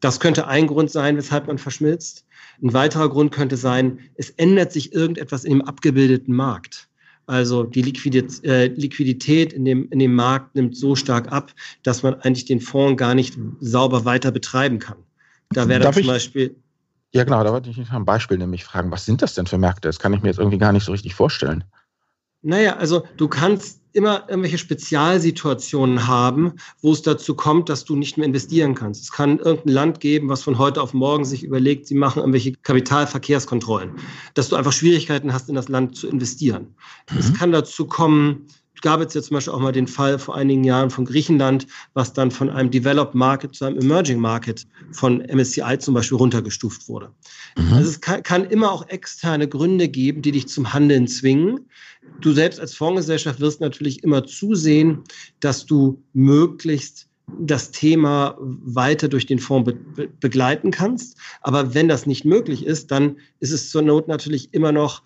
Das 0.00 0.20
könnte 0.20 0.46
ein 0.46 0.66
Grund 0.66 0.90
sein, 0.90 1.16
weshalb 1.16 1.46
man 1.46 1.56
verschmilzt. 1.56 2.26
Ein 2.62 2.74
weiterer 2.74 3.08
Grund 3.08 3.32
könnte 3.32 3.56
sein, 3.56 4.00
es 4.16 4.30
ändert 4.30 4.72
sich 4.72 4.92
irgendetwas 4.92 5.42
dem 5.42 5.62
abgebildeten 5.62 6.34
Markt. 6.34 6.88
Also 7.26 7.64
die 7.64 7.80
äh, 7.80 8.66
Liquidität 8.68 9.52
in 9.52 9.64
dem, 9.64 9.88
in 9.90 9.98
dem 9.98 10.14
Markt 10.14 10.54
nimmt 10.54 10.76
so 10.76 10.94
stark 10.94 11.32
ab, 11.32 11.52
dass 11.82 12.02
man 12.02 12.14
eigentlich 12.14 12.44
den 12.44 12.60
Fonds 12.60 12.98
gar 12.98 13.14
nicht 13.14 13.36
sauber 13.60 14.04
weiter 14.04 14.30
betreiben 14.30 14.78
kann. 14.78 14.98
Da 15.50 15.68
wäre 15.68 15.90
zum 15.90 16.06
Beispiel. 16.06 16.56
Ja, 17.12 17.24
genau, 17.24 17.42
da 17.42 17.52
wollte 17.52 17.70
ich 17.70 17.78
nach 17.78 17.92
einem 17.92 18.04
Beispiel 18.04 18.38
nämlich 18.38 18.64
fragen. 18.64 18.90
Was 18.90 19.06
sind 19.06 19.22
das 19.22 19.34
denn 19.34 19.46
für 19.46 19.58
Märkte? 19.58 19.88
Das 19.88 19.98
kann 19.98 20.12
ich 20.12 20.22
mir 20.22 20.28
jetzt 20.28 20.38
irgendwie 20.38 20.58
gar 20.58 20.72
nicht 20.72 20.84
so 20.84 20.92
richtig 20.92 21.14
vorstellen. 21.14 21.64
Naja, 22.42 22.76
also 22.76 23.04
du 23.16 23.26
kannst 23.26 23.80
immer 23.96 24.24
irgendwelche 24.28 24.58
Spezialsituationen 24.58 26.06
haben, 26.06 26.52
wo 26.82 26.92
es 26.92 27.02
dazu 27.02 27.34
kommt, 27.34 27.68
dass 27.68 27.84
du 27.84 27.96
nicht 27.96 28.18
mehr 28.18 28.26
investieren 28.26 28.74
kannst. 28.74 29.02
Es 29.02 29.10
kann 29.10 29.38
irgendein 29.38 29.72
Land 29.72 30.00
geben, 30.00 30.28
was 30.28 30.42
von 30.42 30.58
heute 30.58 30.82
auf 30.82 30.92
morgen 30.92 31.24
sich 31.24 31.42
überlegt, 31.42 31.86
sie 31.86 31.94
machen 31.94 32.20
irgendwelche 32.20 32.52
Kapitalverkehrskontrollen, 32.52 33.92
dass 34.34 34.48
du 34.48 34.56
einfach 34.56 34.72
Schwierigkeiten 34.72 35.32
hast, 35.32 35.48
in 35.48 35.54
das 35.54 35.68
Land 35.68 35.96
zu 35.96 36.08
investieren. 36.08 36.74
Mhm. 37.10 37.18
Es 37.18 37.34
kann 37.34 37.52
dazu 37.52 37.86
kommen, 37.86 38.46
gab 38.82 39.00
es 39.00 39.14
ja 39.14 39.22
zum 39.22 39.34
Beispiel 39.34 39.52
auch 39.52 39.60
mal 39.60 39.72
den 39.72 39.86
Fall 39.86 40.18
vor 40.18 40.36
einigen 40.36 40.64
Jahren 40.64 40.90
von 40.90 41.04
Griechenland, 41.04 41.66
was 41.94 42.12
dann 42.12 42.30
von 42.30 42.50
einem 42.50 42.70
Developed 42.70 43.14
Market 43.14 43.54
zu 43.54 43.64
einem 43.64 43.78
Emerging 43.78 44.20
Market 44.20 44.66
von 44.92 45.18
MSCI 45.20 45.78
zum 45.78 45.94
Beispiel 45.94 46.18
runtergestuft 46.18 46.88
wurde. 46.88 47.10
Mhm. 47.56 47.72
Also 47.72 47.90
es 47.90 48.00
kann, 48.00 48.22
kann 48.22 48.44
immer 48.44 48.72
auch 48.72 48.88
externe 48.88 49.48
Gründe 49.48 49.88
geben, 49.88 50.22
die 50.22 50.32
dich 50.32 50.48
zum 50.48 50.72
Handeln 50.72 51.08
zwingen. 51.08 51.60
Du 52.20 52.32
selbst 52.32 52.60
als 52.60 52.74
Fondsgesellschaft 52.74 53.40
wirst 53.40 53.60
natürlich 53.60 54.02
immer 54.04 54.24
zusehen, 54.24 55.02
dass 55.40 55.66
du 55.66 56.02
möglichst 56.12 57.08
das 57.40 57.72
Thema 57.72 58.36
weiter 58.38 59.08
durch 59.08 59.26
den 59.26 59.38
Fonds 59.38 59.72
be 59.96 60.08
begleiten 60.20 60.70
kannst. 60.70 61.18
Aber 61.40 61.74
wenn 61.74 61.88
das 61.88 62.06
nicht 62.06 62.24
möglich 62.24 62.64
ist, 62.64 62.90
dann 62.90 63.16
ist 63.40 63.50
es 63.50 63.70
zur 63.70 63.82
Not 63.82 64.06
natürlich 64.06 64.54
immer 64.54 64.70
noch 64.72 65.02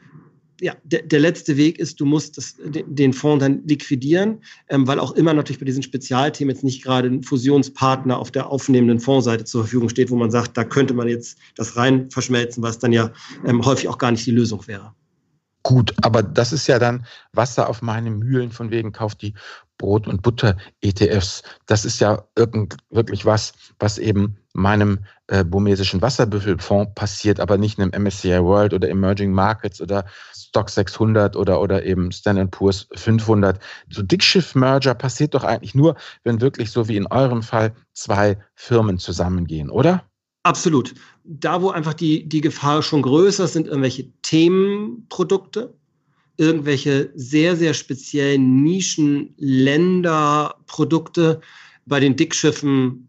ja, 0.61 0.75
der, 0.85 1.03
der, 1.03 1.21
letzte 1.21 1.57
Weg 1.57 1.79
ist, 1.79 2.01
du 2.01 2.05
musst 2.05 2.37
das, 2.37 2.57
den 2.59 3.13
Fonds 3.13 3.43
dann 3.43 3.67
liquidieren, 3.67 4.43
ähm, 4.69 4.87
weil 4.87 4.99
auch 4.99 5.13
immer 5.13 5.33
natürlich 5.33 5.59
bei 5.59 5.65
diesen 5.65 5.83
Spezialthemen 5.83 6.55
jetzt 6.55 6.65
nicht 6.65 6.83
gerade 6.83 7.09
ein 7.09 7.23
Fusionspartner 7.23 8.19
auf 8.19 8.31
der 8.31 8.49
aufnehmenden 8.49 9.01
Fondsseite 9.01 9.45
zur 9.45 9.63
Verfügung 9.63 9.89
steht, 9.89 10.11
wo 10.11 10.17
man 10.17 10.31
sagt, 10.31 10.57
da 10.57 10.65
könnte 10.65 10.95
man 10.95 11.09
jetzt 11.09 11.39
das 11.57 11.77
rein 11.77 12.11
verschmelzen, 12.11 12.63
was 12.63 12.79
dann 12.79 12.93
ja 12.93 13.13
ähm, 13.47 13.65
häufig 13.65 13.89
auch 13.89 13.99
gar 13.99 14.11
nicht 14.11 14.27
die 14.27 14.31
Lösung 14.31 14.67
wäre. 14.67 14.95
Gut, 15.63 15.95
aber 16.03 16.23
das 16.23 16.53
ist 16.53 16.67
ja 16.69 16.79
dann 16.79 17.05
Wasser 17.33 17.69
auf 17.69 17.83
meine 17.83 18.11
Mühlen 18.11 18.51
von 18.51 18.71
wegen 18.71 18.93
kauft 18.93 19.21
die 19.21 19.35
Brot- 19.77 20.09
und 20.09 20.23
Butter-ETFs. 20.23 21.43
Das 21.67 21.85
ist 21.85 22.01
ja 22.01 22.25
wirklich 22.35 23.27
was, 23.27 23.53
was 23.79 23.99
eben 23.99 24.39
meinem 24.53 25.01
äh, 25.29 25.45
burmesischen 25.45 26.03
Wasserbüffelfonds 26.03 26.93
passiert, 26.95 27.41
aber 27.41 27.57
nicht 27.57 27.79
in 27.79 27.85
einem 27.85 28.05
MSCI 28.05 28.43
World 28.43 28.75
oder 28.75 28.89
Emerging 28.89 29.33
Markets 29.33 29.81
oder 29.81 30.05
Stock 30.35 30.69
600 30.71 31.37
oder, 31.37 31.61
oder 31.61 31.85
eben 31.85 32.11
Standard 32.11 32.51
Poor's 32.51 32.89
500. 32.95 33.59
So 33.91 34.03
Dickschiff-Merger 34.03 34.95
passiert 34.95 35.35
doch 35.35 35.45
eigentlich 35.45 35.75
nur, 35.75 35.95
wenn 36.25 36.41
wirklich 36.41 36.71
so 36.73 36.89
wie 36.89 36.97
in 36.97 37.07
eurem 37.07 37.43
Fall 37.43 37.73
zwei 37.93 38.39
Firmen 38.55 38.99
zusammengehen, 38.99 39.71
oder? 39.71 40.10
Absolut. 40.43 40.95
Da, 41.25 41.61
wo 41.61 41.71
einfach 41.71 41.95
die, 41.95 42.29
die 42.29 42.41
Gefahr 42.41 42.83
schon 42.83 43.03
größer 43.03 43.45
ist, 43.45 43.53
sind 43.53 43.67
irgendwelche 43.67 44.11
Themenprodukte, 44.23 45.75
irgendwelche 46.37 47.11
sehr, 47.15 47.57
sehr 47.57 47.75
speziellen 47.75 48.63
Nischen-Länderprodukte. 48.63 51.41
Bei 51.87 52.01
den 52.01 52.17
Dickschiffen 52.17 53.09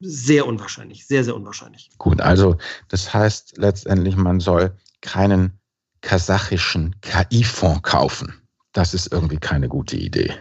sehr 0.00 0.46
unwahrscheinlich, 0.46 1.06
sehr, 1.06 1.24
sehr 1.24 1.36
unwahrscheinlich. 1.36 1.90
Gut, 1.98 2.20
also 2.20 2.56
das 2.88 3.12
heißt 3.12 3.58
letztendlich, 3.58 4.16
man 4.16 4.40
soll 4.40 4.74
keinen 5.00 5.58
kasachischen 6.00 6.96
KI-Fonds 7.00 7.82
kaufen. 7.82 8.40
Das 8.72 8.94
ist 8.94 9.12
irgendwie 9.12 9.38
keine 9.38 9.68
gute 9.68 9.96
Idee. 9.96 10.34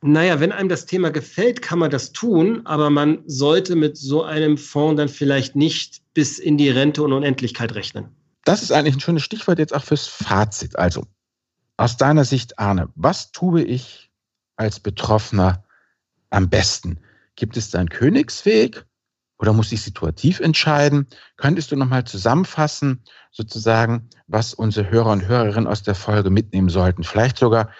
Naja, 0.00 0.38
wenn 0.38 0.52
einem 0.52 0.68
das 0.68 0.86
Thema 0.86 1.10
gefällt, 1.10 1.60
kann 1.60 1.80
man 1.80 1.90
das 1.90 2.12
tun, 2.12 2.64
aber 2.66 2.88
man 2.88 3.22
sollte 3.26 3.74
mit 3.74 3.96
so 3.96 4.22
einem 4.22 4.56
Fonds 4.56 4.98
dann 4.98 5.08
vielleicht 5.08 5.56
nicht 5.56 6.02
bis 6.14 6.38
in 6.38 6.56
die 6.56 6.70
Rente 6.70 7.02
und 7.02 7.12
Unendlichkeit 7.12 7.74
rechnen. 7.74 8.14
Das 8.44 8.62
ist 8.62 8.70
eigentlich 8.70 8.96
ein 8.96 9.00
schönes 9.00 9.24
Stichwort 9.24 9.58
jetzt 9.58 9.74
auch 9.74 9.84
fürs 9.84 10.06
Fazit. 10.06 10.78
Also, 10.78 11.04
aus 11.76 11.96
deiner 11.96 12.24
Sicht, 12.24 12.58
Arne, 12.58 12.88
was 12.94 13.32
tue 13.32 13.62
ich 13.62 14.10
als 14.56 14.80
Betroffener 14.80 15.64
am 16.30 16.48
besten? 16.48 16.98
Gibt 17.36 17.56
es 17.56 17.70
da 17.70 17.78
einen 17.78 17.88
Königsweg 17.88 18.84
oder 19.38 19.52
muss 19.52 19.72
ich 19.72 19.82
situativ 19.82 20.40
entscheiden? 20.40 21.06
Könntest 21.36 21.70
du 21.70 21.76
nochmal 21.76 22.04
zusammenfassen, 22.04 23.02
sozusagen, 23.30 24.08
was 24.26 24.54
unsere 24.54 24.90
Hörer 24.90 25.10
und 25.10 25.26
Hörerinnen 25.26 25.68
aus 25.68 25.82
der 25.82 25.94
Folge 25.94 26.30
mitnehmen 26.30 26.68
sollten? 26.68 27.04
Vielleicht 27.04 27.38
sogar 27.38 27.70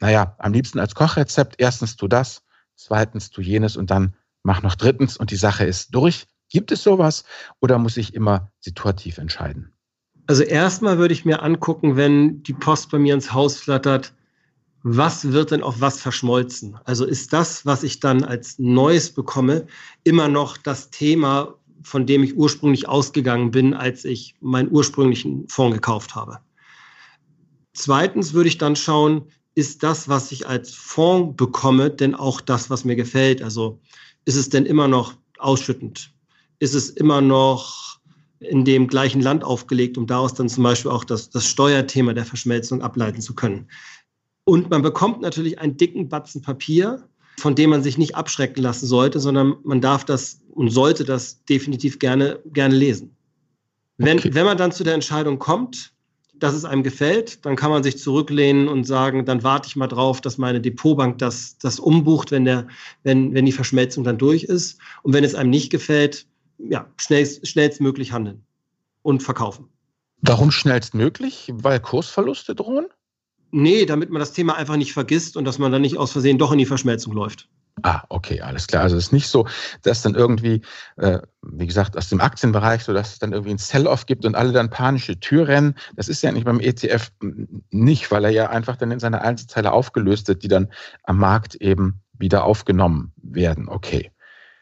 naja, 0.00 0.36
am 0.38 0.52
liebsten 0.52 0.78
als 0.78 0.94
Kochrezept. 0.94 1.56
Erstens 1.58 1.96
tu 1.96 2.08
das, 2.08 2.42
zweitens 2.76 3.30
tu 3.30 3.40
jenes 3.40 3.76
und 3.76 3.90
dann 3.90 4.14
mach 4.42 4.62
noch 4.62 4.74
drittens 4.74 5.16
und 5.16 5.30
die 5.30 5.36
Sache 5.36 5.64
ist 5.64 5.94
durch. 5.94 6.26
Gibt 6.50 6.72
es 6.72 6.82
sowas 6.82 7.24
oder 7.60 7.78
muss 7.78 7.96
ich 7.96 8.14
immer 8.14 8.50
situativ 8.60 9.18
entscheiden? 9.18 9.72
Also 10.26 10.42
erstmal 10.42 10.98
würde 10.98 11.14
ich 11.14 11.24
mir 11.24 11.42
angucken, 11.42 11.96
wenn 11.96 12.42
die 12.42 12.54
Post 12.54 12.90
bei 12.90 12.98
mir 12.98 13.14
ins 13.14 13.32
Haus 13.32 13.58
flattert, 13.58 14.14
was 14.82 15.32
wird 15.32 15.50
denn 15.50 15.62
auf 15.62 15.80
was 15.80 16.00
verschmolzen? 16.00 16.78
Also 16.84 17.04
ist 17.04 17.32
das, 17.32 17.66
was 17.66 17.82
ich 17.82 18.00
dann 18.00 18.24
als 18.24 18.58
Neues 18.58 19.10
bekomme, 19.10 19.66
immer 20.04 20.28
noch 20.28 20.56
das 20.56 20.90
Thema, 20.90 21.54
von 21.82 22.06
dem 22.06 22.22
ich 22.22 22.36
ursprünglich 22.36 22.88
ausgegangen 22.88 23.50
bin, 23.50 23.74
als 23.74 24.04
ich 24.04 24.36
meinen 24.40 24.70
ursprünglichen 24.70 25.48
Fonds 25.48 25.74
gekauft 25.74 26.14
habe? 26.14 26.40
Zweitens 27.72 28.32
würde 28.32 28.48
ich 28.48 28.58
dann 28.58 28.76
schauen, 28.76 29.30
ist 29.58 29.82
das, 29.82 30.08
was 30.08 30.30
ich 30.30 30.46
als 30.46 30.72
Fonds 30.72 31.36
bekomme, 31.36 31.90
denn 31.90 32.14
auch 32.14 32.40
das, 32.40 32.70
was 32.70 32.84
mir 32.84 32.94
gefällt? 32.94 33.42
Also 33.42 33.80
ist 34.24 34.36
es 34.36 34.50
denn 34.50 34.64
immer 34.66 34.86
noch 34.86 35.14
ausschüttend? 35.36 36.12
Ist 36.60 36.76
es 36.76 36.90
immer 36.90 37.20
noch 37.20 37.98
in 38.38 38.64
dem 38.64 38.86
gleichen 38.86 39.20
Land 39.20 39.42
aufgelegt, 39.42 39.98
um 39.98 40.06
daraus 40.06 40.32
dann 40.34 40.48
zum 40.48 40.62
Beispiel 40.62 40.92
auch 40.92 41.02
das, 41.02 41.30
das 41.30 41.44
Steuerthema 41.44 42.14
der 42.14 42.24
Verschmelzung 42.24 42.82
ableiten 42.82 43.20
zu 43.20 43.34
können? 43.34 43.68
Und 44.44 44.70
man 44.70 44.82
bekommt 44.82 45.22
natürlich 45.22 45.58
einen 45.58 45.76
dicken 45.76 46.08
Batzen 46.08 46.40
Papier, 46.40 47.08
von 47.40 47.56
dem 47.56 47.70
man 47.70 47.82
sich 47.82 47.98
nicht 47.98 48.14
abschrecken 48.14 48.62
lassen 48.62 48.86
sollte, 48.86 49.18
sondern 49.18 49.56
man 49.64 49.80
darf 49.80 50.04
das 50.04 50.40
und 50.50 50.70
sollte 50.70 51.02
das 51.02 51.44
definitiv 51.46 51.98
gerne, 51.98 52.38
gerne 52.52 52.76
lesen. 52.76 53.16
Wenn, 53.96 54.20
okay. 54.20 54.32
wenn 54.34 54.46
man 54.46 54.56
dann 54.56 54.70
zu 54.70 54.84
der 54.84 54.94
Entscheidung 54.94 55.40
kommt, 55.40 55.92
dass 56.40 56.54
es 56.54 56.64
einem 56.64 56.82
gefällt, 56.82 57.44
dann 57.44 57.56
kann 57.56 57.70
man 57.70 57.82
sich 57.82 57.98
zurücklehnen 57.98 58.68
und 58.68 58.84
sagen, 58.84 59.24
dann 59.24 59.42
warte 59.42 59.68
ich 59.68 59.76
mal 59.76 59.86
drauf, 59.88 60.20
dass 60.20 60.38
meine 60.38 60.60
Depotbank 60.60 61.18
das, 61.18 61.58
das 61.58 61.80
umbucht, 61.80 62.30
wenn, 62.30 62.44
der, 62.44 62.68
wenn, 63.02 63.34
wenn 63.34 63.46
die 63.46 63.52
Verschmelzung 63.52 64.04
dann 64.04 64.18
durch 64.18 64.44
ist. 64.44 64.78
Und 65.02 65.12
wenn 65.12 65.24
es 65.24 65.34
einem 65.34 65.50
nicht 65.50 65.70
gefällt, 65.70 66.26
ja, 66.58 66.90
schnellst, 66.96 67.46
schnellstmöglich 67.46 68.12
handeln. 68.12 68.44
und 69.02 69.22
verkaufen. 69.22 69.68
Warum 70.20 70.50
schnellstmöglich? 70.50 71.50
Weil 71.54 71.80
Kursverluste 71.80 72.54
drohen? 72.54 72.86
Nee, 73.50 73.86
damit 73.86 74.10
man 74.10 74.20
das 74.20 74.32
Thema 74.32 74.56
einfach 74.56 74.76
nicht 74.76 74.92
vergisst 74.92 75.36
und 75.36 75.44
dass 75.44 75.58
man 75.58 75.72
dann 75.72 75.82
nicht 75.82 75.96
aus 75.96 76.12
Versehen 76.12 76.38
doch 76.38 76.52
in 76.52 76.58
die 76.58 76.66
Verschmelzung 76.66 77.14
läuft. 77.14 77.48
Ah, 77.82 78.02
okay, 78.08 78.40
alles 78.40 78.66
klar. 78.66 78.82
Also 78.82 78.96
es 78.96 79.06
ist 79.06 79.12
nicht 79.12 79.28
so, 79.28 79.46
dass 79.82 80.02
dann 80.02 80.14
irgendwie, 80.14 80.62
äh, 80.96 81.20
wie 81.42 81.66
gesagt, 81.66 81.96
aus 81.96 82.08
dem 82.08 82.20
Aktienbereich, 82.20 82.82
so 82.84 82.92
dass 82.92 83.12
es 83.12 83.18
dann 83.18 83.32
irgendwie 83.32 83.52
ein 83.52 83.58
Sell-off 83.58 84.06
gibt 84.06 84.24
und 84.24 84.34
alle 84.34 84.52
dann 84.52 84.70
panische 84.70 85.20
Tür 85.20 85.48
rennen. 85.48 85.74
Das 85.96 86.08
ist 86.08 86.22
ja 86.22 86.32
nicht 86.32 86.44
beim 86.44 86.60
ETF 86.60 87.10
nicht, 87.70 88.10
weil 88.10 88.24
er 88.24 88.30
ja 88.30 88.50
einfach 88.50 88.76
dann 88.76 88.90
in 88.90 89.00
seine 89.00 89.22
Einzelteile 89.22 89.72
aufgelöst 89.72 90.28
wird, 90.28 90.42
die 90.42 90.48
dann 90.48 90.68
am 91.04 91.18
Markt 91.18 91.54
eben 91.56 92.00
wieder 92.18 92.44
aufgenommen 92.44 93.12
werden. 93.16 93.68
Okay. 93.68 94.10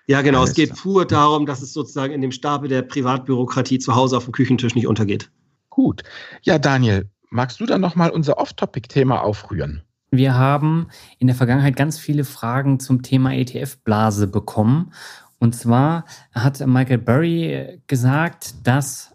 Ja, 0.06 0.22
genau. 0.22 0.40
Alles 0.40 0.50
es 0.50 0.56
geht 0.56 0.74
pur 0.76 1.04
darum, 1.06 1.46
dass 1.46 1.62
es 1.62 1.72
sozusagen 1.72 2.12
in 2.12 2.20
dem 2.20 2.32
Stapel 2.32 2.68
der 2.68 2.82
Privatbürokratie 2.82 3.78
zu 3.78 3.94
Hause 3.94 4.16
auf 4.16 4.24
dem 4.24 4.32
Küchentisch 4.32 4.74
nicht 4.74 4.86
untergeht. 4.86 5.30
Gut. 5.68 6.02
Ja, 6.42 6.58
Daniel, 6.58 7.10
magst 7.30 7.60
du 7.60 7.66
dann 7.66 7.80
nochmal 7.80 8.10
unser 8.10 8.38
Off-Topic-Thema 8.38 9.22
aufrühren? 9.22 9.82
Wir 10.10 10.34
haben 10.34 10.88
in 11.18 11.26
der 11.26 11.36
Vergangenheit 11.36 11.76
ganz 11.76 11.98
viele 11.98 12.24
Fragen 12.24 12.80
zum 12.80 13.02
Thema 13.02 13.32
ETF-Blase 13.34 14.28
bekommen. 14.28 14.92
Und 15.38 15.54
zwar 15.54 16.04
hat 16.32 16.64
Michael 16.66 16.98
Burry 16.98 17.80
gesagt, 17.86 18.54
dass 18.66 19.12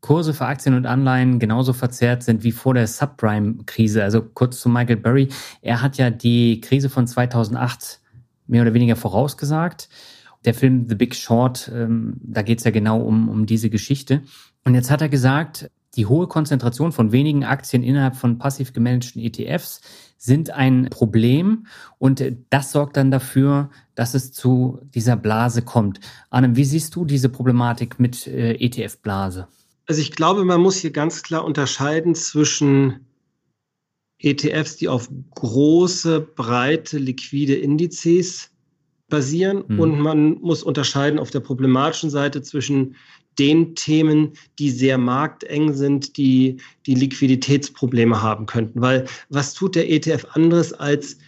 Kurse 0.00 0.34
für 0.34 0.46
Aktien 0.46 0.76
und 0.76 0.86
Anleihen 0.86 1.40
genauso 1.40 1.72
verzerrt 1.72 2.22
sind 2.22 2.44
wie 2.44 2.52
vor 2.52 2.74
der 2.74 2.86
Subprime-Krise. 2.86 4.04
Also 4.04 4.22
kurz 4.22 4.60
zu 4.60 4.68
Michael 4.68 4.98
Burry. 4.98 5.28
Er 5.62 5.82
hat 5.82 5.96
ja 5.96 6.10
die 6.10 6.60
Krise 6.60 6.88
von 6.88 7.06
2008 7.08 8.00
mehr 8.46 8.62
oder 8.62 8.74
weniger 8.74 8.94
vorausgesagt. 8.94 9.88
Der 10.44 10.54
Film 10.54 10.88
The 10.88 10.94
Big 10.94 11.16
Short, 11.16 11.70
ähm, 11.74 12.20
da 12.22 12.42
geht 12.42 12.58
es 12.58 12.64
ja 12.64 12.70
genau 12.70 13.00
um, 13.00 13.28
um 13.28 13.46
diese 13.46 13.68
Geschichte. 13.68 14.22
Und 14.64 14.74
jetzt 14.74 14.92
hat 14.92 15.00
er 15.00 15.08
gesagt, 15.08 15.70
die 15.96 16.06
hohe 16.06 16.28
Konzentration 16.28 16.92
von 16.92 17.10
wenigen 17.10 17.44
Aktien 17.44 17.82
innerhalb 17.82 18.14
von 18.14 18.38
passiv 18.38 18.72
gemanagten 18.72 19.20
ETFs 19.20 19.80
sind 20.16 20.50
ein 20.50 20.88
Problem 20.90 21.66
und 21.98 22.22
das 22.50 22.72
sorgt 22.72 22.96
dann 22.96 23.10
dafür, 23.10 23.70
dass 23.94 24.14
es 24.14 24.32
zu 24.32 24.80
dieser 24.94 25.16
Blase 25.16 25.62
kommt. 25.62 26.00
Arne, 26.30 26.56
wie 26.56 26.64
siehst 26.64 26.94
du 26.96 27.04
diese 27.04 27.28
Problematik 27.28 28.00
mit 28.00 28.26
äh, 28.26 28.54
ETF-Blase? 28.54 29.48
Also 29.86 30.00
ich 30.00 30.12
glaube, 30.12 30.44
man 30.44 30.60
muss 30.60 30.76
hier 30.76 30.90
ganz 30.90 31.22
klar 31.22 31.44
unterscheiden 31.44 32.14
zwischen 32.14 33.06
ETFs, 34.18 34.76
die 34.76 34.88
auf 34.88 35.08
große, 35.34 36.20
breite, 36.20 36.98
liquide 36.98 37.54
Indizes 37.54 38.50
basieren 39.08 39.64
mhm. 39.68 39.80
und 39.80 40.00
man 40.00 40.40
muss 40.40 40.62
unterscheiden 40.62 41.18
auf 41.18 41.30
der 41.30 41.40
problematischen 41.40 42.10
Seite 42.10 42.42
zwischen 42.42 42.96
den 43.38 43.74
Themen, 43.74 44.32
die 44.58 44.70
sehr 44.70 44.98
markteng 44.98 45.74
sind, 45.74 46.16
die 46.16 46.56
die 46.86 46.94
Liquiditätsprobleme 46.94 48.22
haben 48.22 48.46
könnten. 48.46 48.80
Weil 48.80 49.06
was 49.28 49.54
tut 49.54 49.74
der 49.74 49.90
ETF 49.90 50.26
anderes 50.32 50.72
als 50.72 51.18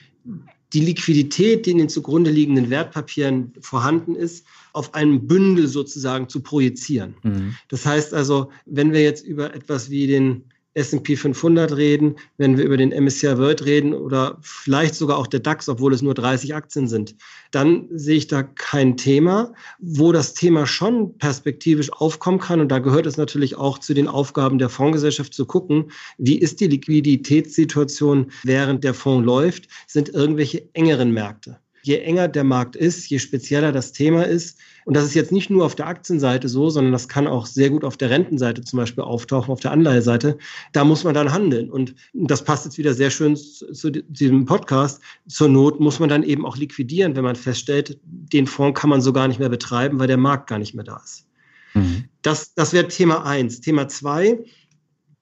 die 0.72 0.80
Liquidität, 0.80 1.66
die 1.66 1.70
in 1.70 1.78
den 1.78 1.88
zugrunde 1.88 2.30
liegenden 2.30 2.68
Wertpapieren 2.70 3.52
vorhanden 3.60 4.14
ist, 4.14 4.44
auf 4.74 4.94
einem 4.94 5.26
Bündel 5.26 5.66
sozusagen 5.66 6.28
zu 6.28 6.40
projizieren. 6.40 7.14
Mhm. 7.22 7.54
Das 7.68 7.86
heißt 7.86 8.12
also, 8.12 8.50
wenn 8.66 8.92
wir 8.92 9.02
jetzt 9.02 9.24
über 9.26 9.54
etwas 9.54 9.88
wie 9.90 10.06
den 10.06 10.44
S&P 10.78 11.16
500 11.16 11.76
reden, 11.76 12.16
wenn 12.36 12.56
wir 12.56 12.64
über 12.64 12.76
den 12.76 12.90
MSCI 12.90 13.36
World 13.36 13.64
reden 13.64 13.92
oder 13.92 14.38
vielleicht 14.40 14.94
sogar 14.94 15.18
auch 15.18 15.26
der 15.26 15.40
DAX, 15.40 15.68
obwohl 15.68 15.92
es 15.92 16.02
nur 16.02 16.14
30 16.14 16.54
Aktien 16.54 16.88
sind, 16.88 17.16
dann 17.50 17.88
sehe 17.90 18.16
ich 18.16 18.28
da 18.28 18.42
kein 18.42 18.96
Thema. 18.96 19.52
Wo 19.80 20.12
das 20.12 20.34
Thema 20.34 20.66
schon 20.66 21.18
perspektivisch 21.18 21.92
aufkommen 21.92 22.38
kann, 22.38 22.60
und 22.60 22.68
da 22.68 22.78
gehört 22.78 23.06
es 23.06 23.16
natürlich 23.16 23.56
auch 23.56 23.78
zu 23.78 23.94
den 23.94 24.08
Aufgaben 24.08 24.58
der 24.58 24.68
Fondsgesellschaft 24.68 25.34
zu 25.34 25.46
gucken, 25.46 25.90
wie 26.16 26.38
ist 26.38 26.60
die 26.60 26.68
Liquiditätssituation 26.68 28.30
während 28.44 28.84
der 28.84 28.94
Fonds 28.94 29.26
läuft, 29.26 29.68
sind 29.86 30.08
irgendwelche 30.10 30.68
engeren 30.74 31.12
Märkte 31.12 31.58
je 31.88 31.98
enger 32.00 32.28
der 32.28 32.44
Markt 32.44 32.76
ist, 32.76 33.08
je 33.08 33.18
spezieller 33.18 33.72
das 33.72 33.92
Thema 33.92 34.22
ist, 34.24 34.58
und 34.84 34.94
das 34.94 35.04
ist 35.04 35.14
jetzt 35.14 35.32
nicht 35.32 35.50
nur 35.50 35.64
auf 35.64 35.74
der 35.74 35.86
Aktienseite 35.86 36.48
so, 36.48 36.70
sondern 36.70 36.92
das 36.92 37.08
kann 37.08 37.26
auch 37.26 37.46
sehr 37.46 37.70
gut 37.70 37.82
auf 37.82 37.96
der 37.96 38.10
Rentenseite 38.10 38.62
zum 38.62 38.78
Beispiel 38.78 39.04
auftauchen, 39.04 39.50
auf 39.50 39.60
der 39.60 39.72
Anleiheseite, 39.72 40.38
da 40.72 40.84
muss 40.84 41.04
man 41.04 41.14
dann 41.14 41.32
handeln. 41.32 41.70
Und 41.70 41.94
das 42.14 42.44
passt 42.44 42.64
jetzt 42.64 42.78
wieder 42.78 42.94
sehr 42.94 43.10
schön 43.10 43.36
zu 43.36 43.90
diesem 43.90 44.44
Podcast. 44.44 45.02
Zur 45.26 45.48
Not 45.48 45.80
muss 45.80 45.98
man 45.98 46.08
dann 46.08 46.22
eben 46.22 46.46
auch 46.46 46.56
liquidieren, 46.56 47.16
wenn 47.16 47.24
man 47.24 47.36
feststellt, 47.36 47.98
den 48.04 48.46
Fonds 48.46 48.78
kann 48.80 48.90
man 48.90 49.00
so 49.00 49.12
gar 49.12 49.28
nicht 49.28 49.40
mehr 49.40 49.48
betreiben, 49.48 49.98
weil 49.98 50.08
der 50.08 50.16
Markt 50.16 50.48
gar 50.48 50.58
nicht 50.58 50.74
mehr 50.74 50.84
da 50.84 51.00
ist. 51.02 51.26
Mhm. 51.74 52.04
Das, 52.22 52.54
das 52.54 52.72
wäre 52.72 52.88
Thema 52.88 53.24
eins. 53.24 53.60
Thema 53.60 53.88
zwei, 53.88 54.38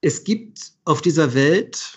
es 0.00 0.24
gibt 0.24 0.72
auf 0.84 1.02
dieser 1.02 1.34
Welt 1.34 1.96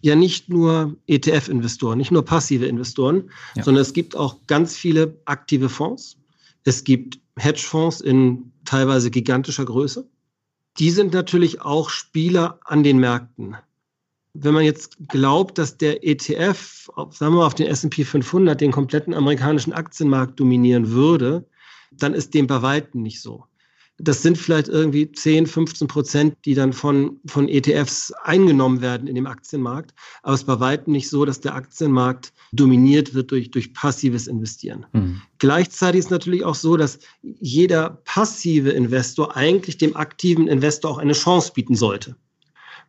ja 0.00 0.14
nicht 0.14 0.48
nur 0.48 0.96
ETF-Investoren, 1.06 1.98
nicht 1.98 2.10
nur 2.10 2.24
passive 2.24 2.66
Investoren, 2.66 3.30
ja. 3.54 3.62
sondern 3.62 3.82
es 3.82 3.92
gibt 3.92 4.16
auch 4.16 4.36
ganz 4.46 4.76
viele 4.76 5.20
aktive 5.24 5.68
Fonds. 5.68 6.16
Es 6.64 6.84
gibt 6.84 7.20
Hedgefonds 7.38 8.00
in 8.00 8.52
teilweise 8.64 9.10
gigantischer 9.10 9.64
Größe. 9.64 10.08
Die 10.78 10.90
sind 10.90 11.14
natürlich 11.14 11.62
auch 11.62 11.90
Spieler 11.90 12.60
an 12.64 12.82
den 12.82 12.98
Märkten. 12.98 13.56
Wenn 14.34 14.52
man 14.52 14.64
jetzt 14.64 14.96
glaubt, 15.08 15.56
dass 15.56 15.78
der 15.78 16.06
ETF, 16.06 16.90
sagen 17.10 17.32
wir 17.32 17.38
mal 17.38 17.46
auf 17.46 17.54
den 17.54 17.66
S&P 17.66 18.04
500, 18.04 18.60
den 18.60 18.72
kompletten 18.72 19.14
amerikanischen 19.14 19.72
Aktienmarkt 19.72 20.38
dominieren 20.38 20.90
würde, 20.90 21.46
dann 21.90 22.12
ist 22.12 22.34
dem 22.34 22.46
bei 22.46 22.60
weitem 22.60 23.02
nicht 23.02 23.22
so. 23.22 23.44
Das 23.98 24.22
sind 24.22 24.36
vielleicht 24.36 24.68
irgendwie 24.68 25.10
10, 25.10 25.46
15 25.46 25.88
Prozent, 25.88 26.36
die 26.44 26.54
dann 26.54 26.72
von, 26.72 27.18
von 27.26 27.48
ETFs 27.48 28.12
eingenommen 28.22 28.82
werden 28.82 29.08
in 29.08 29.14
dem 29.14 29.26
Aktienmarkt. 29.26 29.94
Aber 30.22 30.34
es 30.34 30.40
ist 30.40 30.46
bei 30.46 30.60
weitem 30.60 30.92
nicht 30.92 31.08
so, 31.08 31.24
dass 31.24 31.40
der 31.40 31.54
Aktienmarkt 31.54 32.32
dominiert 32.52 33.14
wird 33.14 33.30
durch, 33.30 33.50
durch 33.50 33.72
passives 33.72 34.26
Investieren. 34.26 34.84
Mhm. 34.92 35.22
Gleichzeitig 35.38 36.00
ist 36.00 36.10
natürlich 36.10 36.44
auch 36.44 36.54
so, 36.54 36.76
dass 36.76 36.98
jeder 37.22 38.02
passive 38.04 38.70
Investor 38.70 39.36
eigentlich 39.36 39.78
dem 39.78 39.96
aktiven 39.96 40.46
Investor 40.46 40.90
auch 40.90 40.98
eine 40.98 41.14
Chance 41.14 41.52
bieten 41.54 41.74
sollte. 41.74 42.16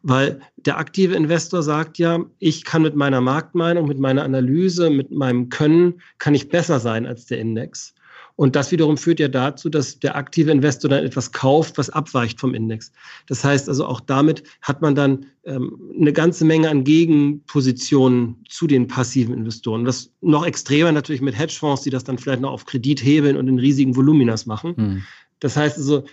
Weil 0.03 0.41
der 0.57 0.77
aktive 0.77 1.15
Investor 1.15 1.63
sagt 1.63 1.97
ja, 1.97 2.23
ich 2.39 2.65
kann 2.65 2.81
mit 2.81 2.95
meiner 2.95 3.21
Marktmeinung, 3.21 3.87
mit 3.87 3.99
meiner 3.99 4.23
Analyse, 4.23 4.89
mit 4.89 5.11
meinem 5.11 5.49
Können, 5.49 6.01
kann 6.19 6.35
ich 6.35 6.49
besser 6.49 6.79
sein 6.79 7.05
als 7.05 7.25
der 7.25 7.39
Index. 7.39 7.93
Und 8.37 8.55
das 8.55 8.71
wiederum 8.71 8.97
führt 8.97 9.19
ja 9.19 9.27
dazu, 9.27 9.67
dass 9.67 9.99
der 9.99 10.15
aktive 10.15 10.51
Investor 10.51 10.89
dann 10.89 11.03
etwas 11.03 11.31
kauft, 11.31 11.77
was 11.79 11.89
abweicht 11.89 12.39
vom 12.39 12.53
Index. 12.53 12.91
Das 13.25 13.43
heißt 13.43 13.67
also, 13.67 13.85
auch 13.85 13.99
damit 13.99 14.43
hat 14.61 14.79
man 14.81 14.93
dann 14.93 15.25
ähm, 15.43 15.77
eine 15.99 16.13
ganze 16.13 16.45
Menge 16.45 16.69
an 16.69 16.83
Gegenpositionen 16.83 18.35
zu 18.47 18.67
den 18.67 18.87
passiven 18.87 19.33
Investoren. 19.33 19.85
Das 19.85 20.13
noch 20.21 20.45
extremer 20.45 20.91
natürlich 20.91 21.21
mit 21.21 21.37
Hedgefonds, 21.37 21.81
die 21.81 21.89
das 21.89 22.03
dann 22.03 22.19
vielleicht 22.19 22.41
noch 22.41 22.51
auf 22.51 22.65
Kredit 22.65 23.03
hebeln 23.03 23.37
und 23.37 23.47
in 23.47 23.57
riesigen 23.57 23.95
Voluminas 23.95 24.45
machen. 24.45 24.75
Hm. 24.77 25.03
Das 25.39 25.57
heißt 25.57 25.77
also, 25.77 26.03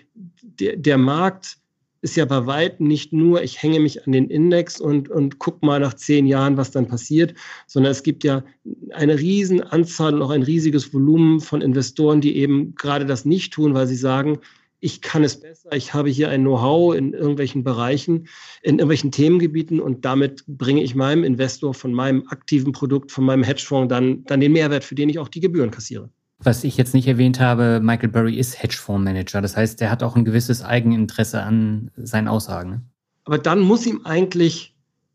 der, 0.41 0.77
der 0.77 0.97
Markt 0.97 1.59
ist 2.05 2.17
ja 2.17 2.27
bei 2.27 2.47
weitem 2.47 2.87
nicht 2.87 3.15
nur, 3.15 3.43
ich 3.43 3.63
hänge 3.63 3.81
mich 3.81 4.05
an 4.05 4.13
den 4.13 4.29
Index 4.29 4.79
und, 4.79 5.09
und 5.09 5.39
gucke 5.39 5.65
mal 5.65 5.81
nach 5.81 5.95
zehn 5.95 6.27
Jahren, 6.27 6.59
was 6.59 6.71
dann 6.71 6.87
passiert, 6.87 7.33
sondern 7.67 7.93
es 7.93 8.03
gibt 8.03 8.25
ja 8.25 8.45
eine 8.91 9.19
riesen 9.19 9.63
Anzahl 9.63 10.15
und 10.15 10.21
auch 10.21 10.29
ein 10.29 10.43
riesiges 10.43 10.93
Volumen 10.93 11.41
von 11.41 11.63
Investoren, 11.63 12.21
die 12.21 12.37
eben 12.37 12.75
gerade 12.75 13.07
das 13.07 13.25
nicht 13.25 13.55
tun, 13.55 13.73
weil 13.73 13.87
sie 13.87 13.97
sagen, 13.97 14.39
ich 14.81 15.01
kann 15.01 15.25
es 15.25 15.41
besser, 15.41 15.73
ich 15.73 15.95
habe 15.95 16.11
hier 16.11 16.29
ein 16.29 16.43
Know-how 16.43 16.95
in 16.95 17.15
irgendwelchen 17.15 17.65
Bereichen, 17.65 18.29
in 18.63 18.75
irgendwelchen 18.75 19.11
Themengebieten 19.11 19.81
und 19.81 20.05
damit 20.05 20.45
bringe 20.47 20.83
ich 20.83 20.95
meinem 20.95 21.25
Investor 21.25 21.73
von 21.73 21.95
meinem 21.95 22.29
aktiven 22.29 22.73
Produkt, 22.73 23.13
von 23.13 23.25
meinem 23.25 23.45
Hedgefonds 23.45 23.89
dann, 23.89 24.27
dann 24.27 24.41
den 24.41 24.53
Mehrwert, 24.53 24.85
für 24.85 24.95
den 24.95 25.09
ich 25.09 25.19
auch 25.19 25.29
die 25.29 25.41
Gebühren 25.41 25.71
kassiere. 25.71 26.11
Was 26.45 26.63
ich 26.63 26.77
jetzt 26.77 26.93
nicht 26.93 27.09
erwähnt 27.09 27.41
habe, 27.41 27.81
Michael 27.83 28.11
Burry 28.11 28.37
ist 28.37 28.63
Hedgefondsmanager. 28.63 29.41
Das 29.41 29.57
heißt, 29.57 29.81
er 29.81 29.91
hat 29.91 30.03
auch 30.03 30.15
ein 30.15 30.27
gewisses 30.27 30.63
Eigeninteresse 30.63 31.43
an 31.43 31.91
seinen 31.97 32.29
Aussagen. 32.29 32.71
Ne? 32.71 32.83
Aber 33.25 33.39
dann 33.39 33.61
muss 33.61 33.87
ihm 33.87 34.03
eigentlich 34.05 34.75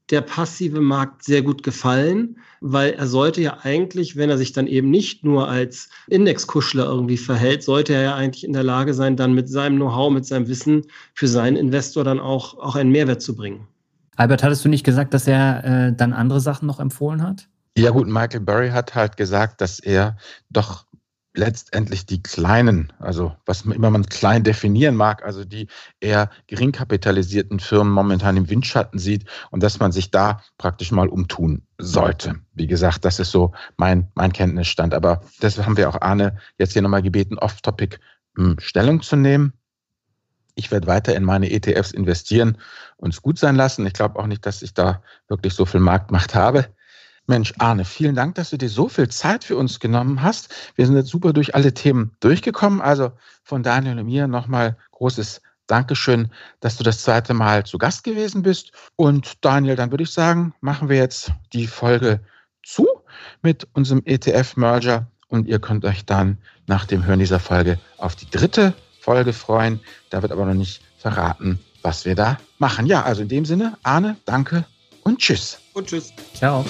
der 0.09 0.21
passive 0.21 0.81
Markt 0.81 1.23
sehr 1.23 1.43
gut 1.43 1.61
gefallen, 1.61 2.37
weil 2.61 2.93
er 2.93 3.05
sollte 3.05 3.41
ja 3.41 3.59
eigentlich, 3.61 4.15
wenn 4.15 4.31
er 4.31 4.39
sich 4.39 4.53
dann 4.53 4.65
eben 4.65 4.89
nicht 4.89 5.23
nur 5.23 5.47
als 5.47 5.89
Indexkuschler 6.07 6.85
irgendwie 6.85 7.17
verhält, 7.17 7.61
sollte 7.61 7.93
er 7.93 8.01
ja 8.01 8.15
eigentlich 8.15 8.43
in 8.43 8.53
der 8.53 8.63
Lage 8.63 8.95
sein, 8.95 9.15
dann 9.15 9.33
mit 9.33 9.49
seinem 9.49 9.75
Know-how, 9.75 10.11
mit 10.11 10.25
seinem 10.25 10.47
Wissen 10.47 10.85
für 11.13 11.27
seinen 11.27 11.57
Investor 11.57 12.03
dann 12.03 12.19
auch, 12.19 12.57
auch 12.57 12.75
einen 12.75 12.91
Mehrwert 12.91 13.21
zu 13.21 13.35
bringen. 13.35 13.67
Albert, 14.15 14.43
hattest 14.43 14.65
du 14.65 14.69
nicht 14.69 14.83
gesagt, 14.83 15.13
dass 15.13 15.27
er 15.27 15.63
äh, 15.63 15.93
dann 15.95 16.11
andere 16.11 16.41
Sachen 16.41 16.65
noch 16.65 16.79
empfohlen 16.79 17.21
hat? 17.21 17.47
Ja 17.77 17.91
gut, 17.91 18.07
Michael 18.07 18.41
Burry 18.41 18.71
hat 18.71 18.95
halt 18.95 19.15
gesagt, 19.15 19.61
dass 19.61 19.79
er 19.79 20.17
doch 20.49 20.85
letztendlich 21.33 22.05
die 22.05 22.23
kleinen, 22.23 22.91
also 22.99 23.35
was 23.45 23.61
immer 23.61 23.91
man 23.91 24.05
klein 24.05 24.43
definieren 24.43 24.95
mag, 24.95 25.23
also 25.23 25.45
die 25.45 25.67
eher 25.99 26.29
gering 26.47 26.71
kapitalisierten 26.71 27.59
Firmen 27.59 27.93
momentan 27.93 28.37
im 28.37 28.49
Windschatten 28.49 28.99
sieht 28.99 29.25
und 29.51 29.61
dass 29.61 29.79
man 29.79 29.91
sich 29.91 30.11
da 30.11 30.41
praktisch 30.57 30.91
mal 30.91 31.07
umtun 31.07 31.63
sollte. 31.77 32.35
Wie 32.53 32.67
gesagt, 32.67 33.05
das 33.05 33.19
ist 33.19 33.31
so 33.31 33.53
mein, 33.77 34.11
mein 34.15 34.33
Kenntnisstand. 34.33 34.93
Aber 34.93 35.21
das 35.39 35.57
haben 35.57 35.77
wir 35.77 35.89
auch 35.89 36.01
Arne 36.01 36.37
jetzt 36.57 36.73
hier 36.73 36.81
nochmal 36.81 37.03
gebeten, 37.03 37.37
off-topic 37.37 37.99
hm, 38.35 38.57
Stellung 38.59 39.01
zu 39.01 39.15
nehmen. 39.15 39.53
Ich 40.55 40.71
werde 40.71 40.87
weiter 40.87 41.15
in 41.15 41.23
meine 41.23 41.51
ETFs 41.51 41.91
investieren 41.91 42.57
und 42.97 43.13
es 43.13 43.21
gut 43.21 43.39
sein 43.39 43.55
lassen. 43.55 43.85
Ich 43.85 43.93
glaube 43.93 44.19
auch 44.19 44.27
nicht, 44.27 44.45
dass 44.45 44.61
ich 44.61 44.73
da 44.73 45.01
wirklich 45.27 45.53
so 45.53 45.65
viel 45.65 45.79
Marktmacht 45.79 46.35
habe. 46.35 46.65
Mensch, 47.29 47.53
Arne, 47.59 47.85
vielen 47.85 48.15
Dank, 48.15 48.33
dass 48.35 48.49
du 48.49 48.57
dir 48.57 48.69
so 48.69 48.89
viel 48.89 49.07
Zeit 49.07 49.43
für 49.43 49.55
uns 49.55 49.79
genommen 49.79 50.23
hast. 50.23 50.51
Wir 50.75 50.87
sind 50.87 50.95
jetzt 50.95 51.09
super 51.09 51.31
durch 51.31 51.53
alle 51.53 51.75
Themen 51.75 52.11
durchgekommen. 52.21 52.81
Also 52.81 53.11
von 53.43 53.61
Daniel 53.61 53.99
und 53.99 54.07
mir 54.07 54.27
nochmal 54.27 54.77
großes 54.93 55.43
Dankeschön, 55.67 56.31
dass 56.59 56.77
du 56.77 56.83
das 56.83 57.03
zweite 57.03 57.35
Mal 57.35 57.67
zu 57.67 57.77
Gast 57.77 58.03
gewesen 58.03 58.41
bist. 58.41 58.71
Und 58.95 59.45
Daniel, 59.45 59.75
dann 59.75 59.91
würde 59.91 60.05
ich 60.05 60.11
sagen, 60.11 60.55
machen 60.59 60.89
wir 60.89 60.97
jetzt 60.97 61.31
die 61.53 61.67
Folge 61.67 62.19
zu 62.63 62.87
mit 63.43 63.67
unserem 63.73 64.01
ETF-Merger 64.05 65.05
und 65.27 65.47
ihr 65.47 65.59
könnt 65.59 65.85
euch 65.85 66.05
dann 66.05 66.39
nach 66.65 66.85
dem 66.85 67.05
Hören 67.05 67.19
dieser 67.19 67.39
Folge 67.39 67.79
auf 67.97 68.15
die 68.15 68.29
dritte 68.29 68.73
Folge 68.99 69.33
freuen. 69.33 69.79
Da 70.09 70.23
wird 70.23 70.31
aber 70.31 70.45
noch 70.47 70.55
nicht 70.55 70.81
verraten, 70.97 71.59
was 71.83 72.05
wir 72.05 72.15
da 72.15 72.39
machen. 72.57 72.87
Ja, 72.87 73.03
also 73.03 73.21
in 73.21 73.29
dem 73.29 73.45
Sinne, 73.45 73.77
Arne, 73.83 74.17
danke 74.25 74.65
und 75.09 75.17
tschüss. 75.19 75.57
Und 75.73 75.87
tschüss. 75.87 76.13
Ciao. 76.35 76.63